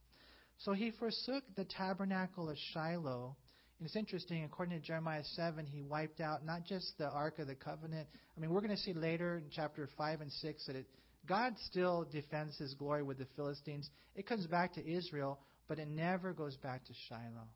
So 0.58 0.72
he 0.72 0.90
forsook 0.92 1.44
the 1.56 1.64
tabernacle 1.64 2.48
of 2.48 2.56
Shiloh. 2.72 3.36
And 3.78 3.86
it's 3.86 3.96
interesting, 3.96 4.44
according 4.44 4.78
to 4.80 4.86
Jeremiah 4.86 5.24
7, 5.24 5.66
he 5.66 5.82
wiped 5.82 6.20
out 6.20 6.44
not 6.44 6.64
just 6.64 6.96
the 6.96 7.08
Ark 7.10 7.38
of 7.38 7.48
the 7.48 7.54
Covenant. 7.54 8.08
I 8.36 8.40
mean, 8.40 8.50
we're 8.50 8.60
going 8.60 8.76
to 8.76 8.82
see 8.82 8.92
later 8.92 9.38
in 9.38 9.50
chapter 9.50 9.88
5 9.98 10.20
and 10.20 10.32
6 10.32 10.66
that 10.66 10.76
it, 10.76 10.86
God 11.26 11.54
still 11.66 12.06
defends 12.10 12.56
his 12.56 12.74
glory 12.74 13.02
with 13.02 13.18
the 13.18 13.26
Philistines. 13.36 13.90
It 14.14 14.26
comes 14.26 14.46
back 14.46 14.74
to 14.74 14.88
Israel, 14.88 15.40
but 15.68 15.78
it 15.78 15.88
never 15.88 16.32
goes 16.32 16.56
back 16.56 16.84
to 16.84 16.92
Shiloh. 17.08 17.48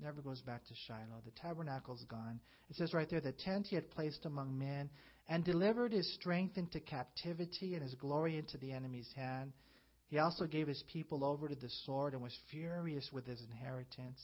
Never 0.00 0.20
goes 0.20 0.42
back 0.42 0.64
to 0.66 0.74
Shiloh. 0.86 1.22
The 1.24 1.30
tabernacle's 1.40 2.04
gone. 2.04 2.40
It 2.68 2.76
says 2.76 2.92
right 2.92 3.08
there, 3.08 3.20
the 3.20 3.32
tent 3.32 3.66
he 3.68 3.76
had 3.76 3.90
placed 3.90 4.26
among 4.26 4.58
men, 4.58 4.90
and 5.28 5.44
delivered 5.44 5.92
his 5.92 6.12
strength 6.14 6.56
into 6.56 6.80
captivity 6.80 7.74
and 7.74 7.82
his 7.82 7.94
glory 7.94 8.38
into 8.38 8.58
the 8.58 8.72
enemy's 8.72 9.10
hand. 9.16 9.52
He 10.08 10.18
also 10.18 10.46
gave 10.46 10.68
his 10.68 10.82
people 10.92 11.24
over 11.24 11.48
to 11.48 11.54
the 11.54 11.68
sword 11.84 12.14
and 12.14 12.22
was 12.22 12.36
furious 12.50 13.10
with 13.12 13.26
his 13.26 13.42
inheritance. 13.42 14.20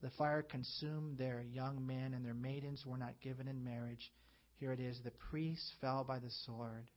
The 0.00 0.10
fire 0.10 0.42
consumed 0.42 1.18
their 1.18 1.42
young 1.42 1.84
men, 1.84 2.14
and 2.14 2.24
their 2.24 2.34
maidens 2.34 2.84
were 2.86 2.98
not 2.98 3.20
given 3.20 3.48
in 3.48 3.64
marriage. 3.64 4.12
Here 4.60 4.72
it 4.72 4.80
is 4.80 5.00
the 5.02 5.10
priests 5.30 5.72
fell 5.80 6.04
by 6.04 6.20
the 6.20 6.30
sword, 6.46 6.88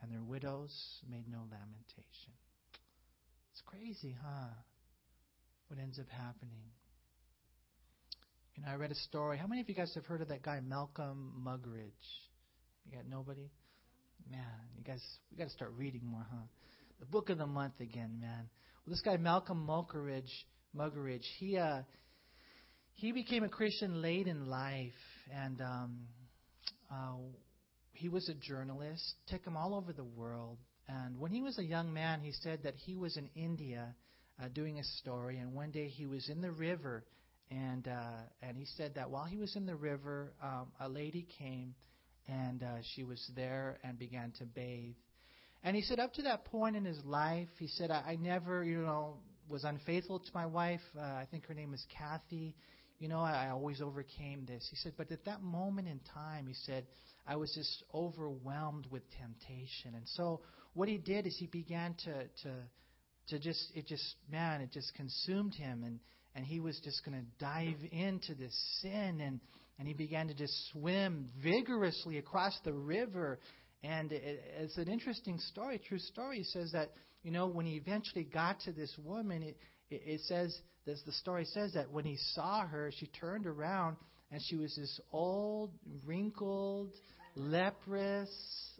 and 0.00 0.10
their 0.10 0.22
widows 0.22 0.72
made 1.08 1.28
no 1.30 1.40
lamentation. 1.50 2.32
It's 3.52 3.62
crazy, 3.66 4.16
huh? 4.22 4.48
What 5.68 5.78
ends 5.78 5.98
up 5.98 6.08
happening. 6.08 6.64
You 8.56 8.62
know, 8.62 8.70
I 8.70 8.76
read 8.76 8.90
a 8.90 8.94
story. 8.96 9.38
How 9.38 9.46
many 9.46 9.60
of 9.60 9.68
you 9.68 9.74
guys 9.74 9.94
have 9.94 10.06
heard 10.06 10.20
of 10.22 10.28
that 10.28 10.42
guy 10.42 10.60
Malcolm 10.60 11.42
Muggeridge? 11.46 11.90
You 12.84 12.96
got 12.96 13.06
nobody? 13.08 13.50
Man, 14.30 14.40
you 14.76 14.84
guys, 14.84 15.02
we 15.30 15.36
got 15.36 15.44
to 15.44 15.50
start 15.50 15.72
reading 15.76 16.02
more, 16.04 16.26
huh? 16.30 16.46
The 17.02 17.06
book 17.06 17.30
of 17.30 17.38
the 17.38 17.48
month 17.48 17.80
again, 17.80 18.20
man. 18.20 18.48
Well, 18.86 18.94
this 18.94 19.00
guy 19.00 19.16
Malcolm 19.16 19.66
Muggeridge, 19.66 20.30
Muggeridge, 20.72 21.24
he 21.40 21.58
uh, 21.58 21.82
he 22.92 23.10
became 23.10 23.42
a 23.42 23.48
Christian 23.48 24.00
late 24.00 24.28
in 24.28 24.46
life, 24.46 24.92
and 25.34 25.60
um, 25.60 25.98
uh, 26.88 27.16
he 27.92 28.08
was 28.08 28.28
a 28.28 28.34
journalist. 28.34 29.02
Took 29.26 29.44
him 29.44 29.56
all 29.56 29.74
over 29.74 29.92
the 29.92 30.04
world. 30.04 30.58
And 30.86 31.18
when 31.18 31.32
he 31.32 31.42
was 31.42 31.58
a 31.58 31.64
young 31.64 31.92
man, 31.92 32.20
he 32.20 32.30
said 32.30 32.60
that 32.62 32.74
he 32.76 32.94
was 32.94 33.16
in 33.16 33.28
India 33.34 33.96
uh, 34.40 34.46
doing 34.54 34.78
a 34.78 34.84
story, 35.00 35.38
and 35.38 35.54
one 35.54 35.72
day 35.72 35.88
he 35.88 36.06
was 36.06 36.28
in 36.28 36.40
the 36.40 36.52
river 36.52 37.04
and 37.50 37.88
uh, 37.88 38.20
and 38.42 38.56
he 38.56 38.64
said 38.76 38.94
that 38.94 39.10
while 39.10 39.24
he 39.24 39.38
was 39.38 39.56
in 39.56 39.66
the 39.66 39.74
river, 39.74 40.34
um, 40.40 40.68
a 40.78 40.88
lady 40.88 41.26
came, 41.36 41.74
and 42.28 42.62
uh, 42.62 42.76
she 42.94 43.02
was 43.02 43.28
there 43.34 43.80
and 43.82 43.98
began 43.98 44.32
to 44.38 44.44
bathe. 44.44 44.94
And 45.64 45.76
he 45.76 45.82
said 45.82 46.00
up 46.00 46.14
to 46.14 46.22
that 46.22 46.44
point 46.46 46.76
in 46.76 46.84
his 46.84 46.98
life, 47.04 47.48
he 47.58 47.68
said 47.68 47.90
I, 47.90 48.12
I 48.12 48.16
never, 48.16 48.64
you 48.64 48.82
know, 48.82 49.18
was 49.48 49.64
unfaithful 49.64 50.18
to 50.18 50.30
my 50.34 50.46
wife. 50.46 50.80
Uh, 50.96 51.02
I 51.02 51.26
think 51.30 51.46
her 51.46 51.54
name 51.54 51.74
is 51.74 51.84
Kathy. 51.96 52.54
You 52.98 53.08
know, 53.08 53.20
I, 53.20 53.46
I 53.46 53.50
always 53.50 53.80
overcame 53.80 54.44
this. 54.46 54.66
He 54.70 54.76
said, 54.76 54.94
but 54.96 55.10
at 55.12 55.24
that 55.24 55.42
moment 55.42 55.88
in 55.88 56.00
time, 56.14 56.46
he 56.46 56.54
said, 56.54 56.86
I 57.26 57.36
was 57.36 57.52
just 57.54 57.84
overwhelmed 57.94 58.86
with 58.90 59.02
temptation. 59.18 59.94
And 59.94 60.06
so 60.06 60.40
what 60.74 60.88
he 60.88 60.98
did 60.98 61.26
is 61.26 61.36
he 61.38 61.46
began 61.46 61.94
to 62.04 62.24
to 62.42 62.54
to 63.28 63.38
just 63.38 63.70
it 63.74 63.86
just 63.86 64.16
man, 64.30 64.60
it 64.60 64.72
just 64.72 64.92
consumed 64.94 65.54
him 65.54 65.84
and 65.84 66.00
and 66.34 66.44
he 66.44 66.60
was 66.60 66.80
just 66.82 67.04
going 67.04 67.18
to 67.18 67.44
dive 67.44 67.78
into 67.92 68.34
this 68.34 68.54
sin 68.80 69.20
and 69.20 69.40
and 69.78 69.88
he 69.88 69.94
began 69.94 70.28
to 70.28 70.34
just 70.34 70.54
swim 70.72 71.28
vigorously 71.42 72.18
across 72.18 72.58
the 72.64 72.72
river 72.72 73.38
and 73.82 74.12
it, 74.12 74.42
it's 74.58 74.76
an 74.76 74.88
interesting 74.88 75.38
story 75.38 75.80
true 75.86 75.98
story 75.98 76.38
he 76.38 76.44
says 76.44 76.72
that 76.72 76.90
you 77.22 77.30
know 77.30 77.46
when 77.46 77.66
he 77.66 77.74
eventually 77.74 78.24
got 78.24 78.60
to 78.60 78.72
this 78.72 78.94
woman 79.04 79.42
it 79.42 79.56
it, 79.90 80.02
it 80.04 80.20
says 80.22 80.56
this 80.86 81.00
the 81.06 81.12
story 81.12 81.44
says 81.44 81.72
that 81.74 81.90
when 81.90 82.04
he 82.04 82.16
saw 82.34 82.66
her 82.66 82.90
she 82.96 83.06
turned 83.08 83.46
around 83.46 83.96
and 84.30 84.40
she 84.48 84.56
was 84.56 84.74
this 84.76 85.00
old 85.12 85.70
wrinkled 86.04 86.90
leprous 87.36 88.30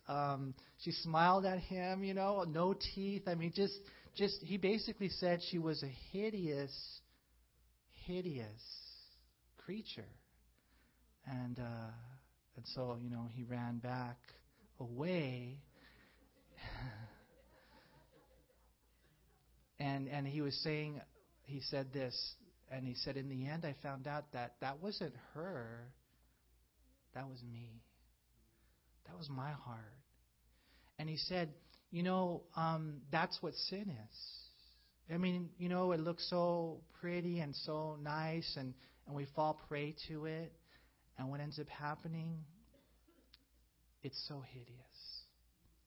um 0.09 0.55
she 0.79 0.93
smiled 0.93 1.47
at 1.47 1.59
him 1.59 2.05
you 2.05 2.15
know 2.15 2.45
no 2.49 2.75
teeth 2.95 3.23
i 3.27 3.35
mean 3.35 3.53
just 3.55 3.79
just 4.17 4.37
he 4.43 4.59
basically 4.59 5.09
said 5.09 5.41
she 5.51 5.59
was 5.59 5.83
a 5.83 5.93
hideous 6.13 7.01
hideous 8.07 8.63
creature. 9.65 10.09
And 11.27 11.59
uh, 11.59 11.93
and 12.57 12.65
so 12.75 12.99
you 13.03 13.11
know 13.11 13.29
he 13.33 13.45
ran 13.45 13.79
back 13.79 14.19
away. 14.83 15.61
and 19.79 20.09
and 20.09 20.27
he 20.27 20.41
was 20.41 20.55
saying, 20.63 21.01
he 21.45 21.61
said 21.61 21.93
this, 21.93 22.15
and 22.71 22.87
he 22.87 22.95
said, 22.95 23.17
in 23.17 23.29
the 23.29 23.47
end, 23.49 23.65
I 23.65 23.75
found 23.83 24.07
out 24.07 24.33
that 24.33 24.55
that 24.61 24.83
wasn't 24.83 25.15
her. 25.35 25.93
That 27.15 27.29
was 27.29 27.43
me. 27.43 27.83
That 29.07 29.19
was 29.19 29.29
my 29.29 29.51
heart. 29.51 29.97
And 30.99 31.09
he 31.09 31.17
said, 31.17 31.51
you 31.91 32.03
know, 32.03 32.43
um, 32.57 33.03
that's 33.11 33.37
what 33.43 33.55
sin 33.69 33.91
is. 33.91 35.13
I 35.13 35.19
mean, 35.19 35.51
you 35.59 35.69
know, 35.69 35.93
it 35.93 36.01
looks 36.01 36.29
so 36.31 36.81
pretty 37.01 37.41
and 37.41 37.55
so 37.55 37.99
nice, 38.03 38.57
and, 38.57 38.73
and 39.07 39.15
we 39.15 39.27
fall 39.37 39.61
prey 39.69 39.95
to 40.09 40.25
it. 40.25 40.53
And 41.19 41.31
what 41.31 41.41
ends 41.41 41.59
up 41.59 41.69
happening, 41.69 42.39
it's 44.03 44.23
so 44.29 44.43
hideous. 44.53 45.23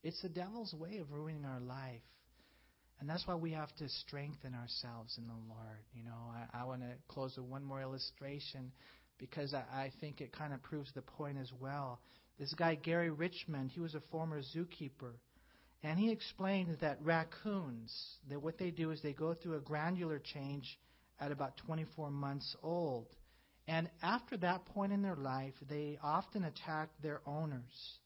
It's 0.04 0.22
the 0.22 0.30
devil's 0.30 0.74
way 0.74 0.98
of 0.98 1.12
ruining 1.12 1.46
our 1.46 1.60
life. 1.60 2.02
And 3.00 3.10
that's 3.10 3.28
why 3.28 3.36
we 3.36 3.52
have 3.52 3.76
to 3.78 3.90
strengthen 3.90 4.54
ourselves 4.54 5.18
in 5.18 5.28
the 5.28 5.34
Lord. 5.48 5.84
You 5.94 6.04
know, 6.04 6.32
I, 6.54 6.62
I 6.62 6.64
want 6.64 6.82
to 6.82 6.94
close 7.08 7.36
with 7.36 7.46
one 7.46 7.64
more 7.64 7.82
illustration 7.82 8.72
because 9.18 9.54
I, 9.54 9.64
I 9.72 9.92
think 10.00 10.22
it 10.22 10.32
kind 10.32 10.54
of 10.54 10.64
proves 10.64 10.92
the 10.94 11.02
point 11.02 11.38
as 11.38 11.52
well. 11.60 12.00
This 12.40 12.54
guy, 12.54 12.76
Gary 12.76 13.10
Richmond, 13.10 13.72
he 13.72 13.80
was 13.80 13.96
a 13.96 14.02
former 14.12 14.42
zookeeper. 14.42 15.14
And 15.84 16.00
he 16.00 16.12
explained 16.12 16.78
that 16.82 17.00
raccoons, 17.04 17.94
that 18.30 18.42
what 18.42 18.58
they 18.58 18.72
do 18.72 18.92
is 18.92 19.02
they 19.02 19.14
go 19.14 19.34
through 19.34 19.56
a 19.56 19.62
glandular 19.62 20.20
change 20.20 20.80
at 21.20 21.32
about 21.32 21.58
24 21.58 22.10
months 22.10 22.56
old. 22.64 23.08
And 23.68 23.90
after 24.02 24.38
that 24.38 24.66
point 24.66 24.94
in 24.94 25.02
their 25.02 25.16
life, 25.16 25.54
they 25.70 25.98
often 26.02 26.44
attack 26.44 26.90
their 27.02 27.22
owners. 27.26 28.00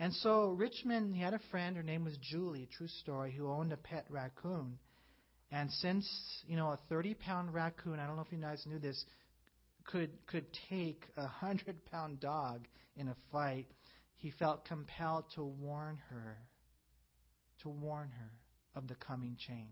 And 0.00 0.14
so 0.14 0.48
Richmond, 0.48 1.14
he 1.14 1.20
had 1.20 1.34
a 1.34 1.40
friend, 1.50 1.76
her 1.76 1.82
name 1.82 2.04
was 2.04 2.16
Julie, 2.22 2.66
true 2.74 2.88
story, 2.88 3.32
who 3.32 3.50
owned 3.50 3.70
a 3.70 3.76
pet 3.76 4.06
raccoon. 4.08 4.78
And 5.52 5.70
since, 5.70 6.08
you 6.46 6.56
know, 6.56 6.68
a 6.68 6.78
30 6.88 7.14
pound 7.14 7.52
raccoon, 7.52 8.00
I 8.00 8.06
don't 8.06 8.16
know 8.16 8.22
if 8.22 8.32
you 8.32 8.38
guys 8.38 8.64
knew 8.66 8.78
this, 8.78 9.04
could, 9.84 10.10
could 10.26 10.46
take 10.70 11.04
a 11.18 11.22
100 11.22 11.84
pound 11.84 12.18
dog 12.18 12.66
in 12.96 13.08
a 13.08 13.16
fight, 13.30 13.66
he 14.16 14.30
felt 14.30 14.64
compelled 14.64 15.24
to 15.34 15.44
warn 15.44 15.98
her 16.08 16.38
to 17.62 17.68
warn 17.68 18.08
her 18.08 18.30
of 18.74 18.88
the 18.88 18.94
coming 18.94 19.36
change. 19.38 19.68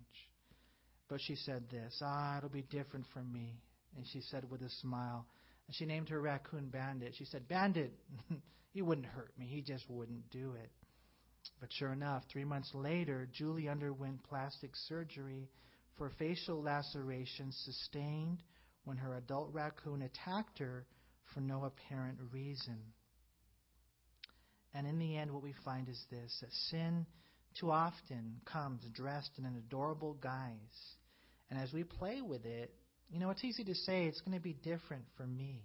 But 1.09 1.20
she 1.22 1.37
said 1.37 1.64
this, 1.70 2.03
Ah, 2.05 2.37
it'll 2.37 2.51
be 2.51 2.66
different 2.70 3.07
for 3.14 3.22
me. 3.22 3.62
And 3.97 4.05
she 4.12 4.20
said 4.20 4.51
with 4.51 4.61
a 4.61 4.68
smile, 4.83 5.26
and 5.69 5.77
she 5.77 5.85
named 5.85 6.09
her 6.09 6.21
raccoon 6.21 6.71
Bandit. 6.71 7.14
She 7.16 7.27
said, 7.27 7.47
Bandit, 7.47 7.93
he 8.73 8.83
wouldn't 8.83 9.07
hurt 9.07 9.33
me. 9.39 9.47
He 9.47 9.61
just 9.61 9.89
wouldn't 9.89 10.31
do 10.31 10.55
it. 10.55 10.71
But 11.61 11.73
sure 11.73 11.93
enough, 11.93 12.25
three 12.33 12.45
months 12.45 12.71
later, 12.75 13.29
Julie 13.33 13.69
underwent 13.69 14.23
plastic 14.25 14.71
surgery 14.75 15.49
for 15.97 16.11
facial 16.19 16.62
lacerations 16.62 17.61
sustained 17.64 18.43
when 18.85 18.97
her 18.97 19.14
adult 19.16 19.53
raccoon 19.53 20.03
attacked 20.03 20.59
her 20.59 20.87
for 21.35 21.41
no 21.41 21.64
apparent 21.64 22.19
reason. 22.33 22.79
And 24.73 24.87
in 24.87 24.99
the 24.99 25.16
end, 25.16 25.33
what 25.33 25.43
we 25.43 25.55
find 25.64 25.89
is 25.89 26.03
this 26.11 26.39
that 26.41 26.53
sin 26.71 27.05
too 27.61 27.71
often 27.71 28.41
comes 28.47 28.83
dressed 28.95 29.33
in 29.37 29.45
an 29.45 29.57
adorable 29.57 30.14
guise. 30.14 30.97
And 31.51 31.59
as 31.59 31.73
we 31.73 31.85
play 31.85 32.23
with 32.23 32.47
it, 32.47 32.75
you 33.11 33.19
know, 33.19 33.31
it's 33.31 33.45
easy 33.45 33.65
to 33.65 33.75
say 33.75 34.05
it's 34.05 34.21
going 34.21 34.37
to 34.37 34.43
be 34.43 34.53
different 34.53 35.05
for 35.17 35.27
me. 35.27 35.63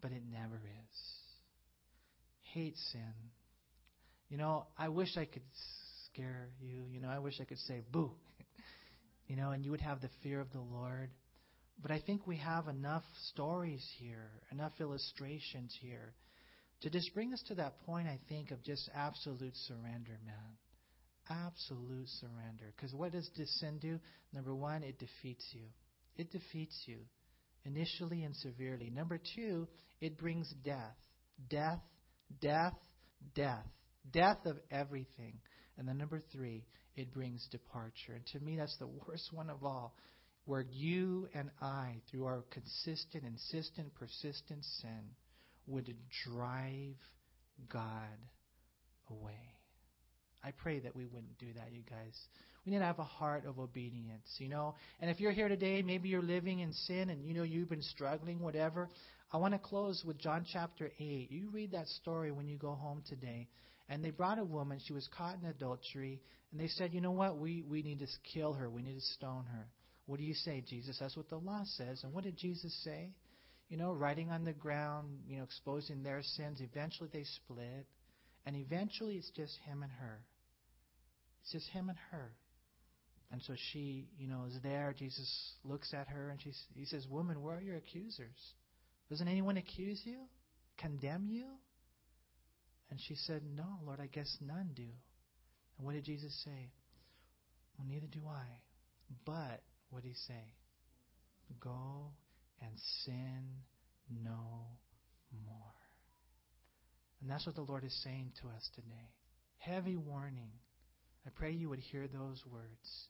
But 0.00 0.12
it 0.12 0.22
never 0.30 0.56
is. 0.56 0.96
Hate 2.54 2.76
sin. 2.92 3.12
You 4.28 4.38
know, 4.38 4.66
I 4.78 4.88
wish 4.88 5.16
I 5.16 5.24
could 5.24 5.42
scare 6.06 6.48
you. 6.60 6.84
You 6.90 7.00
know, 7.00 7.08
I 7.08 7.18
wish 7.18 7.34
I 7.40 7.44
could 7.44 7.58
say, 7.58 7.82
boo. 7.90 8.12
you 9.26 9.36
know, 9.36 9.50
and 9.50 9.64
you 9.64 9.70
would 9.72 9.80
have 9.80 10.00
the 10.00 10.10
fear 10.22 10.40
of 10.40 10.52
the 10.52 10.60
Lord. 10.60 11.10
But 11.82 11.90
I 11.90 12.00
think 12.00 12.26
we 12.26 12.36
have 12.36 12.68
enough 12.68 13.04
stories 13.32 13.84
here, 13.98 14.30
enough 14.52 14.72
illustrations 14.80 15.76
here 15.80 16.14
to 16.82 16.90
just 16.90 17.12
bring 17.14 17.32
us 17.32 17.42
to 17.48 17.54
that 17.56 17.80
point, 17.84 18.06
I 18.06 18.18
think, 18.28 18.50
of 18.50 18.62
just 18.62 18.88
absolute 18.94 19.56
surrender, 19.66 20.18
man. 20.24 20.56
Absolute 21.30 22.08
surrender. 22.20 22.72
Because 22.76 22.92
what 22.94 23.12
does 23.12 23.30
sin 23.60 23.78
do? 23.80 23.98
Number 24.32 24.54
one, 24.54 24.82
it 24.82 24.98
defeats 24.98 25.46
you. 25.52 25.64
It 26.16 26.30
defeats 26.30 26.82
you. 26.86 26.98
initially 27.64 28.24
and 28.24 28.34
severely. 28.36 28.90
Number 28.90 29.20
two, 29.36 29.68
it 30.00 30.18
brings 30.18 30.52
death. 30.64 30.96
Death, 31.48 31.80
death, 32.40 32.76
death. 33.34 33.66
Death 34.10 34.38
of 34.46 34.56
everything. 34.70 35.34
And 35.78 35.86
then 35.86 35.98
number 35.98 36.22
three, 36.32 36.64
it 36.96 37.12
brings 37.12 37.46
departure. 37.50 38.14
And 38.14 38.26
to 38.32 38.40
me, 38.40 38.56
that's 38.56 38.76
the 38.78 38.88
worst 39.06 39.30
one 39.32 39.50
of 39.50 39.62
all, 39.62 39.94
where 40.46 40.64
you 40.70 41.28
and 41.34 41.50
I, 41.60 41.96
through 42.10 42.24
our 42.24 42.44
consistent, 42.50 43.24
insistent, 43.24 43.94
persistent 43.94 44.64
sin, 44.80 45.14
would 45.66 45.94
drive 46.26 46.96
God 47.70 48.18
away. 49.10 49.59
I 50.42 50.52
pray 50.52 50.78
that 50.80 50.96
we 50.96 51.06
wouldn't 51.06 51.38
do 51.38 51.46
that, 51.56 51.72
you 51.72 51.82
guys. 51.88 52.18
We 52.64 52.72
need 52.72 52.78
to 52.78 52.84
have 52.84 52.98
a 52.98 53.04
heart 53.04 53.46
of 53.46 53.58
obedience, 53.58 54.26
you 54.38 54.48
know. 54.48 54.74
And 55.00 55.10
if 55.10 55.20
you're 55.20 55.32
here 55.32 55.48
today, 55.48 55.82
maybe 55.82 56.08
you're 56.08 56.22
living 56.22 56.60
in 56.60 56.72
sin 56.72 57.10
and 57.10 57.24
you 57.24 57.34
know 57.34 57.42
you've 57.42 57.70
been 57.70 57.82
struggling, 57.82 58.40
whatever. 58.40 58.88
I 59.32 59.36
want 59.36 59.54
to 59.54 59.58
close 59.58 60.02
with 60.04 60.18
John 60.18 60.44
chapter 60.50 60.90
8. 60.98 61.28
You 61.30 61.50
read 61.52 61.72
that 61.72 61.88
story 61.88 62.32
when 62.32 62.48
you 62.48 62.56
go 62.56 62.72
home 62.72 63.02
today. 63.08 63.48
And 63.88 64.04
they 64.04 64.10
brought 64.10 64.38
a 64.38 64.44
woman, 64.44 64.78
she 64.84 64.92
was 64.92 65.08
caught 65.16 65.36
in 65.42 65.48
adultery, 65.48 66.20
and 66.52 66.60
they 66.60 66.68
said, 66.68 66.94
You 66.94 67.00
know 67.00 67.10
what? 67.10 67.38
We, 67.38 67.64
we 67.68 67.82
need 67.82 67.98
to 67.98 68.06
kill 68.32 68.52
her, 68.52 68.70
we 68.70 68.82
need 68.82 68.94
to 68.94 69.06
stone 69.14 69.44
her. 69.52 69.66
What 70.06 70.18
do 70.18 70.24
you 70.24 70.34
say, 70.34 70.62
Jesus? 70.66 70.98
That's 70.98 71.16
what 71.16 71.28
the 71.28 71.36
law 71.36 71.62
says. 71.76 72.02
And 72.02 72.12
what 72.12 72.24
did 72.24 72.36
Jesus 72.36 72.72
say? 72.84 73.10
You 73.68 73.76
know, 73.76 73.92
writing 73.92 74.30
on 74.30 74.44
the 74.44 74.52
ground, 74.52 75.08
you 75.28 75.38
know, 75.38 75.44
exposing 75.44 76.02
their 76.02 76.22
sins. 76.22 76.60
Eventually 76.60 77.08
they 77.12 77.24
split. 77.24 77.86
And 78.46 78.56
eventually 78.56 79.16
it's 79.16 79.30
just 79.30 79.56
him 79.66 79.82
and 79.82 79.92
her. 79.92 80.20
It's 81.42 81.52
just 81.52 81.68
him 81.70 81.88
and 81.88 81.98
her. 82.10 82.32
And 83.32 83.40
so 83.42 83.54
she, 83.72 84.08
you 84.18 84.26
know, 84.26 84.44
is 84.48 84.58
there. 84.62 84.94
Jesus 84.98 85.52
looks 85.64 85.94
at 85.94 86.08
her 86.08 86.30
and 86.30 86.40
she, 86.40 86.52
he 86.74 86.84
says, 86.84 87.06
Woman, 87.08 87.42
where 87.42 87.56
are 87.56 87.62
your 87.62 87.76
accusers? 87.76 88.54
Doesn't 89.08 89.28
anyone 89.28 89.56
accuse 89.56 90.00
you? 90.04 90.18
Condemn 90.78 91.28
you? 91.28 91.44
And 92.90 93.00
she 93.00 93.14
said, 93.14 93.42
No, 93.54 93.78
Lord, 93.84 94.00
I 94.00 94.06
guess 94.06 94.36
none 94.40 94.70
do. 94.74 94.88
And 95.78 95.86
what 95.86 95.94
did 95.94 96.04
Jesus 96.04 96.34
say? 96.44 96.72
Well, 97.78 97.86
neither 97.88 98.08
do 98.08 98.20
I. 98.28 98.46
But, 99.24 99.62
what 99.90 100.02
did 100.02 100.08
he 100.10 100.14
say? 100.26 100.54
Go 101.60 102.12
and 102.60 102.72
sin 103.04 103.44
no 104.22 104.66
more. 105.46 105.79
And 107.20 107.30
that's 107.30 107.46
what 107.46 107.54
the 107.54 107.62
Lord 107.62 107.84
is 107.84 108.02
saying 108.02 108.32
to 108.42 108.48
us 108.48 108.70
today. 108.74 109.10
Heavy 109.58 109.96
warning. 109.96 110.50
I 111.26 111.30
pray 111.34 111.52
you 111.52 111.68
would 111.68 111.80
hear 111.80 112.06
those 112.08 112.42
words. 112.50 113.08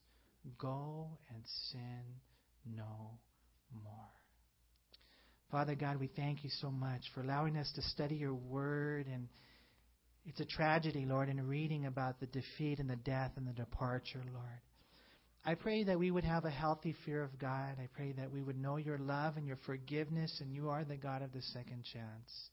Go 0.59 1.19
and 1.33 1.43
sin 1.71 2.03
no 2.77 3.19
more. 3.73 4.09
Father 5.51 5.75
God, 5.75 5.99
we 5.99 6.09
thank 6.09 6.45
you 6.45 6.51
so 6.61 6.71
much 6.71 7.03
for 7.15 7.23
allowing 7.23 7.57
us 7.57 7.71
to 7.75 7.83
study 7.83 8.17
your 8.17 8.35
word. 8.35 9.07
And 9.07 9.29
it's 10.25 10.41
a 10.41 10.45
tragedy, 10.45 11.05
Lord, 11.07 11.29
in 11.29 11.47
reading 11.47 11.87
about 11.87 12.21
the 12.21 12.27
defeat 12.27 12.79
and 12.79 12.89
the 12.89 12.97
death 12.97 13.33
and 13.37 13.47
the 13.47 13.53
departure, 13.53 14.23
Lord. 14.33 14.61
I 15.45 15.55
pray 15.55 15.85
that 15.85 15.99
we 15.99 16.11
would 16.11 16.25
have 16.25 16.45
a 16.45 16.51
healthy 16.51 16.95
fear 17.07 17.23
of 17.23 17.39
God. 17.39 17.77
I 17.79 17.89
pray 17.95 18.13
that 18.13 18.31
we 18.31 18.43
would 18.43 18.61
know 18.61 18.77
your 18.77 18.99
love 18.99 19.37
and 19.37 19.47
your 19.47 19.59
forgiveness, 19.65 20.39
and 20.41 20.53
you 20.53 20.69
are 20.69 20.85
the 20.85 20.97
God 20.97 21.23
of 21.23 21.33
the 21.33 21.43
second 21.43 21.85
chance. 21.85 22.51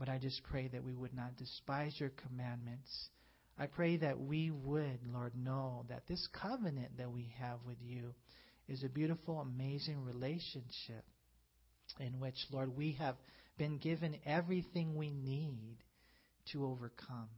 But 0.00 0.08
I 0.08 0.16
just 0.16 0.42
pray 0.44 0.66
that 0.68 0.82
we 0.82 0.94
would 0.94 1.12
not 1.12 1.36
despise 1.36 1.94
your 2.00 2.08
commandments. 2.26 3.10
I 3.58 3.66
pray 3.66 3.98
that 3.98 4.18
we 4.18 4.50
would, 4.50 5.00
Lord, 5.12 5.34
know 5.36 5.84
that 5.90 6.08
this 6.08 6.26
covenant 6.32 6.96
that 6.96 7.12
we 7.12 7.34
have 7.38 7.58
with 7.66 7.76
you 7.82 8.14
is 8.66 8.82
a 8.82 8.88
beautiful, 8.88 9.40
amazing 9.40 10.02
relationship 10.02 11.04
in 11.98 12.18
which, 12.18 12.36
Lord, 12.50 12.74
we 12.74 12.92
have 12.92 13.16
been 13.58 13.76
given 13.76 14.16
everything 14.24 14.96
we 14.96 15.10
need 15.10 15.76
to 16.52 16.64
overcome. 16.64 17.28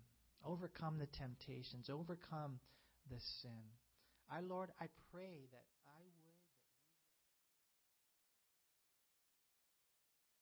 Overcome 0.47 0.99
the 1.01 1.09
temptations, 1.19 1.91
overcome 1.91 2.61
the 3.11 3.19
sin. 3.43 3.51
I, 4.31 4.39
Lord, 4.39 4.71
I 4.81 4.87
pray 5.13 5.49
that 5.51 5.65